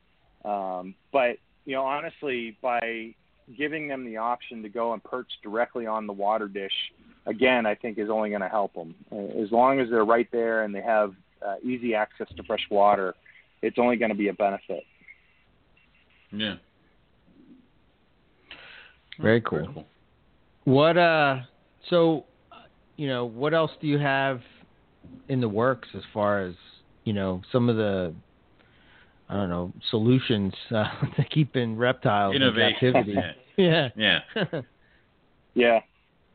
[0.45, 3.15] Um, but you know honestly, by
[3.57, 6.73] giving them the option to go and perch directly on the water dish,
[7.25, 8.95] again I think is only going to help them.
[9.11, 11.13] As long as they're right there and they have
[11.45, 13.13] uh, easy access to fresh water,
[13.61, 14.83] it's only going to be a benefit.
[16.31, 16.55] Yeah.
[19.19, 19.85] Very cool.
[20.63, 21.41] What uh
[21.89, 22.25] so
[22.97, 24.41] you know, what else do you have
[25.29, 26.53] in the works as far as,
[27.03, 28.13] you know, some of the
[29.33, 30.85] I don't know, solutions uh,
[31.15, 32.93] to keeping reptiles in Innovation.
[32.93, 33.13] captivity.
[33.13, 33.31] Yeah.
[33.55, 33.89] Yeah.
[33.95, 34.43] Yeah.
[35.53, 35.79] Yeah.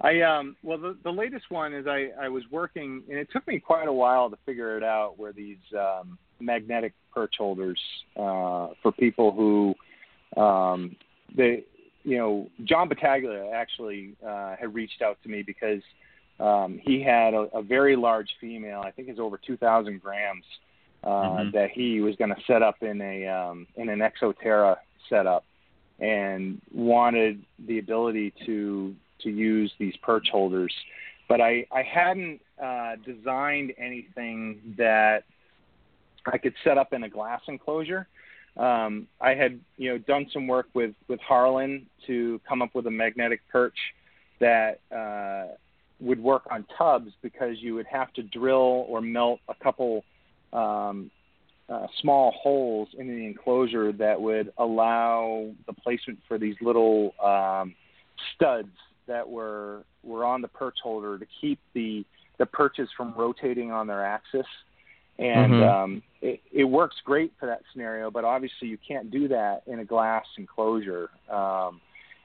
[0.01, 3.45] I um well the the latest one is I I was working and it took
[3.49, 7.81] me quite a while to figure it out where these um magnetic perch holders
[8.17, 10.95] uh for people who um
[11.37, 11.65] they
[12.05, 15.83] you know John Battaglia actually uh had reached out to me because
[16.39, 20.45] um he had a, a very large female I think it's over 2000 grams
[21.09, 21.53] uh Mhm.
[21.57, 24.77] that he was going to set up in a um in an Exoterra
[25.09, 25.45] setup
[25.99, 27.35] and wanted
[27.69, 30.75] the ability to to use these perch holders.
[31.29, 35.25] But I, I hadn't uh, designed anything that
[36.25, 38.07] I could set up in a glass enclosure.
[38.57, 42.87] Um, I had you know done some work with with Harlan to come up with
[42.87, 43.79] a magnetic perch
[44.41, 45.55] that uh,
[46.01, 50.05] would work on tubs because you would have to drill or melt a couple
[50.53, 51.11] um,
[51.69, 57.75] uh, small holes in the enclosure that would allow the placement for these little um,
[58.35, 58.71] studs
[59.07, 62.05] that were were on the perch holder to keep the
[62.39, 64.47] the perches from rotating on their axis.
[65.19, 65.69] And Mhm.
[65.69, 69.81] um, it, it works great for that scenario, but obviously you can't do that in
[69.81, 71.11] a glass enclosure.
[71.29, 71.81] Um,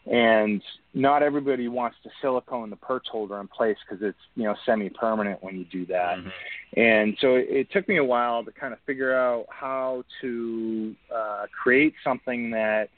[0.06, 0.62] and
[0.94, 5.42] not everybody wants to silicone the perch holder in place because it's you know semi-permanent
[5.42, 6.18] when you do that.
[6.18, 6.32] Mhm.
[6.76, 10.96] And so it, it took me a while to kind of figure out how to
[11.14, 12.90] uh, create something that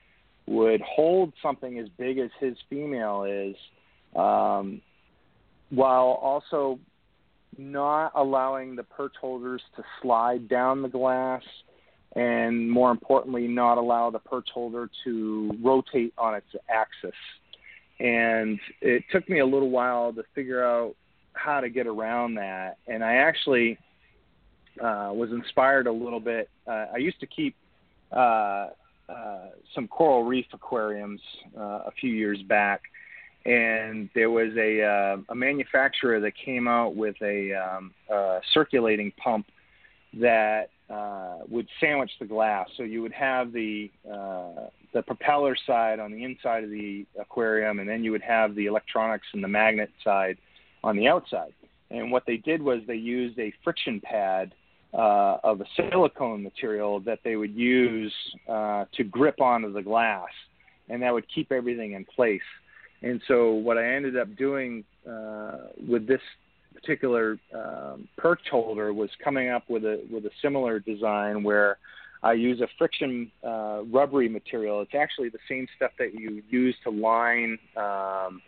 [0.48, 3.56] would hold something as big as his female is,
[4.16, 4.82] um,
[5.70, 6.80] while also
[7.58, 11.42] not allowing the perch holders to slide down the glass,
[12.16, 17.16] and more importantly, not allow the perch holder to rotate on its axis.
[18.00, 20.96] And it took me a little while to figure out
[21.34, 22.78] how to get around that.
[22.88, 23.78] And I actually
[24.80, 26.50] uh, was inspired a little bit.
[26.68, 27.56] Uh, I used to keep
[28.12, 28.70] uh,
[29.10, 31.22] uh, some coral reef aquariums
[31.58, 32.82] uh, a few years back,
[33.46, 39.12] and there was a, uh, a manufacturer that came out with a um, uh, circulating
[39.12, 39.46] pump
[40.14, 42.68] that uh, would sandwich the glass.
[42.78, 47.80] So you would have the uh, the propeller side on the inside of the aquarium,
[47.80, 50.38] and then you would have the electronics and the magnet side
[50.84, 51.54] on the outside.
[51.90, 54.54] And what they did was they used a friction pad
[54.94, 58.14] uh, of a silicone material that they would use
[58.48, 60.30] uh, to grip onto the glass,
[60.90, 62.42] and that would keep everything in place.
[63.02, 65.58] And so what I ended up doing uh,
[65.88, 66.22] with this
[66.76, 71.78] particular um, perch holder was coming up with a with a similar design where
[72.24, 74.82] I use a friction uh, rubbery material.
[74.82, 78.42] It's actually the same stuff that you use to line um,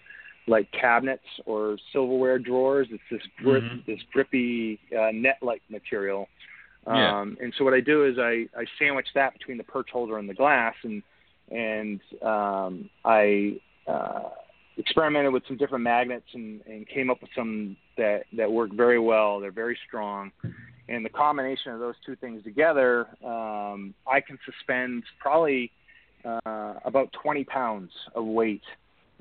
[0.48, 2.88] like cabinets or silverware drawers.
[2.90, 3.86] It's this grip, Mhm.
[3.86, 6.28] this grippy uh, net-like material.
[6.88, 7.20] Yeah.
[7.20, 10.18] Um, and so what I do is I, I sandwich that between the perch holder
[10.18, 11.04] and the glass, and
[11.52, 14.30] and um, I uh,
[14.78, 19.00] experimented with some different magnets and, and came up with some that that work very
[19.00, 19.40] well.
[19.40, 20.32] They're very strong,
[20.88, 25.72] and the combination of those two things together, um, I can suspend probably
[26.26, 28.64] uh, about 20 pounds of weight,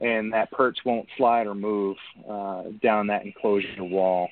[0.00, 1.96] and that perch won't slide or move
[2.28, 4.28] uh, down that enclosure wall.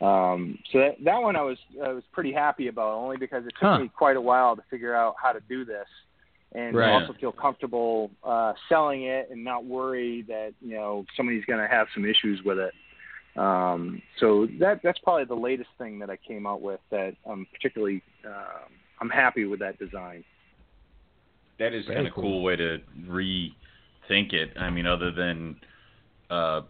[0.00, 3.54] Um, so that that one I was I was pretty happy about, only because it
[3.60, 3.78] took Huh.
[3.78, 5.86] me quite a while to figure out how to do this,
[6.54, 6.90] and Right.
[6.90, 11.68] also feel comfortable uh, selling it and not worry that you know somebody's going to
[11.68, 12.74] have some issues with it.
[13.36, 17.46] Um, so that that's probably the latest thing that I came out with that I'm
[17.52, 18.70] particularly um,
[19.00, 20.24] I'm happy with that design.
[21.58, 22.22] That is Very kind of cool.
[22.22, 24.56] cool way to rethink it.
[24.56, 25.56] I mean, other than
[26.30, 26.62] uh,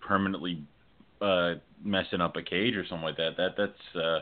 [0.00, 0.62] permanently
[1.20, 1.54] uh,
[1.84, 3.36] messing up a cage or something like that.
[3.36, 4.20] That that's uh,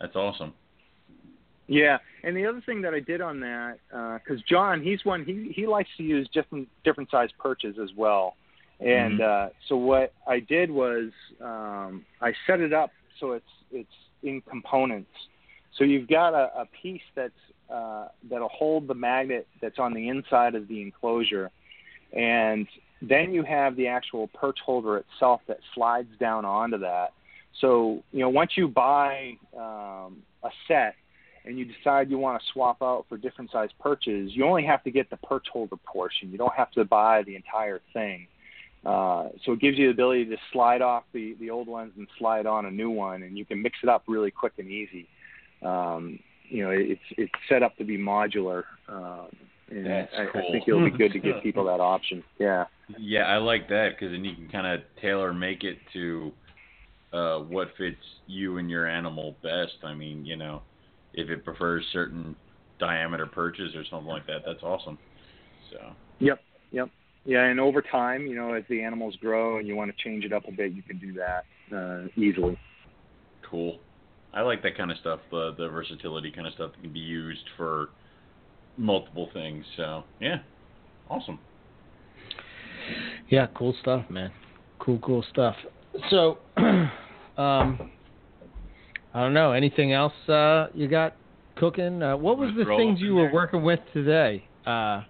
[0.00, 0.52] that's awesome.
[1.66, 5.52] Yeah, and the other thing that I did on that, because John, he's one he
[5.54, 8.36] he likes to use different different size perches as well,
[8.80, 11.10] and uh, so what I did was
[11.40, 13.88] um, I set it up so it's it's
[14.22, 15.10] in components.
[15.78, 17.32] So you've got a, a piece that's
[17.72, 21.50] uh, that'll hold the magnet that's on the inside of the enclosure,
[22.12, 22.66] and
[23.00, 27.14] then you have the actual perch holder itself that slides down onto that.
[27.60, 30.96] So you know once you buy um, a set
[31.44, 34.82] and you decide you want to swap out for different size perches, you only have
[34.84, 36.30] to get the perch holder portion.
[36.30, 38.26] You don't have to buy the entire thing.
[38.84, 42.06] Uh, so it gives you the ability to slide off the, the old ones and
[42.18, 45.08] slide on a new one, and you can mix it up really quick and easy.
[45.62, 46.18] Um,
[46.48, 49.28] you know, it's it's set up to be modular, um,
[49.70, 50.42] and That's I, cool.
[50.46, 52.22] I think it'll be good to give people that option.
[52.38, 52.66] Yeah.
[52.98, 56.32] Yeah, I like that because then you can kind of tailor make it to
[57.14, 57.96] uh, what fits
[58.26, 59.78] you and your animal best.
[59.82, 60.60] I mean, you know,
[61.14, 62.36] if it prefers certain
[62.78, 64.98] diameter perches or something like that, that's awesome.
[65.70, 65.78] So
[66.20, 66.40] Yep.
[66.72, 66.90] Yep.
[67.26, 70.24] Yeah, and over time, you know, as the animals grow and you want to change
[70.24, 72.58] it up a bit, you can do that uh, easily.
[73.50, 73.80] cool.
[74.34, 75.20] I like that kind of stuff.
[75.30, 77.90] The the versatility kind of stuff that can be used for
[78.76, 79.64] multiple things.
[79.76, 80.38] So yeah,
[81.08, 81.38] awesome.
[83.30, 84.32] Yeah, cool stuff, man.
[84.80, 85.56] Cool, cool stuff.
[86.10, 86.38] So,
[87.36, 87.90] um,
[89.14, 89.52] I don't know.
[89.52, 91.14] Anything else uh, you got
[91.56, 92.02] cooking?
[92.02, 93.32] Uh, what was the things you were there?
[93.34, 94.44] working with today?
[94.66, 95.02] Uh,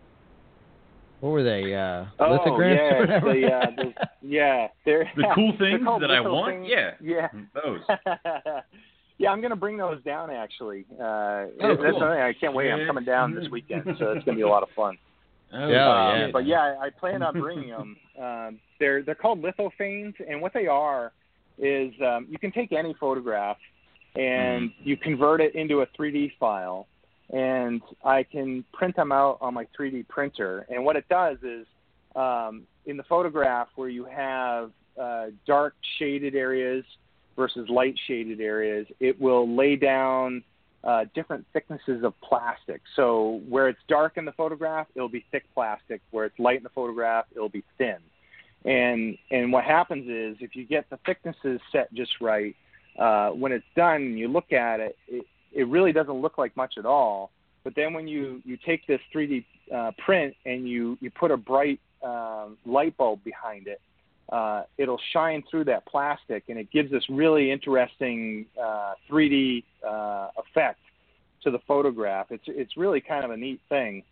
[1.20, 1.74] what were they?
[1.74, 3.32] Uh, Oh lithograms or yeah, whatever?
[3.32, 6.54] the, uh, the, yeah, they're The cool they're things that I want?
[6.54, 6.66] things.
[6.68, 6.90] Yeah.
[7.00, 7.28] yeah.
[7.54, 7.80] Those.
[9.18, 10.84] yeah, I'm gonna bring those down actually.
[11.00, 12.00] Uh, Oh, that's cool.
[12.00, 12.70] something I can't wait.
[12.70, 14.98] I'm coming down this weekend, so it's gonna be a lot of fun.
[15.54, 16.26] Oh, Yeah, Um, yeah.
[16.30, 17.96] But yeah, I plan on bringing them.
[18.20, 21.12] Um, they're they're called lithophanes, and what they are
[21.58, 23.56] is um, you can take any photograph
[24.16, 26.86] and you convert it into a 3D file,
[27.30, 30.66] and I can print them out on my 3D printer.
[30.68, 31.66] And what it does is,
[32.14, 34.70] um, in the photograph where you have
[35.00, 36.84] uh, dark shaded areas
[37.34, 40.44] versus light shaded areas, it will lay down
[40.84, 42.82] uh, different thicknesses of plastic.
[42.94, 46.02] So where it's dark in the photograph, it'll be thick plastic.
[46.10, 47.96] Where it's light in the photograph, it'll be thin.
[48.64, 52.54] And and what happens is if you get the thicknesses set just right,
[52.98, 56.56] uh, when it's done, and you look at it, it, it really doesn't look like
[56.56, 57.30] much at all.
[57.62, 59.44] But then when you you take this 3D
[59.74, 63.80] uh, print and you you put a bright um, light bulb behind it,
[64.30, 70.28] uh, it'll shine through that plastic, and it gives this really interesting uh, 3D uh,
[70.38, 70.80] effect
[71.42, 72.26] to the photograph.
[72.30, 74.02] It's it's really kind of a neat thing.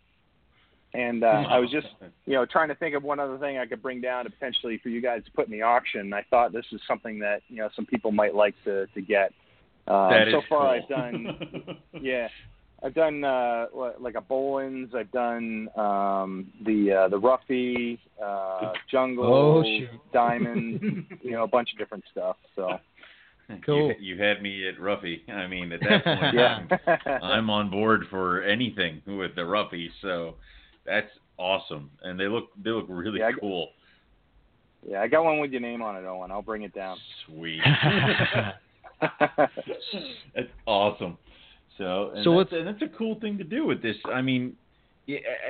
[0.93, 1.87] And uh, I was just
[2.25, 4.79] you know trying to think of one other thing I could bring down to potentially
[4.83, 6.13] for you guys to put in the auction.
[6.13, 9.31] I thought this is something that you know some people might like to to get.
[9.87, 10.81] Um, That is so far, cool.
[10.83, 12.27] I've done yeah.
[12.83, 13.67] I've done uh,
[13.99, 14.93] like a Bowen's.
[14.93, 19.63] I've done um, the uh, the Ruffy, uh, Jungle, Oh.
[20.13, 21.05] Diamond.
[21.21, 22.35] you know, a bunch of different stuff.
[22.57, 22.77] So
[23.65, 23.93] Cool.
[23.99, 25.27] You, you had me at Ruffy.
[25.29, 26.59] I mean, at that point, yeah.
[27.05, 29.89] I'm, I'm on board for anything with the Ruffy.
[30.01, 30.35] So
[30.85, 33.69] that's awesome, and they look they look really Yeah, I- cool.
[34.87, 36.31] yeah, I got one with your name on it, Owen.
[36.31, 36.97] I'll bring it down.
[37.25, 37.61] Sweet.
[40.35, 41.17] that's awesome.
[41.77, 43.95] So, and So that's, what's- and that's a cool thing to do with this.
[44.05, 44.55] I mean,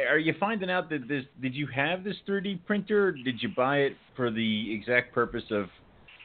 [0.10, 1.26] are you finding out that this?
[1.42, 3.08] Did you have this 3D printer?
[3.08, 5.68] Or did you buy it for the exact purpose of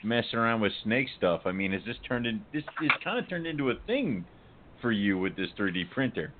[0.02, 1.42] messing around with snake stuff?
[1.44, 2.40] I mean, has this turned in?
[2.52, 4.24] This is kind of turned into a thing
[4.80, 6.32] for you with this 3D printer.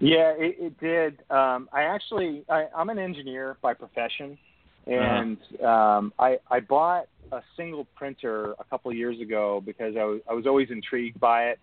[0.00, 1.20] Yeah, it, it did.
[1.30, 4.38] Um, I actually, I, I'm an engineer by profession,
[4.86, 10.04] and um, I, I bought a single printer a couple of years ago because I
[10.04, 11.58] was, I was always intrigued by it,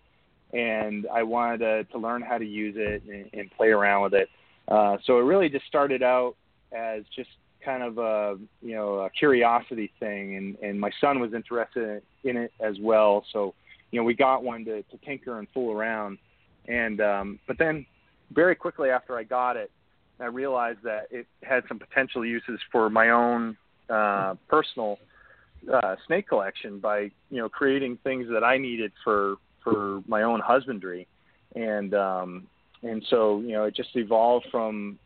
[0.52, 4.14] and I wanted to, to learn how to use it and, and play around with
[4.14, 4.28] it.
[4.68, 6.36] Uh, so it really just started out
[6.72, 7.30] as just
[7.64, 12.36] kind of a you know a curiosity thing, and and my son was interested in
[12.36, 13.24] it as well.
[13.32, 13.54] So
[13.90, 16.18] you know we got one to, to tinker and fool around,
[16.68, 17.84] and um, but then
[18.32, 19.70] very quickly after I got it,
[20.20, 23.56] I realized that it had some potential uses for my own
[23.88, 24.98] uh, personal
[25.72, 30.40] uh, snake collection by you know creating things that I needed for for my own
[30.40, 31.06] husbandry,
[31.54, 32.46] and um,
[32.82, 34.98] and so you know it just evolved from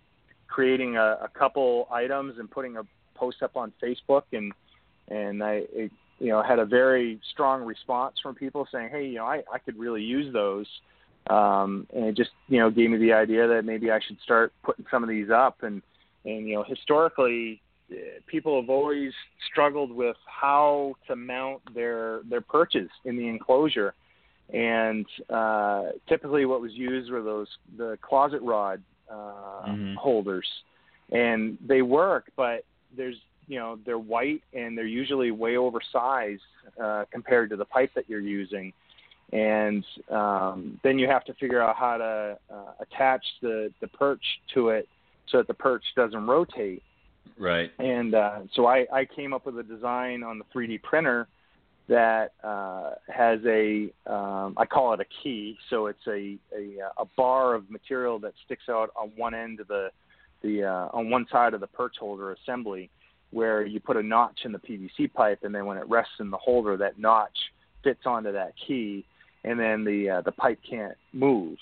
[0.49, 2.82] creating a, a couple items and putting a
[3.15, 4.24] post up on Facebook.
[4.32, 4.53] And
[5.09, 9.16] and I it, you know had a very strong response from people saying hey you
[9.16, 10.66] know I I could really use those
[11.31, 14.53] um, and it just you know gave me the idea that maybe I should start
[14.62, 15.62] putting some of these up.
[15.62, 15.82] And
[16.24, 19.12] and you know historically eh, people have always
[19.51, 23.94] struggled with how to mount their their perches in the enclosure.
[24.53, 29.94] And uh, typically what was used were those the closet rod uh, mm-hmm.
[29.94, 30.47] holders.
[31.11, 32.65] And they work but
[32.97, 33.16] there's
[33.47, 36.43] you know they're white and they're usually way oversized
[36.82, 38.73] uh, compared to the pipe that you're using
[39.33, 44.25] and um, then you have to figure out how to uh, attach the the perch
[44.55, 44.89] to it
[45.29, 46.83] so that the perch doesn't rotate.
[47.39, 47.71] Right.
[47.79, 51.29] And uh, so I, I came up with a design on the 3D printer
[51.89, 55.57] that uh, has a um, I call it a key.
[55.71, 59.69] So it's a, a a bar of material that sticks out on one end of
[59.69, 59.91] the
[60.43, 62.91] the uh, on one side of the perch holder assembly,
[63.31, 66.31] where you put a notch in the PVC pipe, and then when it rests in
[66.31, 67.37] the holder, that notch
[67.83, 69.05] fits onto that key,
[69.44, 71.56] and then the uh, the pipe can't move.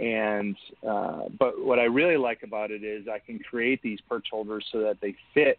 [0.00, 0.56] And
[0.88, 4.66] uh, but what I really like about it is I can create these perch holders
[4.72, 5.58] so that they fit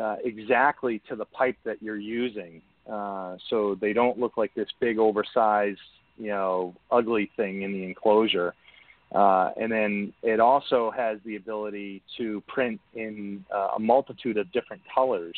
[0.00, 4.68] uh, exactly to the pipe that you're using, uh, so they don't look like this
[4.80, 5.78] big oversized,
[6.16, 8.54] you know, ugly thing in the enclosure.
[9.14, 14.50] Uh, and then it also has the ability to print in uh, a multitude of
[14.50, 15.36] different colors.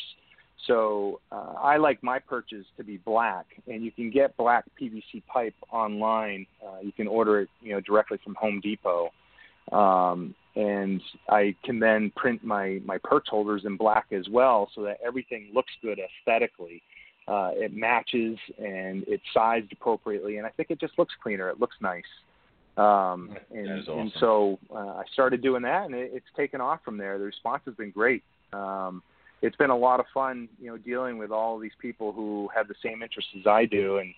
[0.65, 5.23] So uh, I like my perches to be black, and you can get black PVC
[5.27, 6.47] pipe online.
[6.65, 9.11] Uh, you can order it, you know, directly from Home Depot,
[9.71, 14.81] um, and I can then print my my perch holders in black as well, so
[14.83, 16.81] that everything looks good aesthetically.
[17.27, 21.49] Uh, it matches and it's sized appropriately, and I think it just looks cleaner.
[21.49, 22.03] It looks nice.
[22.77, 23.99] Um, and, awesome.
[23.99, 27.17] and so uh, I started doing that, and it, it's taken off from there.
[27.17, 28.23] The response has been great.
[28.53, 29.03] Um,
[29.41, 32.67] it's been a lot of fun, you know, dealing with all these people who have
[32.67, 34.13] the same interests as I do, and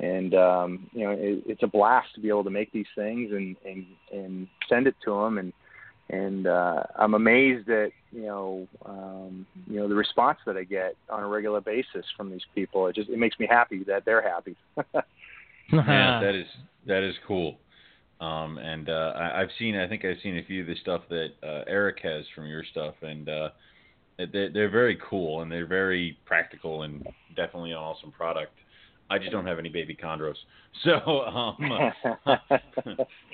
[0.00, 3.32] and um, you know, it, it's a blast to be able to make these things
[3.32, 5.52] and and and send it to them, and
[6.10, 10.96] and uh, I'm amazed at you know um, you know the response that I get
[11.10, 12.86] on a regular basis from these people.
[12.86, 14.56] It just it makes me happy that they're happy.
[14.76, 15.02] yeah,
[16.22, 16.46] that is
[16.86, 17.58] that is cool.
[18.20, 21.02] Um, and uh, I, I've seen I think I've seen a few of the stuff
[21.08, 23.48] that uh, Eric has from your stuff, and uh,
[24.32, 28.52] they're, they're very cool and they're very practical and definitely an awesome product.
[29.10, 30.34] I just don't have any baby chondros,
[30.84, 31.56] so um,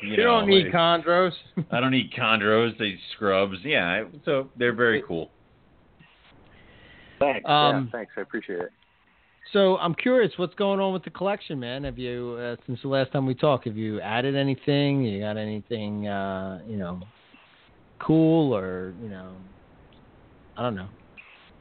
[0.03, 1.33] you, you know, don't need chondros.
[1.73, 2.79] I don't need chondros.
[2.79, 4.05] They scrubs, yeah.
[4.25, 5.31] So they're very cool.
[7.19, 7.49] Thanks.
[7.49, 8.13] Um, yeah, thanks.
[8.17, 8.71] I appreciate it.
[9.53, 11.85] So I'm curious, what's going on with the collection, man?
[11.85, 15.05] Have you, uh, since the last time we talked, have you added anything?
[15.05, 17.01] You got anything, uh, you know,
[18.01, 19.33] cool or you know,
[20.57, 20.89] I don't know.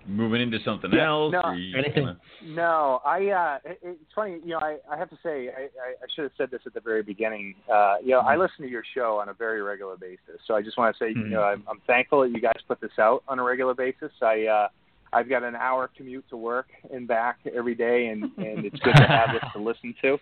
[0.06, 1.32] Moving into something yeah, else?
[1.32, 1.94] No, anything?
[1.94, 2.18] Kinda...
[2.44, 3.28] No, I.
[3.30, 4.60] Uh, it, it's funny, you know.
[4.60, 7.04] I, I have to say, I, I, I should have said this at the very
[7.04, 7.56] beginning.
[7.74, 8.28] Uh, you know, mm-hmm.
[8.28, 11.00] I listen to your show on a very regular basis, so I just want to
[11.04, 11.22] say, mm-hmm.
[11.22, 14.12] you know, I'm, I'm thankful that you guys put this out on a regular basis.
[14.22, 14.46] I.
[14.46, 14.68] Uh,
[15.14, 18.96] I've got an hour commute to work and back every day, and and it's good
[18.96, 20.18] to have this to listen to.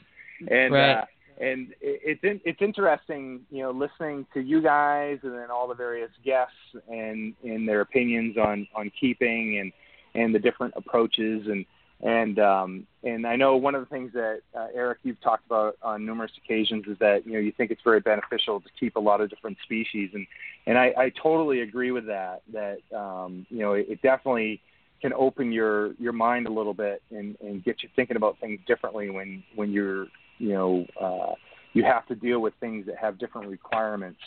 [0.50, 0.92] And right.
[0.92, 1.06] uh,
[1.40, 5.76] and it's in, it's interesting, you know, listening to you guys and then all the
[5.76, 6.54] various guests
[6.90, 9.72] and and their opinions on on keeping and
[10.14, 11.48] and the different approaches.
[11.48, 11.66] And
[12.02, 15.78] and um, and I know one of the things that uh, Eric you've talked about
[15.82, 19.00] on numerous occasions is that you know you think it's very beneficial to keep a
[19.00, 20.12] lot of different species.
[20.14, 20.28] And
[20.66, 24.62] and I, I totally agree with that that um, you know it, it definitely
[25.02, 28.60] can open your your mind a little bit and and get you thinking about things
[28.68, 30.08] differently when when you're
[30.42, 31.36] you know uh,
[31.74, 34.20] you have to deal with things that have different requirements.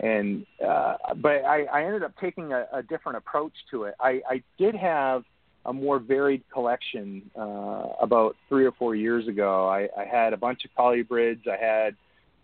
[0.00, 3.94] And uh, but I, I ended up taking a, a different approach to it.
[4.00, 5.24] I, I did have
[5.66, 9.68] a more varied collection uh, about three or four years ago.
[9.68, 11.46] I, I had a bunch of colubrids.
[11.48, 11.96] I had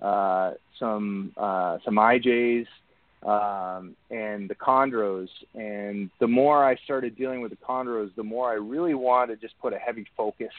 [0.04, 2.66] uh, some uh, some IJs
[3.22, 5.28] um, and the chondros.
[5.54, 9.46] And the more I started dealing with the chondros, the more I really wanted to
[9.46, 10.52] just put a heavy focus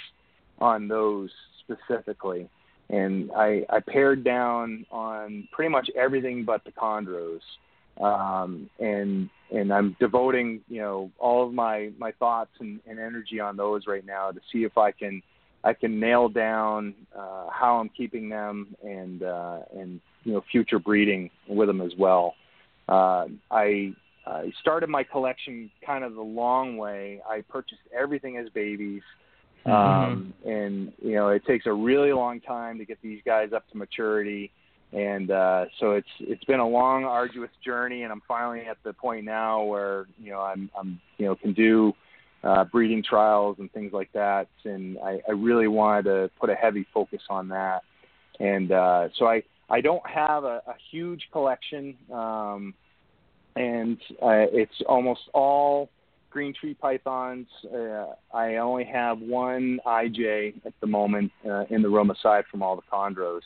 [0.60, 1.30] on those
[1.66, 2.50] specifically.
[2.90, 7.42] And I, I pared down on pretty much everything but the chondros.
[8.02, 13.40] um, and and I'm devoting you know all of my my thoughts and, and energy
[13.40, 15.22] on those right now to see if I can
[15.64, 20.80] I can nail down uh, how I'm keeping them and uh, and you know future
[20.80, 22.36] breeding with them as well.
[22.88, 23.94] Uh, I
[24.28, 27.22] I started my collection kind of the long way.
[27.28, 29.04] I purchased everything as babies.
[29.66, 30.12] Mm-hmm.
[30.12, 33.68] Um, and you know, it takes a really long time to get these guys up
[33.72, 34.52] to maturity.
[34.94, 38.94] And uh, so it's it's been a long, arduous journey, and I'm finally at the
[38.94, 41.94] point now where you know I'm I'm you know can do
[42.44, 44.48] uh, breeding trials and things like that.
[44.64, 47.82] And I, I really wanted to put a heavy focus on that.
[48.40, 51.98] And uh, so I I don't have a, a huge collection.
[52.14, 52.74] Um,
[53.56, 55.90] and uh, it's almost all
[56.36, 57.48] green tree pythons.
[57.74, 62.62] Uh, I only have one IJ at the moment uh, in the room aside from
[62.62, 63.40] all the chondros.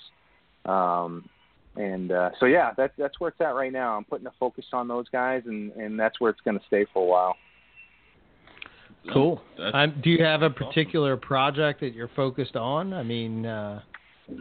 [0.65, 1.29] Um,
[1.75, 3.95] and uh, so yeah, that's that's where it's at right now.
[3.95, 6.87] I'm putting a focus on those guys, and and that's where it's going to stay
[6.91, 7.35] for a while.
[9.13, 9.39] Cool.
[9.55, 12.91] That's- Um, do you have a particular project that you're focused on?
[12.91, 13.81] I mean, uh,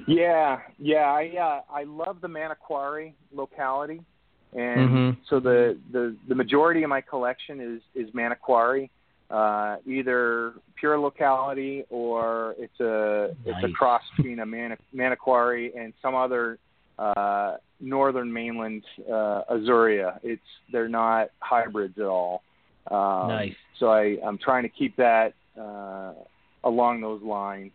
[0.06, 4.00] Yeah, yeah, I uh, I love the Manokwari locality,
[4.54, 5.16] and Mhm.
[5.28, 8.88] so the, the the majority of my collection is is Manokwari,
[9.30, 15.92] uh, either pure locality or it's a it's a cross between a Man- Manokwari and
[16.00, 16.58] some other
[16.98, 20.18] uh, northern mainland uh, Azurea.
[20.22, 20.42] It's
[20.72, 22.42] they're not hybrids at all.
[22.90, 23.54] Um, Nice.
[23.78, 26.12] So I I'm trying to keep that uh,
[26.64, 27.72] along those lines.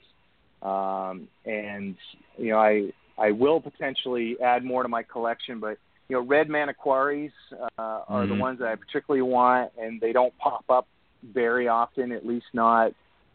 [0.64, 1.96] Um, and
[2.38, 5.78] you know, I I will potentially add more to my collection, but
[6.10, 8.40] you know, red Manokwaris uh, are the Mhm.
[8.40, 10.88] ones that I particularly want, and they don't pop up
[11.24, 12.94] very often, at least not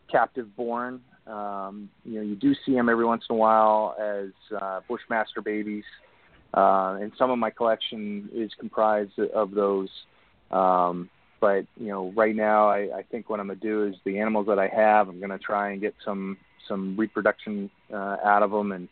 [0.09, 1.03] captive born.
[1.27, 4.31] Um, you know, you do see them every once in a while as
[4.61, 5.85] uh, Bushmaster babies,
[6.55, 9.91] uh, and some of my collection is comprised of those.
[10.51, 14.19] Um, but you know, right now, I, I think what I'm gonna do is the
[14.19, 18.51] animals that I have, I'm gonna try and get some some reproduction uh, out of
[18.51, 18.89] them, and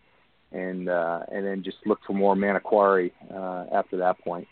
[0.52, 4.46] and uh, and then just look for more Manokwari uh, after that point.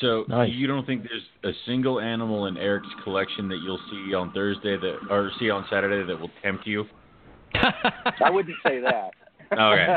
[0.00, 0.52] So Nice.
[0.52, 4.76] you don't think there's a single animal in Eric's collection that you'll see on Thursday
[4.76, 6.84] that or see on Saturday that will tempt you?
[7.54, 9.10] I wouldn't say that.
[9.52, 9.96] Okay.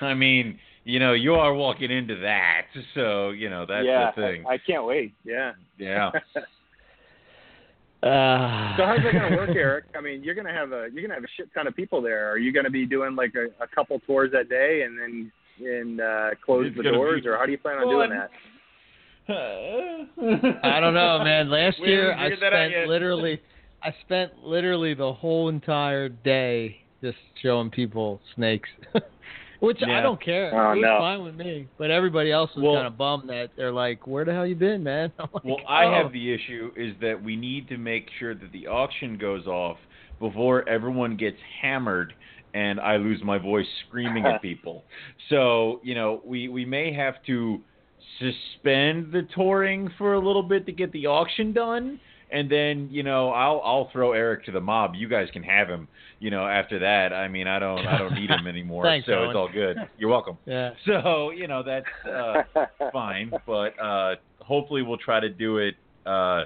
[0.00, 4.22] I mean, you know, you are walking into that, so you know that's yeah, the
[4.22, 4.44] thing.
[4.46, 5.14] I, I can't wait.
[5.24, 5.52] Yeah.
[5.78, 6.10] yeah.
[8.02, 9.84] uh, So how's that going to work, Eric?
[9.96, 11.74] I mean, you're going to have a you're going to have a shit ton of
[11.74, 12.30] people there.
[12.30, 15.32] Are you going to be doing like a, a couple tours that day and then
[15.58, 17.90] and uh, close It's the doors, be or how do you plan on fun.
[17.90, 18.30] doing that?
[19.28, 21.50] I don't know, man.
[21.50, 23.40] Last We year I figured that out spent literally,
[23.82, 28.68] I spent literally the whole entire day just showing people snakes,
[29.60, 30.50] which I don't care.
[30.54, 30.98] Oh, it was no.
[30.98, 34.24] fine with me, but everybody else was Well- kind of bummed that they're like, "Where
[34.24, 37.36] the hell you been, man?" Like, Well, I "Oh." have the issue is that we
[37.36, 39.78] need to make sure that the auction goes off
[40.20, 42.14] before everyone gets hammered
[42.54, 44.84] and I lose my voice screaming at people.
[45.28, 47.60] So, you know, we we may have to
[48.18, 52.00] suspend the touring for a little bit to get the auction done
[52.30, 54.94] and then, you know, I'll I'll throw Eric to the mob.
[54.94, 55.88] You guys can have him,
[56.18, 57.12] you know, after that.
[57.12, 58.84] I mean, I don't I don't need him anymore.
[58.84, 59.28] Thanks, so Owen.
[59.30, 59.76] it's all good.
[59.98, 60.38] You're welcome.
[60.46, 60.70] Yeah.
[60.86, 65.74] So, you know, that's uh fine, but uh, hopefully we'll try to do it
[66.04, 66.44] uh,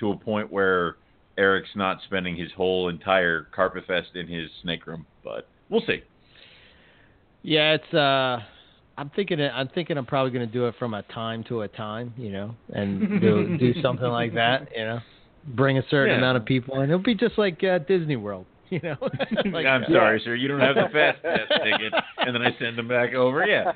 [0.00, 0.96] to a point where
[1.38, 5.06] Eric's not spending his whole entire carpet fest in his snake room.
[5.22, 6.02] But we'll see.
[7.42, 8.40] Yeah, it's uh
[8.98, 11.68] I'm thinking I'm thinking I'm probably going to do it from a time to a
[11.68, 15.00] time, you know, and do do something like that, you know.
[15.48, 16.18] Bring a certain Yeah.
[16.18, 18.96] amount of people and it'll be just like uh, Disney World, you know.
[19.52, 22.76] like, I'm sorry, sir, you don't have the fast pass ticket, and then I send
[22.78, 23.46] them back over.
[23.46, 23.70] Yeah,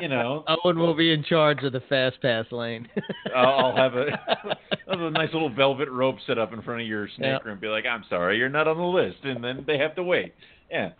[0.00, 2.86] you know, Owen will be in charge of the fast pass lane.
[3.34, 4.06] I'll, I'll have a
[4.88, 7.48] I'll have a nice little velvet rope set up in front of your snake Yeah.
[7.48, 7.58] room.
[7.58, 10.34] Be like, I'm sorry, you're not on the list, and then they have to wait.
[10.70, 10.90] Yeah,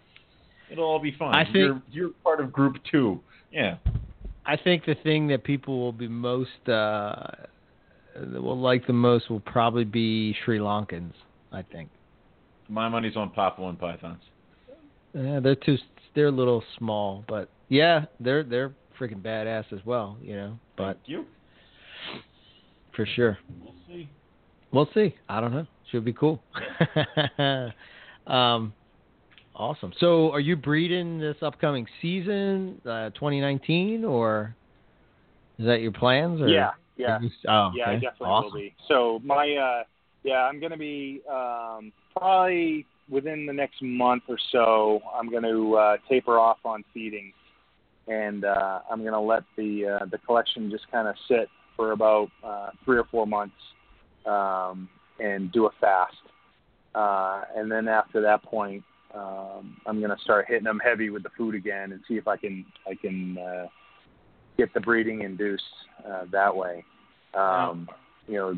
[0.72, 1.34] it'll all be fine.
[1.34, 3.20] I think- you're you're part of group two.
[3.56, 3.76] Yeah.
[4.44, 7.26] I think the thing that people will be most uh
[8.34, 11.14] will like the most will probably be Sri Lankans,
[11.50, 11.88] I think.
[12.68, 14.20] My money's on Papuan pythons.
[15.14, 15.78] Yeah, they're too
[16.14, 20.58] they're a little small, but yeah, they're they're freaking badass as well, you know.
[20.76, 21.24] But Thank you.
[22.94, 23.38] for sure.
[23.62, 24.10] We'll see.
[24.70, 25.14] We'll see.
[25.30, 25.66] I don't know.
[25.90, 26.42] Should be cool.
[28.26, 28.74] um,
[29.56, 29.92] awesome.
[29.98, 34.54] So, are you breeding this upcoming season, uh, 2019, or
[35.58, 36.40] is that your plans?
[36.40, 37.18] Or yeah, yeah.
[37.48, 38.52] Oh, Yeah, I definitely awesome.
[38.52, 38.74] will be.
[38.88, 39.84] So my uh
[40.22, 45.96] yeah, I'm gonna be um probably within the next month or so I'm gonna uh
[46.08, 47.32] taper off on feeding.
[48.08, 51.92] and uh, I'm going to let the uh, the collection just kind of sit for
[51.92, 53.56] about uh, three or four months
[54.26, 54.88] um,
[55.18, 56.14] and do a fast.
[56.94, 58.82] Uh, and then after that point,
[59.14, 62.28] um, I'm going to start hitting them heavy with the food again and see if
[62.28, 63.66] I can I can uh,
[64.56, 65.62] get the breeding induced
[66.06, 66.84] uh, that way.
[67.34, 67.88] Um,
[68.26, 68.54] you know,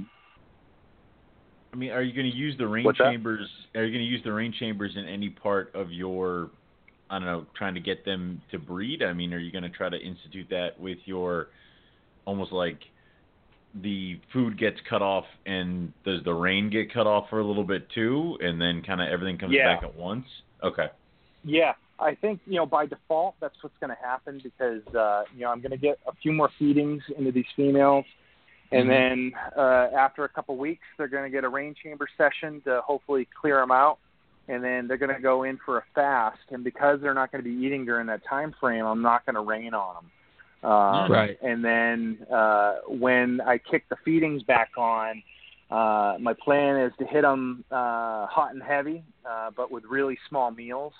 [1.73, 3.11] I mean, are you going to use the rain What's that?
[3.11, 3.49] chambers?
[3.75, 6.51] Are you going to use the rain chambers in any part of your,
[7.11, 9.03] I don't know, trying to get them to breed?
[9.03, 11.49] I mean, are you going to try to institute that with your,
[12.25, 12.79] almost like,
[13.74, 17.65] the food gets cut off and does the rain get cut off for a little
[17.65, 19.74] bit too, and then kind of everything comes Yeah.
[19.74, 20.27] back at once?
[20.62, 20.89] Okay.
[21.45, 25.43] Yeah, I think you know by default that's what's going to happen because uh, you
[25.43, 28.05] know I'm going to get a few more feedings into these females,
[28.73, 32.61] and then uh, after a couple weeks they're going to get a rain chamber session
[32.62, 33.99] to hopefully clear them out,
[34.49, 36.39] and then they're going to go in for a fast.
[36.51, 39.36] And because they're not going to be eating during that time frame, I'm not going
[39.36, 40.11] to rain on them.
[40.62, 41.39] Um, Right.
[41.43, 45.22] And then uh, when I kick the feedings back on,
[45.70, 50.18] uh, my plan is to hit them uh, hot and heavy, uh, but with really
[50.28, 50.94] small meals.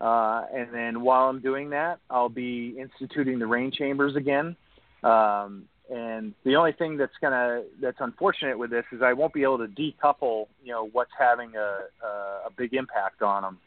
[0.00, 4.56] Uh, and then while I'm doing that, I'll be instituting the rain chambers again.
[5.02, 9.42] Um, and the only thing that's gonna that's unfortunate with this is I won't be
[9.42, 12.08] able to decouple, you know, what's having a a,
[12.46, 13.58] a big impact on them.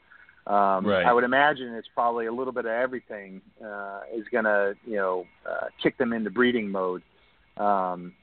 [0.47, 1.05] Um, Right.
[1.05, 5.26] I would imagine it's probably a little bit of everything uh, is gonna, you know,
[5.49, 7.03] uh, kick them into breeding mode.
[7.57, 8.13] Um,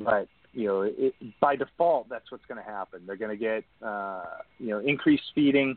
[0.00, 3.00] but you know, it, by default, that's what's going to happen.
[3.06, 4.24] They're going to get, uh,
[4.58, 5.76] you know, increased feeding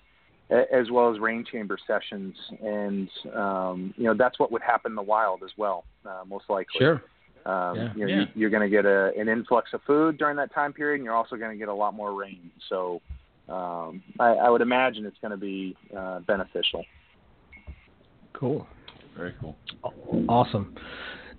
[0.51, 4.91] a- as well as rain chamber sessions, and um, you know that's what would happen
[4.91, 6.79] in the wild as well, uh, most likely.
[6.79, 7.01] Sure.
[7.45, 7.93] Um, Yeah.
[7.95, 8.25] You know, yeah.
[8.35, 11.05] You, are going to get a, an influx of food during that time period, and
[11.05, 12.51] you're also going to get a lot more rain.
[12.69, 13.01] So
[13.49, 16.83] um, I, I would imagine it's going to be uh, beneficial.
[18.33, 18.67] Cool.
[19.15, 19.55] Very cool.
[20.29, 20.75] Awesome.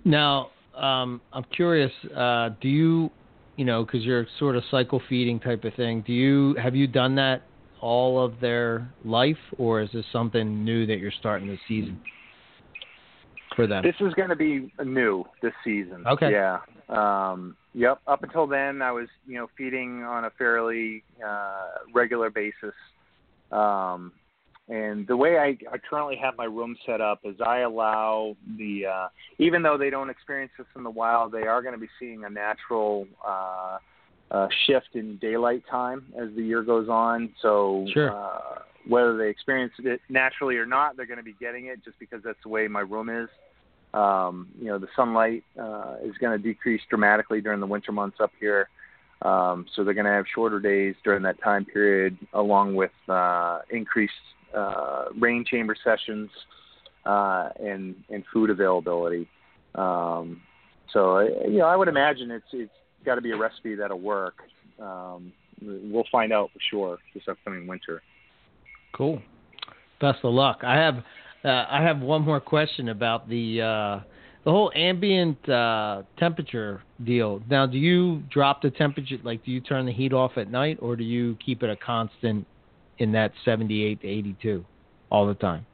[0.03, 1.91] Now, um, I'm curious.
[2.15, 3.09] Uh, do you,
[3.57, 6.03] you know, because you're sort of cycle feeding type of thing.
[6.05, 7.43] Do you have you done that
[7.81, 12.01] all of their life, or is this something new that you're starting this season
[13.55, 13.83] for them?
[13.83, 16.05] This is going to be new this season.
[16.07, 16.31] Okay.
[16.31, 16.59] Yeah.
[16.89, 17.99] Um, yep.
[18.07, 22.73] Up until then, I was you know feeding on a fairly uh, regular basis.
[23.51, 24.11] Um,
[24.69, 28.85] and the way I, I currently have my room set up is I allow the
[28.85, 29.07] uh,
[29.39, 32.23] even though they don't experience this in the wild, they are going to be seeing
[32.23, 33.79] a natural uh,
[34.29, 37.33] uh, shift in daylight time as the year goes on.
[37.41, 38.11] So Sure.
[38.11, 41.97] uh, whether they experience it naturally or not, they're going to be getting it just
[41.99, 43.29] because that's the way my room is.
[43.93, 48.17] Um, you know, the sunlight uh, is going to decrease dramatically during the winter months
[48.19, 48.69] up here.
[49.21, 53.59] Um, so they're going to have shorter days during that time period, along with uh,
[53.69, 54.13] increased
[54.55, 56.29] uh, rain chamber sessions
[57.05, 59.27] uh, and and food availability.
[59.75, 60.41] Um,
[60.93, 62.71] so you know, I would imagine it's it's
[63.05, 64.35] got to be a recipe that'll work.
[64.79, 68.01] Um, we'll find out for sure this upcoming winter.
[68.93, 69.21] Cool.
[69.99, 70.61] Best of luck.
[70.63, 71.03] I have
[71.43, 74.03] uh, I have one more question about the uh,
[74.43, 77.41] the whole ambient uh, temperature deal.
[77.49, 79.17] Now, do you drop the temperature?
[79.23, 81.75] Like, do you turn the heat off at night, or do you keep it a
[81.75, 82.45] constant
[82.99, 84.65] in that 78 to 82
[85.09, 85.65] all the time?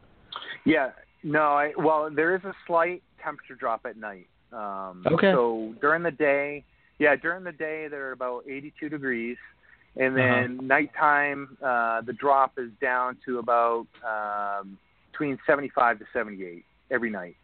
[0.66, 0.92] Yeah,
[1.24, 4.28] no, I well, there is a slight temperature drop at night.
[4.52, 5.32] Um, Okay.
[5.32, 6.64] So during the day,
[7.00, 9.38] yeah, during the day they're about 82 degrees,
[9.98, 14.78] and then nighttime uh, the drop is down to about um,
[15.16, 17.36] between 75 to 78 every night.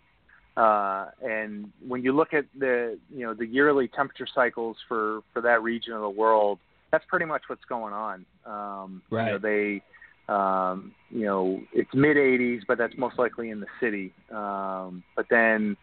[0.57, 5.41] Uh, and when you look at the you know the yearly temperature cycles for for
[5.41, 6.59] that region of the world,
[6.91, 8.25] that's pretty much what's going on.
[8.45, 9.41] Um, You know, Right.
[9.41, 9.81] they
[10.27, 14.13] um, you know, it's mid 80s, but that's most likely in the city.
[14.31, 15.75] Um, but then,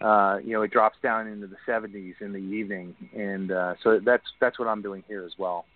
[0.00, 4.00] uh, you know, it drops down into the 70s in the evening, and uh, so
[4.04, 5.66] that's that's what I'm doing here as well.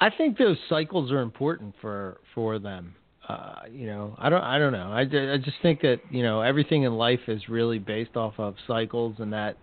[0.00, 2.94] I think those cycles are important for for them.
[3.28, 4.90] Uh, you know, I don't I don't know.
[4.90, 8.54] I, I just think that you know everything in life is really based off of
[8.66, 9.56] cycles, and that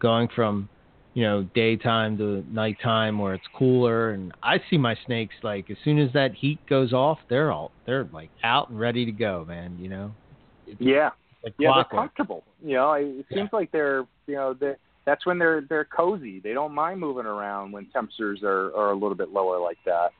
[0.00, 0.68] going from
[1.14, 4.10] you know daytime to nighttime where it's cooler.
[4.10, 7.70] And I see my snakes like as soon as that heat goes off, they're all
[7.86, 9.78] they're like out and ready to go, man.
[9.80, 10.10] You know,
[10.78, 11.10] Yeah,
[11.42, 12.44] like yeah, they're comfortable.
[12.62, 13.38] You know, it Yeah.
[13.38, 14.74] seems like they're you know they
[15.06, 16.40] that's when they're they're cozy.
[16.40, 20.10] They don't mind moving around when temperatures are are a little bit lower like that.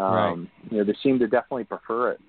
[0.00, 0.70] Um, Right.
[0.70, 2.20] You know, they seem to definitely prefer it.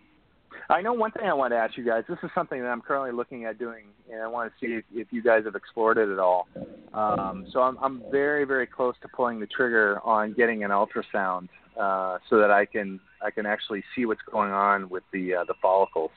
[0.72, 2.04] I know one thing I want to ask you guys.
[2.08, 4.86] This is something that I'm currently looking at doing, and I want to see if,
[4.94, 6.48] if you guys have explored it at all.
[6.94, 11.50] Um, so I'm, I'm very, very close to pulling the trigger on getting an ultrasound
[11.80, 15.44] uh, so that I can I can actually see what's going on with the uh,
[15.46, 16.12] the follicles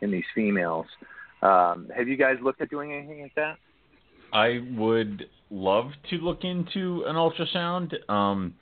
[0.00, 0.86] in these females.
[1.42, 3.58] Um, have you guys looked at doing anything like that?
[4.32, 8.54] I would love to look into an ultrasound, um,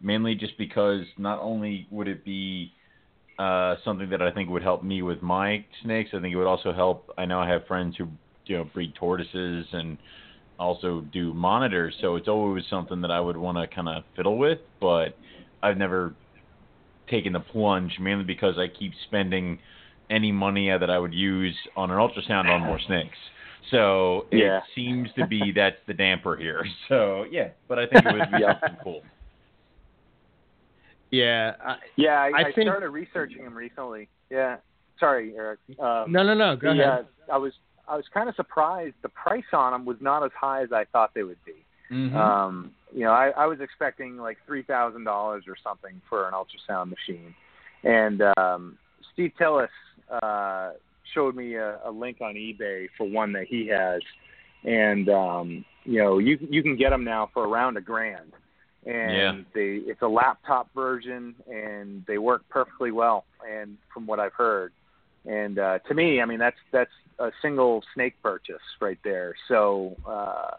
[0.00, 2.72] mainly just because not only would it be
[3.38, 6.46] uh, something that I think would help me with my snakes, I think it would
[6.46, 7.10] also help.
[7.18, 8.08] I know I have friends who
[8.46, 9.98] you know breed tortoises and
[10.58, 14.38] also do monitors, so it's always something that I would want to kind of fiddle
[14.38, 15.18] with, but
[15.62, 16.14] I've never
[17.08, 19.58] taken the plunge mainly because I keep spending
[20.10, 23.18] any money that I would use on an ultrasound on more snakes.
[23.70, 24.60] So it Yeah.
[24.74, 26.64] seems to be that's the damper here.
[26.88, 29.02] So yeah, but I think it would be something cool.
[31.12, 31.52] Yeah.
[31.64, 34.08] I, Yeah, I, I I, think- started researching them recently.
[34.30, 34.56] Yeah,
[34.98, 35.60] sorry, Eric.
[35.78, 36.56] Um, no, no, no.
[36.56, 37.06] Go the, ahead.
[37.28, 37.52] uh, I was
[37.86, 38.94] I was kind of surprised.
[39.02, 41.64] The price on them was not as high as I thought they would be.
[41.94, 42.16] Mm-hmm.
[42.16, 46.32] Um, you know, I, I was expecting like three thousand dollars or something for an
[46.34, 47.34] ultrasound machine,
[47.84, 48.78] and um,
[49.12, 49.68] Steve Tillis
[50.10, 50.72] uh,
[51.12, 54.00] showed me a, a link on eBay for one that he has,
[54.64, 58.32] and um, you know, you you can get them now for around a grand,
[58.86, 59.32] and Yeah.
[59.54, 64.72] they it's a laptop version, and they work perfectly well, and from what I've heard,
[65.26, 69.34] and uh, to me, I mean that's that's a single snake purchase right there.
[69.48, 69.96] So.
[70.06, 70.52] Uh,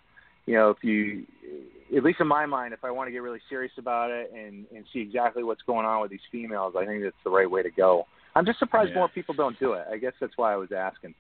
[0.46, 1.26] you know, if you,
[1.96, 4.66] at least in my mind, if I want to get really serious about it and
[4.76, 7.64] and see exactly what's going on with these females, I think that's the right way
[7.64, 8.08] to go.
[8.36, 8.96] I'm just surprised Yeah.
[8.96, 9.86] more people don't do it.
[9.90, 11.16] I guess that's why I was asking.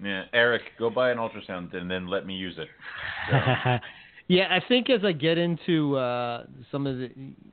[0.00, 2.68] Yeah, Eric, go buy an ultrasound and then let me use it.
[4.28, 7.10] yeah, I think as I get into uh, some of the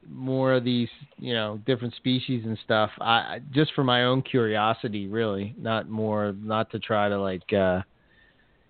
[0.09, 0.87] more of these,
[1.17, 6.33] you know, different species and stuff, I just for my own curiosity, really, not more,
[6.41, 7.81] not to try to like, uh,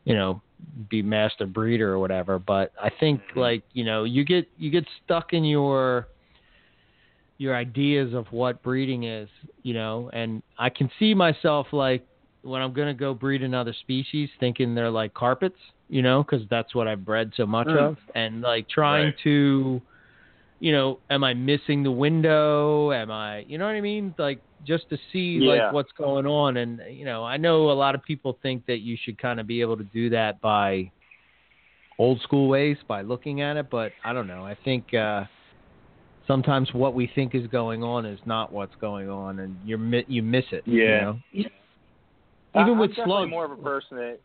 [0.05, 0.41] you know,
[0.89, 2.39] be master breeder or whatever.
[2.39, 3.39] But I think Mm-hmm.
[3.39, 6.07] like, you know, you get you get stuck in your
[7.37, 9.29] your ideas of what breeding is,
[9.63, 12.05] you know, and I can see myself like
[12.43, 15.57] when I'm gonna go breed another species, thinking they're like carpets,
[15.91, 17.89] you know, because that's what I've bred so much Mm.
[17.89, 19.17] of, and like trying Right.
[19.23, 19.81] to,
[20.59, 22.91] you know, am I missing the window?
[22.93, 24.15] Am I, you know what I mean?
[24.17, 25.49] Like just to see Yeah.
[25.65, 28.79] like what's going on, and you know, I know a lot of people think that
[28.79, 30.89] you should kind of be able to do that by
[31.99, 34.45] old school ways by looking at it, but I don't know.
[34.45, 34.93] I think.
[34.93, 35.25] uh
[36.27, 40.05] Sometimes what we think is going on is not what's going on, and you're mi-
[40.07, 40.65] you miss it.
[40.65, 41.01] you Yeah.
[41.01, 41.19] know?
[41.33, 41.39] I-
[42.61, 43.29] Even I'm with definitely slugs.
[43.31, 44.19] more of a person that.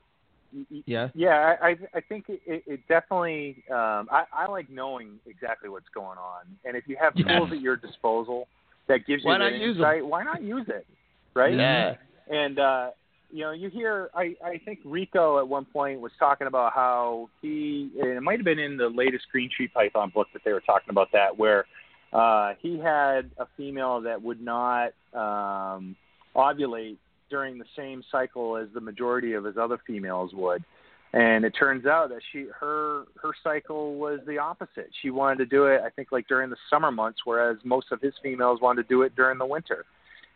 [0.86, 1.08] Yeah.
[1.14, 3.62] Yeah, I I, I think it, it it definitely.
[3.70, 7.38] Um, I I like knowing exactly what's going on, and if you have Yeah.
[7.38, 8.48] tools at your disposal
[8.88, 10.86] that gives you Why not use insight, why not use it?
[11.34, 11.54] Right?
[11.54, 11.94] Yeah.
[12.30, 12.90] And uh,
[13.30, 17.28] you know, you hear I, I think Rico at one point was talking about how
[17.42, 20.52] he and it might have been in the latest Green Tree Python book that they
[20.52, 21.66] were talking about that where
[22.12, 25.96] uh, he had a female that would not um,
[26.34, 26.96] ovulate
[27.30, 30.64] during the same cycle as the majority of his other females would.
[31.12, 34.90] And it turns out that she her her cycle was the opposite.
[35.00, 38.00] She wanted to do it, I think, like during the summer months, whereas most of
[38.00, 39.86] his females wanted to do it during the winter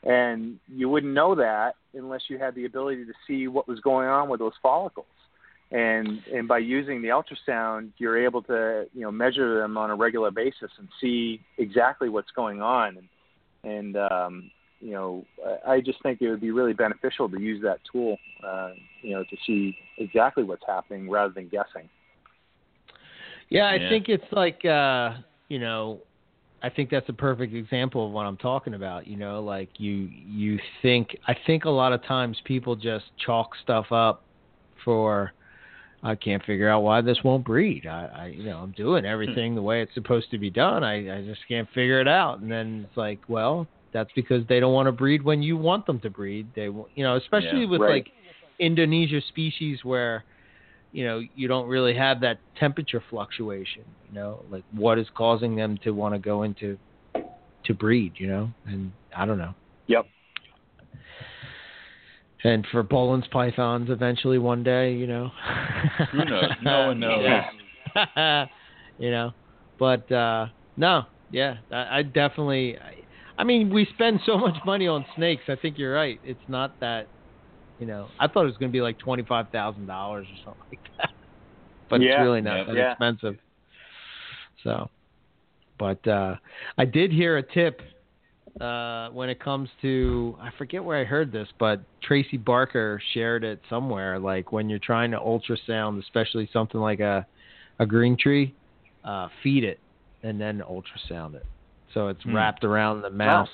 [0.03, 4.09] and you wouldn't know that unless you had the ability to see what was going
[4.09, 5.07] on with those follicles
[5.73, 9.95] and and by using the ultrasound you're able to you know measure them on a
[9.95, 13.09] regular basis and see exactly what's going on and
[13.73, 14.51] and um
[14.81, 18.19] you know I- i just think it would be really beneficial to use that tool
[18.43, 18.71] uh
[19.03, 21.89] you know to see exactly what's happening rather than guessing
[23.49, 23.89] Yeah, I Yeah.
[23.89, 25.15] think it's like uh,
[25.49, 26.01] you know,
[26.63, 30.09] I think that's a perfect example of what I'm talking about, you know, like you
[30.13, 34.23] you think I think a lot of times people just chalk stuff up
[34.85, 35.33] for
[36.03, 37.87] I can't figure out why this won't breed.
[37.87, 40.85] I, I you know, I'm doing everything the way it's supposed to be done.
[40.85, 42.41] I, I just can't figure it out.
[42.41, 45.87] And then it's like, well, that's because they don't want to breed when you want
[45.87, 46.49] them to breed.
[46.55, 47.67] They, you know, especially Yeah.
[47.67, 48.05] with Right.
[48.07, 48.13] like
[48.59, 50.25] Indonesia species where
[50.93, 55.55] you know you don't really have that temperature fluctuation you know like what is causing
[55.55, 56.77] them to want to go into
[57.65, 59.55] to breed you know and i don't know
[59.87, 60.09] Yep.
[62.45, 65.31] and for Boelen's pythons eventually one day you know
[66.13, 66.51] Who knows?
[66.63, 67.25] No one knows.
[67.95, 68.47] Yeah.
[68.99, 69.33] you know
[69.79, 70.47] but uh
[70.77, 72.95] no yeah i, I definitely I,
[73.41, 76.79] I mean we spend so much money on snakes i think you're right it's not
[76.81, 77.09] that
[77.79, 80.37] you know i thought it was going to be like twenty five thousand dollars or
[80.45, 81.11] something like that
[81.89, 82.11] but Yeah.
[82.11, 82.65] it's really not Yeah.
[82.67, 82.91] that Yeah.
[82.93, 83.37] expensive
[84.63, 84.91] so
[85.79, 86.37] but uh
[86.77, 87.81] i did hear a tip
[88.61, 93.43] uh when it comes to i forget where i heard this but tracy barker shared
[93.43, 97.27] it somewhere like when you're trying to ultrasound especially something like a
[97.79, 98.55] a green tree
[99.05, 99.81] uh feed it
[100.23, 101.47] and then ultrasound it
[101.95, 102.35] so it's Hmm.
[102.35, 103.49] wrapped around the mouse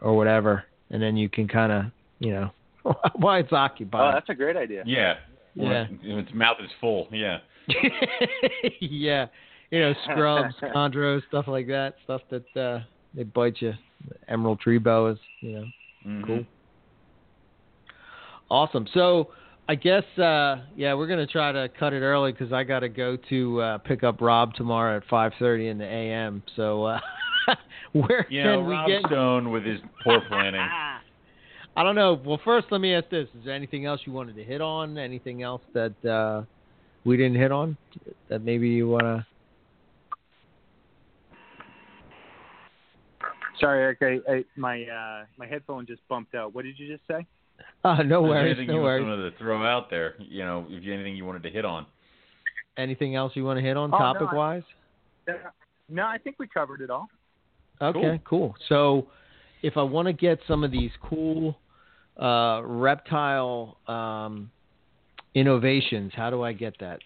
[0.00, 1.84] or whatever and then you can kind of
[2.18, 2.50] you know
[3.16, 4.00] Why it's occupied.
[4.00, 4.82] Oh, that's a great idea.
[4.86, 5.16] Yeah.
[5.54, 5.86] Yeah.
[5.88, 7.08] When its mouth is full.
[7.12, 7.40] Yeah.
[8.80, 9.26] yeah.
[9.70, 11.96] You know, scrubs, chondros, stuff like that.
[12.04, 12.80] Stuff that uh
[13.12, 13.74] they bite you.
[14.28, 15.66] Emerald tree boas, you know.
[16.06, 16.26] Mhm.
[16.26, 16.44] Cool.
[18.50, 18.86] Awesome.
[18.94, 19.28] So
[19.68, 22.88] I guess uh yeah, we're gonna try to cut it early because I got to
[22.88, 26.42] go to uh pick up Rob tomorrow at 5:30 in the a.m.
[26.56, 27.00] So uh
[27.92, 29.02] where You can know, we Rob get?
[29.06, 30.60] Stone with his poor planning.
[31.76, 32.20] I don't know.
[32.24, 34.98] Well, first let me ask this: Is there anything else you wanted to hit on?
[34.98, 36.42] Anything else that uh
[37.04, 37.76] we didn't hit on
[38.28, 39.26] that maybe you wanna?
[43.60, 44.22] Sorry, Eric.
[44.26, 46.54] I, I, my uh, my headphone just bumped out.
[46.54, 47.26] What did you just say?
[47.84, 48.46] Uh, no Is there worries.
[48.56, 49.04] anything No you worries.
[49.06, 50.14] wanted to throw out there?
[50.18, 51.84] You know, if you anything you wanted to hit on.
[52.78, 54.62] Anything else you want to hit on Oh, no, topic I- wise?
[55.90, 57.08] No, I think we covered it all.
[57.82, 58.54] Okay, cool.
[58.68, 59.08] So,
[59.62, 61.58] if I want to get some of these cool
[62.20, 64.50] uh, reptile um,
[65.34, 67.00] innovations, how do I get that?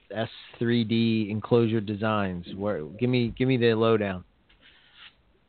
[0.61, 2.47] S3D enclosure designs.
[2.57, 2.85] Where?
[2.85, 4.23] Give me, give me the lowdown.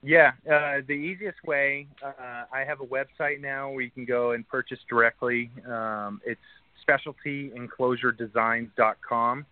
[0.03, 1.87] Yeah, uh, the easiest way.
[2.03, 5.49] Uh, I have a website now where you can go and purchase directly.
[5.67, 6.39] Um, it's
[6.87, 9.45] specialtyenclosuredesigns.com.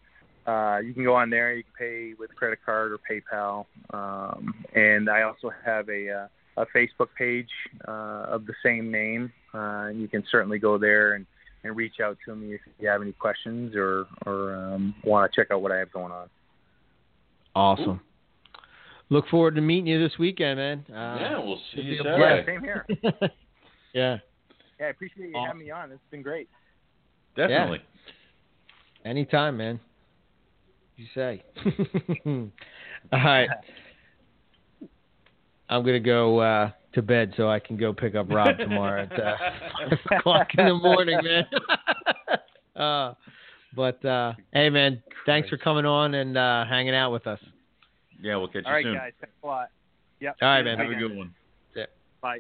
[0.46, 1.54] Uh, you can go on there.
[1.54, 3.66] You can pay with credit card or PayPal.
[3.94, 7.50] Um, and I also have a uh, a Facebook page
[7.88, 9.32] uh, of the same name.
[9.54, 11.26] Uh, you can certainly go there and,
[11.64, 15.36] and reach out to me if you have any questions or or um, want to
[15.42, 16.30] check out what I have going on.
[17.56, 18.02] Awesome.
[19.10, 20.86] Look forward to meeting you this weekend, man.
[20.90, 22.46] Uh, yeah, we'll see you be a Saturday.
[22.46, 22.86] Same here.
[23.94, 24.18] yeah,
[24.80, 25.46] Yeah, I appreciate you Awesome.
[25.48, 25.92] having me on.
[25.92, 26.50] It's been great.
[27.36, 27.82] Definitely.
[29.06, 29.80] anytime, man.
[30.98, 31.44] You say.
[32.26, 32.50] All
[33.12, 33.50] right.
[35.70, 39.12] I'm gonna go uh, to bed so I can go pick up Rob tomorrow at
[39.20, 39.36] uh,
[40.10, 41.46] five o'clock in the morning, man.
[42.76, 43.14] uh,
[43.76, 47.40] but uh, hey, man, thanks for coming on and uh, hanging out with us.
[48.22, 48.94] Yeah, we'll catch you All right, soon.
[48.94, 49.14] guys.
[49.20, 49.70] Thanks a lot.
[50.20, 50.36] Yep.
[50.42, 50.78] All right, man.
[50.78, 51.34] Have a good one.
[51.76, 51.86] Yeah.
[52.22, 52.40] Bye.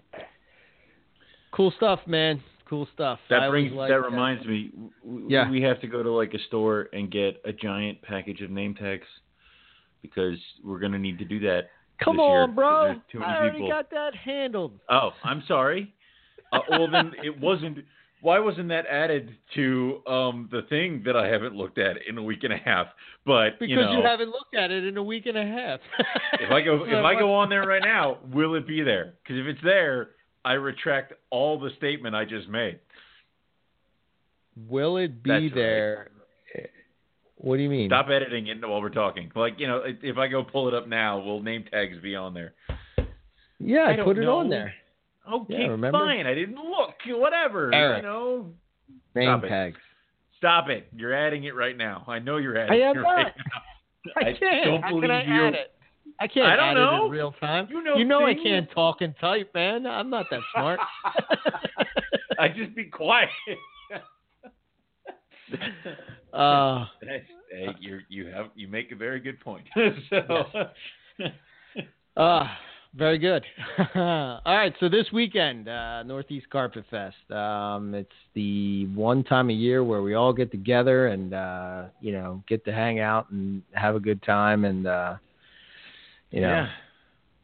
[1.51, 2.41] Cool stuff, man.
[2.73, 3.19] Cool stuff.
[3.29, 4.71] That always brings like that reminds me.
[5.03, 5.47] w- Yeah.
[5.47, 8.73] We have to go to like a store and get a giant package of name
[8.73, 9.05] tags
[10.01, 11.69] because we're gonna need to do that.
[12.03, 12.95] Come this year, bro.
[13.11, 13.69] too many I already people.
[13.69, 14.79] got that handled.
[14.89, 15.93] Oh, I'm sorry.
[16.51, 17.77] Uh, well, then it wasn't.
[18.21, 22.23] Why wasn't that added to um, the thing that I haven't looked at in a
[22.23, 22.87] week and a half?
[23.23, 25.79] But Because you know, haven't looked at it in a week and a half.
[26.39, 29.13] if I go if I go on there right now, will it be there?
[29.21, 30.11] Because if it's there,
[30.45, 32.79] I retract all the statement I just made.
[34.69, 35.55] Will it be That's right.
[35.55, 36.09] there?
[37.37, 37.89] What do you mean?
[37.89, 39.31] Stop editing it while we're talking.
[39.35, 42.15] Like you know, if- if I go pull it up now, will name tags be
[42.15, 42.53] on there?
[43.59, 44.73] Yeah, I I, put it on there.
[45.31, 45.97] Okay, Yeah, remember?
[45.99, 46.25] fine.
[46.27, 46.95] I didn't look.
[47.07, 47.73] Whatever.
[47.73, 48.03] Eric.
[48.03, 48.51] You know.
[49.15, 49.49] Name Stop it.
[49.49, 49.79] tags.
[50.37, 50.87] Stop it.
[50.95, 52.03] You're adding it right now.
[52.07, 53.35] I know you're adding I am it right not.
[53.37, 54.11] now.
[54.17, 54.65] I I can't.
[54.65, 55.51] don't How believe can I you.
[56.19, 57.03] I can't I don't add know.
[57.03, 57.67] it in real time.
[57.69, 59.85] You know you know I can't talk and type, man.
[59.85, 60.79] I'm not that smart.
[62.39, 63.29] I just be quiet.
[66.33, 67.25] uh, hey,
[67.79, 69.65] you you have you make a very good point.
[70.09, 70.47] so
[72.17, 72.47] uh,
[72.95, 73.43] very good.
[73.95, 77.31] All right, so this weekend, uh, Northeast Carpet Fest.
[77.31, 82.11] Um, it's the one time a year where we all get together and uh, you
[82.11, 85.15] know get to hang out and have a good time and uh,
[86.33, 86.47] you know.
[86.49, 86.67] yeah.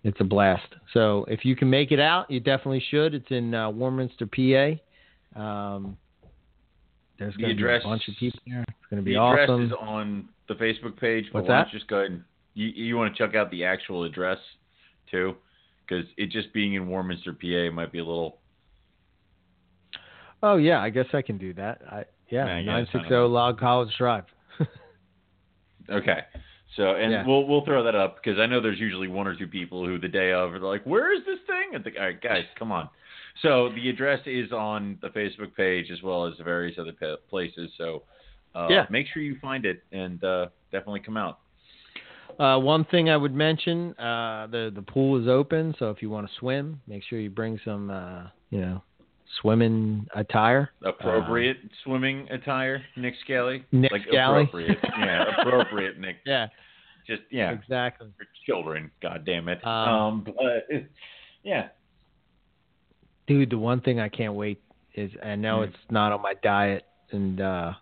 [0.04, 0.76] It's a blast.
[0.94, 3.14] So if you can make it out, you definitely should.
[3.14, 5.40] It's in uh, Warminster, PA.
[5.40, 5.98] Um,
[7.18, 8.62] there's The going to be a bunch of people there.
[8.62, 9.36] It's going to be awesome.
[9.38, 9.66] the address awesome.
[9.66, 11.26] is on the Facebook page.
[11.34, 11.72] But What's why that?
[11.72, 14.38] just go ahead and you you want to check out the actual address
[15.12, 15.36] too,
[15.88, 18.38] because it just being in Warminster, PA, might be a little.
[20.42, 21.82] Oh yeah, I guess I can do that.
[21.92, 24.24] I yeah, Yeah, I guess, I nine six zero Log College Drive.
[25.90, 26.20] Okay.
[26.76, 27.26] So and Yeah.
[27.26, 29.98] we'll we'll throw that up because I know there's usually one or two people who
[29.98, 32.72] the day of are like, "Where is this thing?" And think, all right, guys, come
[32.72, 32.90] on.
[33.42, 36.94] So the address is on the Facebook page as well as various other
[37.30, 37.72] places.
[37.78, 38.04] So
[38.54, 38.86] uh, Yeah.
[38.90, 41.40] make sure you find it and uh, definitely come out.
[42.40, 46.10] Uh, one thing I would mention: uh, the the pool is open, so if you
[46.10, 48.82] want to swim, make sure you bring some uh, you know
[49.42, 50.72] swimming attire.
[50.84, 53.64] Appropriate swimming attire, Nick Scally.
[53.72, 54.44] Nick like Scally.
[54.44, 56.18] appropriate, yeah, appropriate, Nick.
[56.26, 56.48] Yeah,
[57.08, 58.08] Just yeah, exactly.
[58.18, 58.92] for children.
[59.02, 59.66] God damn it.
[59.66, 60.68] Um, Um, but
[61.44, 61.68] yeah,
[63.28, 64.62] Dude, the one thing I can't wait
[64.96, 65.64] is I know Hmm.
[65.70, 67.74] it's not on my diet and uh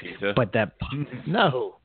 [0.00, 0.32] pizza.
[0.36, 0.72] but that
[1.26, 1.76] no.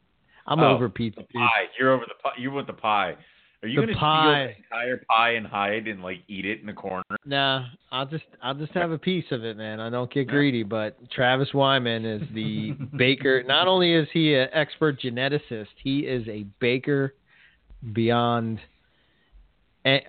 [0.48, 1.22] I'm Oh, over pizza.
[1.34, 1.66] pie.
[1.78, 2.32] You're over the pie.
[2.40, 3.16] You want the pie.
[3.62, 4.56] Are you The gonna pie.
[4.56, 7.04] steal the entire pie and hide and like eat it in the corner?
[7.26, 9.80] Nah, I'll just I'll just have a piece of it, man.
[9.82, 13.44] I don't get greedy, but Travis Wyman is the baker.
[13.44, 17.16] Not only is he an expert geneticist, he is a baker
[17.94, 18.60] beyond.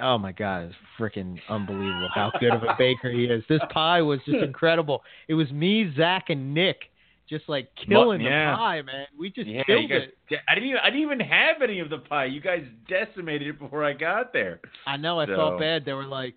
[0.01, 3.43] Oh my God, it's freaking unbelievable how good of a baker he is.
[3.49, 5.03] This pie was just incredible.
[5.27, 6.91] It was me, Zach, and Nick
[7.31, 8.51] just like killing yeah.
[8.51, 9.07] the pie, man.
[9.19, 10.09] We just Yeah, killed guys.
[10.31, 10.39] it.
[10.49, 10.81] I didn't even.
[10.83, 12.27] I didn't even have any of the pie.
[12.27, 14.61] You guys decimated it before I got there.
[14.87, 15.19] I know.
[15.21, 15.85] I So- felt bad.
[15.87, 16.35] They were like,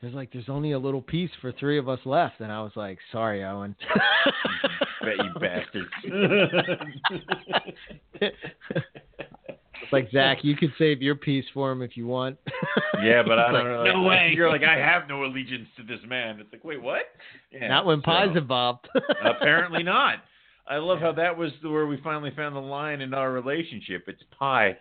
[0.00, 2.72] "There's like, there's only a little piece for three of us left," and I was
[2.76, 3.74] like, "Sorry, Owen."
[5.02, 5.90] Bet you bastards.
[9.86, 12.36] it's like Zach, you could save your piece for him if you want.
[13.04, 13.84] yeah, but I don't like, know.
[13.84, 14.32] No like, way.
[14.34, 16.40] You're like, I have no allegiance to this man.
[16.40, 17.02] It's like, wait, what?
[17.52, 18.88] Yeah, Not when so- pie's involved.
[19.24, 20.16] Apparently not.
[20.68, 24.06] I love how that was the, where we finally found the line in our relationship.
[24.08, 24.76] It's pie.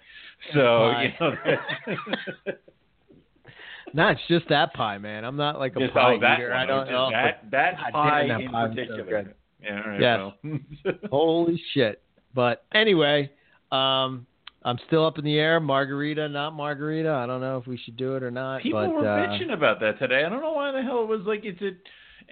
[0.54, 1.04] So Pie.
[1.04, 1.36] you know.
[1.46, 2.56] that's-
[3.94, 5.24] no, it's just that pie, man.
[5.24, 6.50] I'm not like a Just, pie oh, that eater.
[6.50, 6.58] one.
[6.58, 7.12] I don't know.
[7.12, 9.24] that that God pie damn, that in pie was so
[9.62, 10.20] yeah, all right, Yes.
[10.44, 10.94] well.
[11.12, 12.02] Holy shit!
[12.34, 13.32] But anyway,
[13.72, 14.26] um,
[14.66, 15.60] I'm still up in the air.
[15.60, 17.12] Margarita, not margarita.
[17.12, 18.64] I don't know if we should do it or not.
[18.64, 20.24] People but, were uh, bitching about that today.
[20.26, 21.70] I don't know why the hell it was like it's a,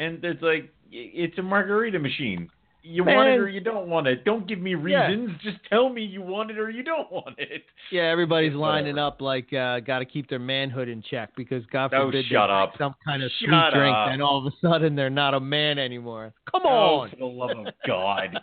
[0.02, 2.50] and it's like it's a margarita machine.
[2.86, 4.26] You want it or you don't want it.
[4.26, 5.08] Don't give me Yeah.
[5.08, 5.40] reasons.
[5.42, 7.64] Just tell me you want it or you don't want it.
[7.92, 8.78] Yeah, everybody's Whatever.
[8.84, 12.26] lining up like uh, got to keep their manhood in check because God Oh, forbid
[12.26, 12.74] they shut drink up.
[12.78, 15.80] some kind of sweet Shut drink, and all of a sudden they're not a man
[15.80, 16.34] anymore.
[16.52, 18.38] Come Oh, on, for the love of God.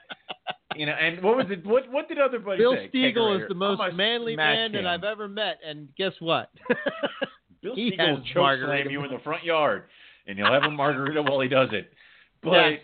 [0.74, 1.66] you know, and what was it?
[1.66, 2.90] What what did other buddies Bill say?
[2.94, 4.86] Stiegel is the most manly man that.
[4.86, 6.50] I've ever met, and guess what?
[7.62, 9.84] Bill he Stiegel will choke slam you in the front yard,
[10.26, 11.92] and you'll have a margarita while he does it.
[12.42, 12.80] But Yes.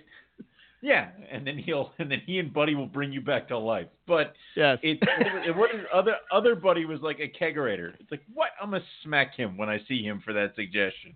[0.82, 3.86] Yeah, and then he'll and then he and Buddy will bring you back to life.
[4.06, 7.94] But yes, it, it what is other other buddy was like a kegerator.
[8.00, 8.50] It's like what?
[8.60, 11.14] I'm gonna smack him when I see him for that suggestion.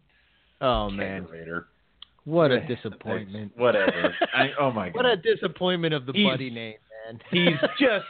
[0.61, 1.27] oh man,
[2.24, 3.53] what a disappointment.
[3.57, 4.15] Whatever.
[4.35, 4.97] I, oh my god.
[5.03, 6.74] What a disappointment of the He's- buddy name,
[7.07, 7.20] man.
[7.31, 8.05] He's just.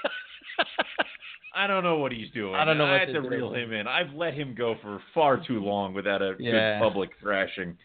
[1.54, 2.54] I don't know what he's doing.
[2.54, 3.88] I don't know I had to reel him in.
[3.88, 6.78] I've let him go for far too long without a Yeah.
[6.78, 7.76] good public thrashing.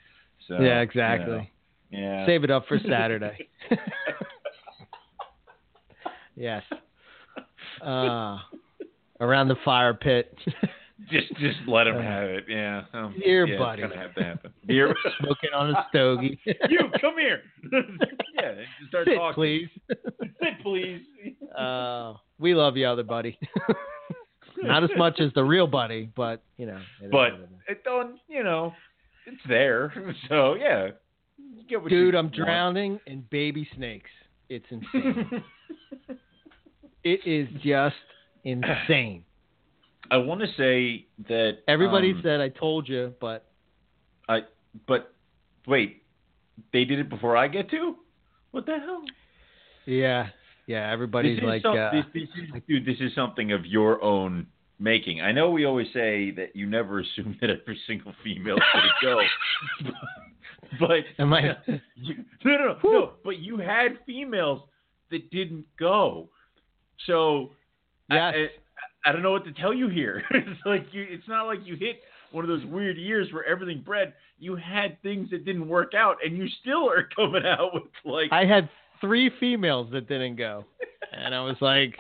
[0.48, 1.32] So, yeah, exactly.
[1.34, 1.46] you know,
[1.90, 2.26] yeah.
[2.26, 3.50] Save it up for Saturday.
[6.36, 6.64] yes.
[7.82, 8.38] Uh,
[9.20, 10.36] around the fire pit.
[11.10, 12.46] just just let him have it.
[12.48, 12.84] Yeah.
[12.94, 13.82] Um, Dear yeah, buddy.
[13.84, 14.52] It's gonna have to happen.
[14.68, 14.96] Dear.
[15.20, 16.40] Smoking on a stogie.
[16.70, 17.42] you come here.
[18.36, 18.54] yeah.
[18.90, 19.34] start Sit, talking.
[19.34, 19.70] please.
[19.90, 21.02] Sit, please.
[21.58, 23.38] Uh, we love you, other buddy.
[24.62, 26.80] Not as much as the real buddy, but you know.
[27.02, 27.50] it But it is.
[27.70, 28.18] it don't.
[28.28, 28.74] You know,
[29.26, 29.94] it's there.
[30.30, 30.90] So yeah.
[31.68, 32.36] Get what dude, I'm want.
[32.36, 34.10] drowning in baby snakes.
[34.50, 35.44] It's insane.
[37.04, 37.96] it is just
[38.44, 39.24] insane.
[40.12, 43.48] I want to say that Everybody um, said I told you, but
[44.30, 44.42] I
[44.88, 45.14] but
[45.68, 46.04] wait,
[46.74, 47.96] they did it before I get to?
[48.52, 49.04] What the hell?
[49.86, 50.28] yeah,
[50.68, 50.92] yeah.
[50.92, 54.48] Everybody's like, some- uh, this, this is, dude, this is something of your own
[54.80, 55.22] making.
[55.22, 59.22] I know we always say that you never assume that every single female should go,
[60.80, 61.58] but Am I-
[61.96, 63.12] you, no, no, no, no.
[63.24, 64.62] But you had females
[65.12, 66.30] that didn't go,
[67.06, 67.52] so
[68.10, 68.48] I- I,
[69.06, 70.24] I don't know what to tell you here.
[70.32, 71.06] it's like you.
[71.10, 72.02] It's not like you hit
[72.32, 74.14] one of those weird years where everything bred.
[74.40, 78.32] You had things that didn't work out, and you still are coming out with like.
[78.32, 78.68] I had
[79.02, 80.66] three females that didn't go,
[81.12, 81.96] and I was like,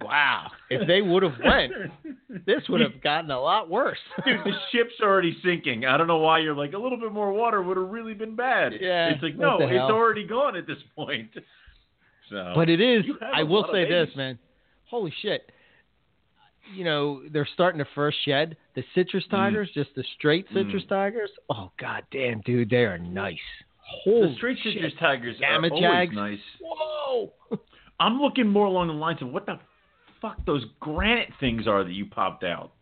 [0.00, 0.50] wow.
[0.70, 1.72] If they would have went,
[2.46, 3.98] this would have gotten a lot worse.
[4.24, 5.84] Dude, the ship's already sinking.
[5.86, 8.34] I don't know why you're like a little bit more water would have really been
[8.36, 8.72] bad.
[8.80, 9.90] Yeah, it's like no, it's hell?
[9.90, 11.30] already gone at this point.
[12.30, 13.04] So, But it is.
[13.06, 14.38] You have I a will say this, man.
[14.88, 15.50] Holy shit.
[16.74, 20.88] You know they're starting to first shed the citrus tigers, just the straight citrus Mm.
[20.88, 21.30] tigers.
[21.50, 23.36] Oh god damn, dude, they are nice.
[24.02, 24.72] Holy the straight shit.
[24.74, 26.38] citrus tigers are always nice.
[26.62, 27.32] Whoa.
[28.00, 29.58] I'm looking more along the lines of what the
[30.24, 32.72] fuck those granite things are that you popped out.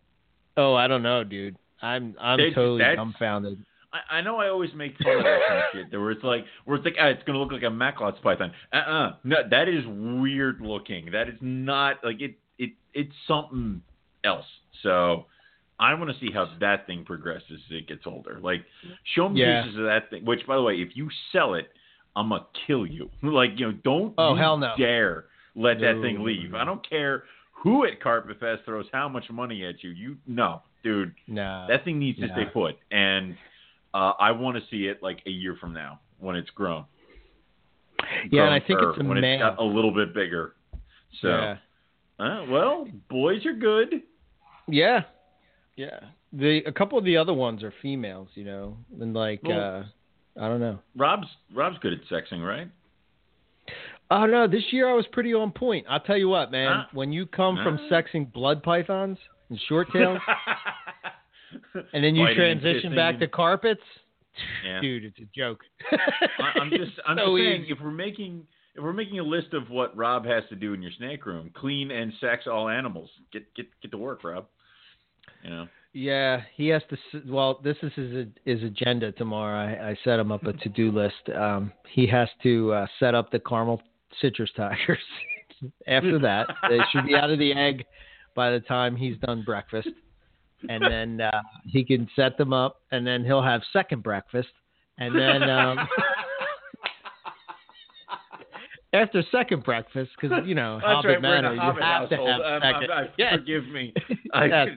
[0.57, 1.57] Oh, I don't know, dude.
[1.81, 3.65] I'm I'm totally dumbfounded.
[3.93, 6.01] I, I know I always make fun of that kind of shit.
[6.01, 8.53] Where it's like, where it's like, ah, it's gonna look like a Macklot's python.
[8.73, 11.11] Uh, uh no, that is weird looking.
[11.11, 12.37] That is not like it.
[12.59, 13.83] It it's something
[14.25, 14.47] else.
[14.85, 15.27] So
[15.81, 18.39] I want to see how that thing progresses as it gets older.
[18.41, 18.65] Like,
[19.17, 19.63] show me Yeah.
[19.63, 20.25] pieces of that thing.
[20.25, 21.69] Which, by the way, if you sell it,
[22.15, 23.11] I'm gonna kill you.
[23.23, 24.75] like, you know, don't Oh, hell no.
[24.79, 25.25] dare
[25.55, 26.51] let that thing leave.
[26.53, 26.59] no.
[26.59, 29.91] I don't care who at Carpet Fest throws how much money at you.
[29.91, 31.15] You no, dude.
[31.29, 31.67] Nah.
[31.69, 32.35] That thing needs to Yeah.
[32.35, 33.37] stay put, and
[33.95, 36.85] uh, I want to see it like a year from now when it's grown.
[38.31, 39.35] yeah, and I think it's a when male.
[39.35, 40.55] it's got a little bit bigger.
[41.21, 41.57] So, yeah.
[42.19, 44.03] uh, well, boys are good.
[44.69, 45.01] Yeah.
[45.77, 46.01] Yeah,
[46.33, 49.61] the a couple of the other ones are females, you know, and like Well-
[50.39, 50.79] uh, I don't know.
[50.97, 52.69] Rob's Rob's good at sexing, right?
[54.15, 55.87] Oh no, this year I was pretty on point.
[55.89, 56.69] I'll tell you what, man.
[56.71, 56.89] Ah.
[56.93, 57.89] When you come from Ah.
[57.95, 59.17] sexing blood pythons
[59.49, 60.19] and short tails,
[61.93, 63.81] and then you transition back to carpets,
[64.65, 64.81] Yeah.
[64.81, 65.61] dude, it's a joke.
[66.39, 69.71] I'm just I'm So just saying if we're making if we're making a list of
[69.71, 73.11] what Rob has to do in your snake room, clean and sex all animals.
[73.33, 74.47] Get get get to work, Rob.
[75.45, 75.69] You know.
[75.95, 76.97] Yeah, he has to.
[77.27, 79.59] Well, this is his his agenda tomorrow.
[79.59, 81.29] I, I set him up a to do list.
[81.35, 83.83] Um, he has to uh, set up the caramel
[84.21, 84.99] citrus tigers.
[85.87, 87.85] After that, they should be out of the egg
[88.35, 89.89] by the time he's done breakfast,
[90.69, 94.49] and then uh, he can set them up, and then he'll have second breakfast,
[94.99, 95.79] and then um,
[98.95, 101.23] after second breakfast, because you know Hobbit right.
[101.23, 102.29] Manor, you have to household.
[102.29, 102.91] have Um, second.
[102.91, 103.35] I- I- Yes.
[103.35, 103.95] Forgive me.
[104.35, 104.69] I, Yes.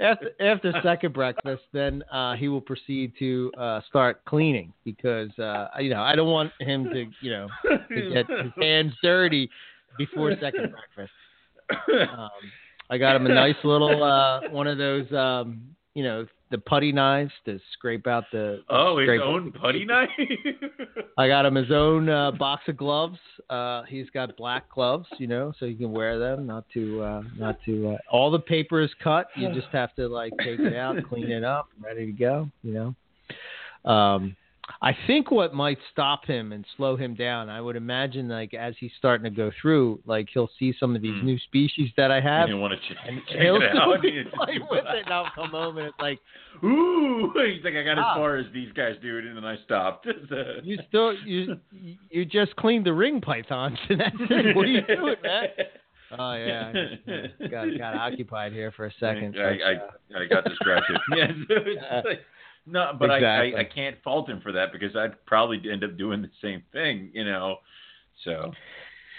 [0.00, 5.68] after after second breakfast, then uh, he will proceed to uh, start cleaning because uh,
[5.78, 9.50] you know I don't want him to you know to get his hands dirty
[9.98, 11.12] before second breakfast.
[12.16, 12.30] Um,
[12.88, 15.62] I got him a nice little uh, one of those um,
[15.94, 18.62] you know the putty knives to scrape out the.
[18.68, 20.08] oh, his own putty knife.
[21.16, 23.18] I got him his own uh, box of gloves.
[23.48, 26.46] Uh, he's got black gloves, you know, so you can wear them.
[26.46, 27.90] Not to, uh, not to.
[27.90, 29.28] Uh, all the paper is cut.
[29.36, 32.48] You just have to like take it out, clean it up, ready to go.
[32.62, 32.94] You
[33.84, 33.90] know.
[33.90, 34.36] Um,
[34.82, 38.74] I think what might stop him and slow him down, I would imagine, like as
[38.78, 41.26] he's starting to go through, like he'll see some of these Hmm.
[41.26, 44.00] new species that I have, you want to check, and check he'll it out.
[44.00, 46.18] playing with it, and I'll come home and it's like,
[46.64, 48.12] Ooh, he's like, I got Ah.
[48.12, 50.06] as far as these guys do it, and then I stopped.
[50.62, 51.56] you still you
[52.10, 54.56] you just cleaned the ring pythons, and that's it.
[54.56, 55.48] What are you doing, man?
[56.18, 56.72] Oh yeah,
[57.42, 59.36] I got got occupied here for a second.
[59.38, 60.96] I, but, uh, I, I got distracted.
[61.16, 62.20] yeah, so it's like-
[62.66, 63.56] no, but I, exactly.
[63.56, 66.62] I I can't fault him for that because I'd probably end up doing the same
[66.72, 67.56] thing, you know.
[68.24, 68.52] So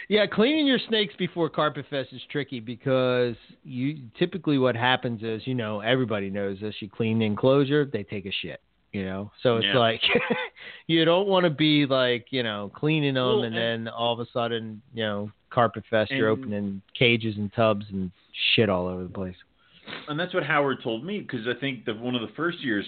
[0.09, 5.41] yeah, cleaning your snakes before Carpet Fest is tricky because you typically what happens is
[5.45, 6.75] you know everybody knows this.
[6.79, 8.61] You clean the enclosure, they take a shit.
[8.93, 9.77] You know, so it's Yeah.
[9.79, 10.01] like
[10.87, 14.13] you don't want to be like you know cleaning them Well, and, and- then all
[14.13, 18.11] of a sudden you know Carpet Fest you're opening cages and tubs and
[18.55, 19.35] shit all over the place.
[20.09, 22.85] and that's what Howard told me because I think that one of the first years,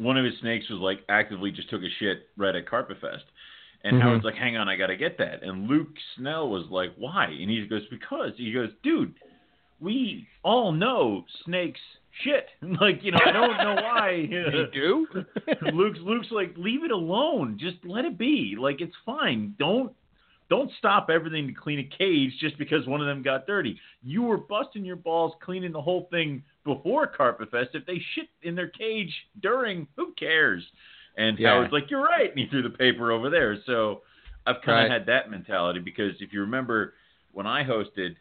[0.00, 3.24] one of his snakes was like actively just took a shit right at Carpet Fest.
[3.84, 4.02] And Mhm.
[4.02, 5.42] Howard's like, hang on, I got to get that.
[5.42, 7.26] And Luke Snell was like, why?
[7.26, 8.32] And he goes, because.
[8.36, 9.14] He goes, dude,
[9.80, 11.80] we all know snakes
[12.22, 12.46] shit.
[12.80, 14.10] like, you know, I don't know why.
[14.30, 15.06] you do?
[15.72, 17.58] Luke's Luke's like, leave it alone.
[17.58, 18.56] Just let it be.
[18.58, 19.54] Like it's fine.
[19.58, 19.92] Don't
[20.50, 23.78] don't stop everything to clean a cage just because one of them got dirty.
[24.02, 27.70] You were busting your balls cleaning the whole thing before Carpet Fest.
[27.74, 30.62] If they shit in their cage during, who cares?
[31.16, 31.50] And Yeah.
[31.50, 33.56] Howard's like, You're right, and he threw the paper over there.
[33.64, 34.02] So
[34.46, 34.90] I've kind of Right.
[34.90, 36.94] had that mentality because if you remember
[37.32, 38.16] when I hosted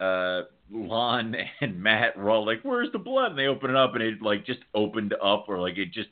[0.00, 3.94] uh Lon and Matt were all like, "Where's the blood?" And they open it up,
[3.94, 6.08] and it like just opened up, or like it just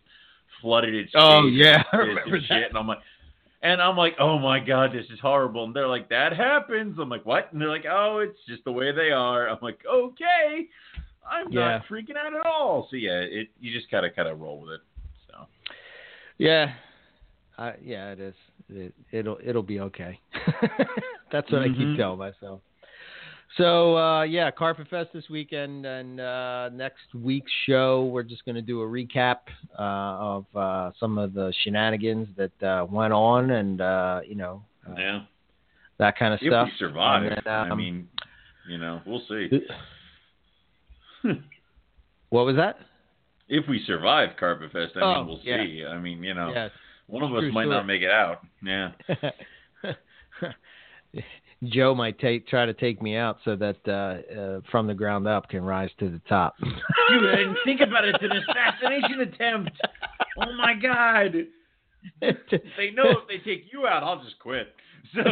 [0.60, 1.12] flooded its.
[1.14, 2.46] Oh, yeah, I remember that.
[2.46, 2.68] shit.
[2.70, 2.98] And I'm like,
[3.62, 7.08] and I'm like, "Oh my god, this is horrible." And they're like, "That happens." I'm
[7.08, 10.66] like, "What?" And they're like, "Oh, it's just the way they are." I'm like, "Okay,
[11.28, 11.78] I'm Yeah.
[11.78, 14.72] not freaking out at all." So yeah, it you just gotta kind of roll with
[14.74, 14.80] it.
[15.26, 15.46] So
[16.38, 16.72] Yeah,
[17.58, 18.34] I, yeah, it is.
[18.68, 20.20] It, it'll it'll be okay.
[21.32, 21.76] That's what I Mhm.
[21.76, 22.60] keep telling myself.
[23.56, 28.54] So uh, yeah, Carpet Fest this weekend, and uh, next week's show we're just going
[28.54, 29.38] to do a recap
[29.78, 34.62] uh, of uh, some of the shenanigans that uh, went on, and uh, you know
[34.96, 35.22] yeah,
[35.98, 36.68] that kind of if stuff.
[36.68, 38.08] If we survive, then, I um, mean,
[38.68, 39.48] you know, we'll see.
[42.30, 42.76] What was that?
[43.48, 45.64] If we survive Carpet Fest, I Oh, mean, we'll yeah.
[45.64, 45.84] see.
[45.88, 46.68] I mean, you know,
[47.06, 47.68] one of us might story.
[47.68, 48.40] not make it out.
[48.62, 48.90] Yeah.
[51.64, 55.26] Joe might take try to take me out so that uh, uh, from the ground
[55.26, 56.54] up can rise to the top.
[56.60, 56.72] Dude,
[57.32, 58.14] I didn't think about it.
[58.14, 59.72] It's an assassination attempt.
[60.38, 61.34] Oh my god.
[62.20, 64.74] They know if they take you out, I'll just quit.
[65.14, 65.22] So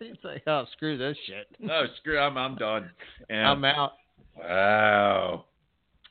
[0.00, 1.46] He's like, oh, screw this shit.
[1.70, 2.90] oh screw I'm I'm done.
[3.30, 3.92] And, I'm out.
[4.36, 5.44] Wow.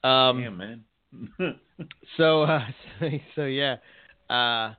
[0.04, 0.84] Um, Damn man.
[2.18, 2.66] so, uh,
[3.00, 3.76] so, so yeah,
[4.30, 4.74] uh,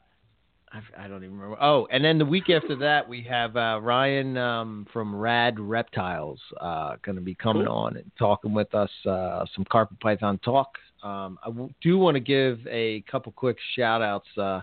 [0.74, 1.62] I, I don't even remember.
[1.62, 6.40] Oh, and then the week after that, we have uh, Ryan um, from Rad Reptiles
[6.60, 7.74] uh, going to be coming Cool.
[7.74, 10.76] on and talking with us uh, some carpet python talk.
[11.05, 14.26] Um, I w- do want to give a couple quick shout outs.
[14.36, 14.62] Uh,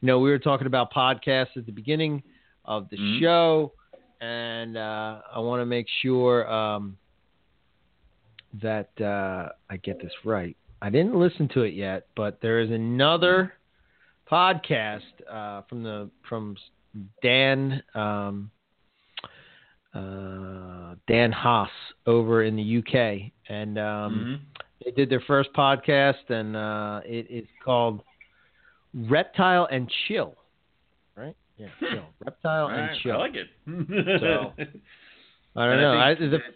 [0.00, 2.22] you know, we were talking about podcasts at the beginning
[2.64, 3.20] of the Mhm.
[3.20, 3.72] show,
[4.22, 6.96] and uh, I want to make sure um,
[8.62, 10.56] that uh, I get this right.
[10.80, 13.52] I didn't listen to it yet, but there is another
[14.32, 15.00] podcast
[15.30, 16.56] uh, from the from
[17.22, 18.50] Dan um,
[19.94, 21.68] uh, Dan Haas
[22.06, 24.62] over in the UK, and um, Mhm.
[24.84, 28.00] they did their first podcast, and uh, it is called
[28.94, 30.34] Reptile and Chill.
[31.14, 31.36] Right?
[31.58, 32.04] Yeah, chill.
[32.24, 33.12] Reptile All and Chill.
[33.12, 33.48] I like it.
[34.20, 34.52] So,
[35.54, 35.98] I don't And know.
[35.98, 36.54] I, think the, that-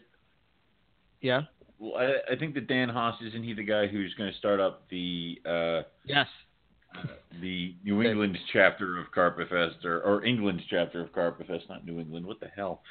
[1.21, 1.43] yeah.
[1.79, 4.59] well, I, I think that Dan Haas isn't he the guy who's going to start
[4.61, 6.27] up the uh, Yes.
[7.41, 11.85] The New England chapter of Carpet Fest or, or England's chapter of Carpet Fest, not
[11.85, 12.27] New England.
[12.27, 12.83] What the hell?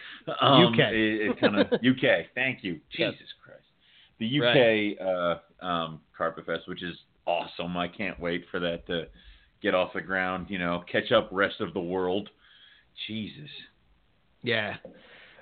[0.42, 0.80] Um, UK.
[0.92, 2.28] It, it kind of UK.
[2.36, 2.80] Thank you.
[2.98, 3.14] Yes.
[3.14, 3.64] Jesus Christ.
[4.20, 5.08] The UK
[5.62, 6.96] uh, um, Carpet Fest, which is
[7.26, 7.76] awesome.
[7.76, 9.08] I can't wait for that to
[9.62, 10.48] get off the ground.
[10.50, 12.30] You know, catch up rest of the world.
[13.08, 13.50] Jesus.
[14.42, 14.76] Yeah.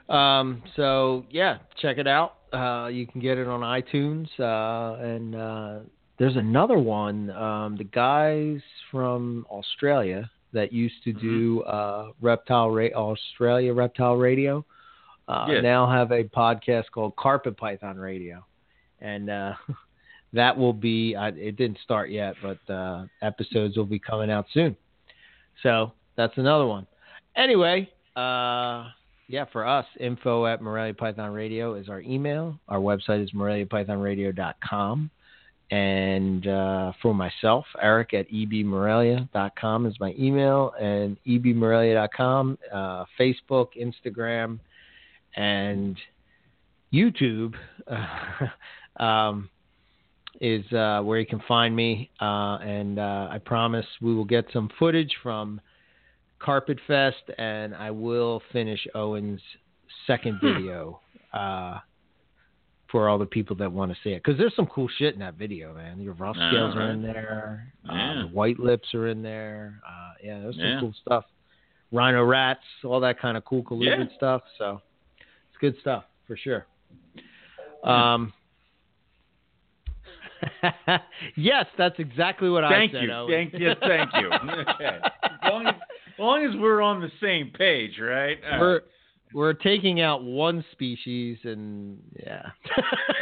[0.09, 2.35] Um, so yeah, check it out.
[2.51, 5.79] Uh, you can get it on iTunes, uh, and uh,
[6.17, 7.29] there's another one.
[7.31, 8.61] Um, the guys
[8.91, 14.63] from Australia that used to do uh, Reptile Ra- Australia Reptile Radio
[15.27, 18.45] uh, now have a podcast called Carpet Python Radio,
[19.01, 19.53] and uh,
[20.33, 21.15] that will be.
[21.15, 24.75] I, it didn't start yet, but uh, episodes will be coming out soon.
[25.61, 26.85] So that's another one.
[27.35, 28.89] Anyway, uh,
[29.27, 32.59] yeah, for us, info at Morelia Python Radio is our email.
[32.67, 35.09] Our website is moreliapythonradio.com.
[35.71, 44.59] And uh, for myself, Eric at ebmorelia.com is my email, and ebmorelia.com, uh, Facebook, Instagram,
[45.35, 45.97] and
[46.93, 47.55] YouTube
[48.99, 49.49] um,
[50.41, 52.11] is uh, where you can find me.
[52.21, 55.59] Uh, and uh, I promise we will get some footage from
[56.39, 59.41] Carpet Fest, and I will finish Owen's
[60.05, 60.99] second video
[61.33, 61.79] uh,
[62.93, 64.21] for all the people that want to see it.
[64.23, 65.99] Because there's some cool shit in that video, man.
[65.99, 66.89] Your rough scales are right.
[66.91, 67.73] in there.
[67.89, 69.81] Uh, the white lips are in there.
[69.83, 70.79] Uh, yeah, there's some Yeah.
[70.79, 71.25] cool stuff.
[71.91, 74.15] Rhino rats, all that kind of cool colubrid Yeah.
[74.15, 74.43] stuff.
[74.59, 74.79] So
[75.49, 76.67] it's good stuff for sure.
[77.83, 78.31] Um,
[81.35, 82.99] yes, that's exactly what Thank I said.
[82.99, 83.11] Thank you.
[83.11, 83.31] Owen.
[83.31, 83.73] Thank you.
[83.81, 84.27] Thank you.
[84.75, 84.99] okay.
[85.23, 88.37] As long as, as long as we're on the same page, right?
[88.51, 88.83] All we're right.
[89.33, 92.43] We're taking out one species, and yeah.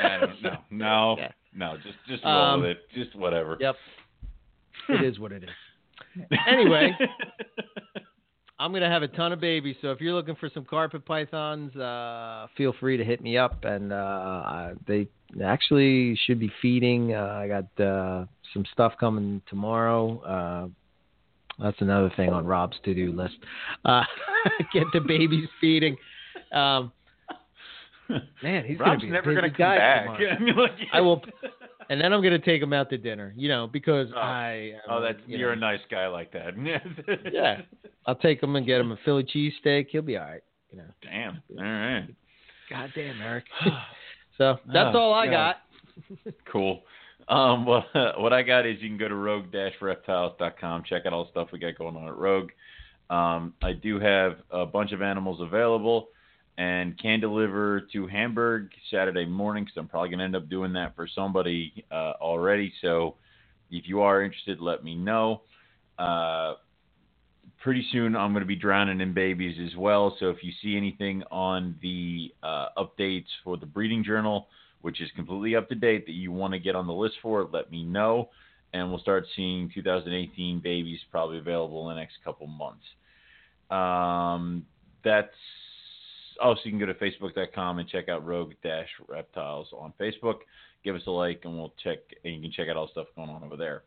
[0.03, 0.57] I don't know.
[0.71, 1.31] No, Yeah.
[1.55, 2.77] no, just just roll Um, with it.
[2.93, 3.57] Just whatever.
[3.59, 3.75] Yep.
[4.89, 5.49] it is what it is.
[6.47, 6.91] Anyway.
[8.59, 11.75] I'm gonna have a ton of babies, so if you're looking for some carpet pythons,
[11.75, 13.63] uh, feel free to hit me up.
[13.65, 15.07] And uh, they
[15.43, 17.15] actually should be feeding.
[17.15, 20.69] Uh, I got uh, some stuff coming tomorrow.
[21.59, 23.35] That's another thing on Rob's to-do list.
[23.85, 24.03] Uh,
[24.73, 25.95] get the babies feeding.
[26.51, 26.91] Um,
[28.43, 30.07] man, he's Rob's gonna be never gonna come guy back.
[30.39, 31.21] I, mean, like, I will,
[31.89, 33.33] and then I'm gonna take him out to dinner.
[33.37, 34.19] You know, because Oh.
[34.19, 34.73] I.
[34.89, 36.53] Oh, uh, that's you you're know, a nice guy like that.
[37.31, 37.61] Yeah.
[38.07, 39.87] I'll take him and get him a Philly cheesesteak.
[39.91, 40.41] He'll be all right.
[40.71, 40.83] You know.
[41.03, 41.41] Damn.
[41.57, 42.07] All right.
[42.69, 43.43] God damn, Eric.
[44.37, 45.55] so that's Oh, all I God.
[46.25, 46.33] got.
[46.51, 46.81] Cool.
[47.27, 47.85] Um, well,
[48.17, 51.59] what I got is you can go to rogue-reptiles.com, check out all the stuff we
[51.59, 52.51] got going on at Rogue.
[53.09, 56.09] Um, I do have a bunch of animals available
[56.57, 60.73] and can deliver to Hamburg Saturday morning because I'm probably going to end up doing
[60.73, 62.71] that for somebody uh, already.
[62.81, 63.15] So
[63.69, 65.41] if you are interested, let me know.
[65.97, 66.53] Uh,
[67.61, 70.15] pretty soon I'm going to be drowning in babies as well.
[70.19, 74.47] So if you see anything on the uh, updates for the breeding journal,
[74.81, 77.47] which is completely up to date that you want to get on the list for,
[77.51, 78.29] let me know.
[78.73, 82.83] And we'll start seeing 2018 babies probably available in the next couple months.
[83.69, 84.65] Um,
[85.03, 85.29] that's
[86.41, 90.39] oh, so you can go to facebook.com and check out Rogue Dash Reptiles on Facebook.
[90.83, 91.99] Give us a like, and we'll check.
[92.23, 93.83] And you can check out all the stuff going on over there.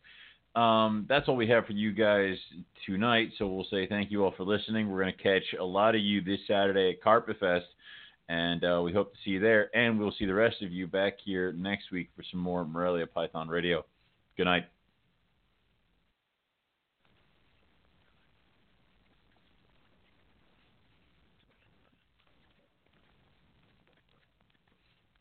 [0.61, 2.37] Um, that's all we have for you guys
[2.87, 3.31] tonight.
[3.39, 4.89] So we'll say thank you all for listening.
[4.89, 7.66] We're going to catch a lot of you this Saturday at Carpet Fest,
[8.29, 9.75] and uh, we hope to see you there.
[9.77, 13.07] And we'll see the rest of you back here next week for some more Morelia
[13.07, 13.85] Python Radio.
[14.37, 14.65] Good night.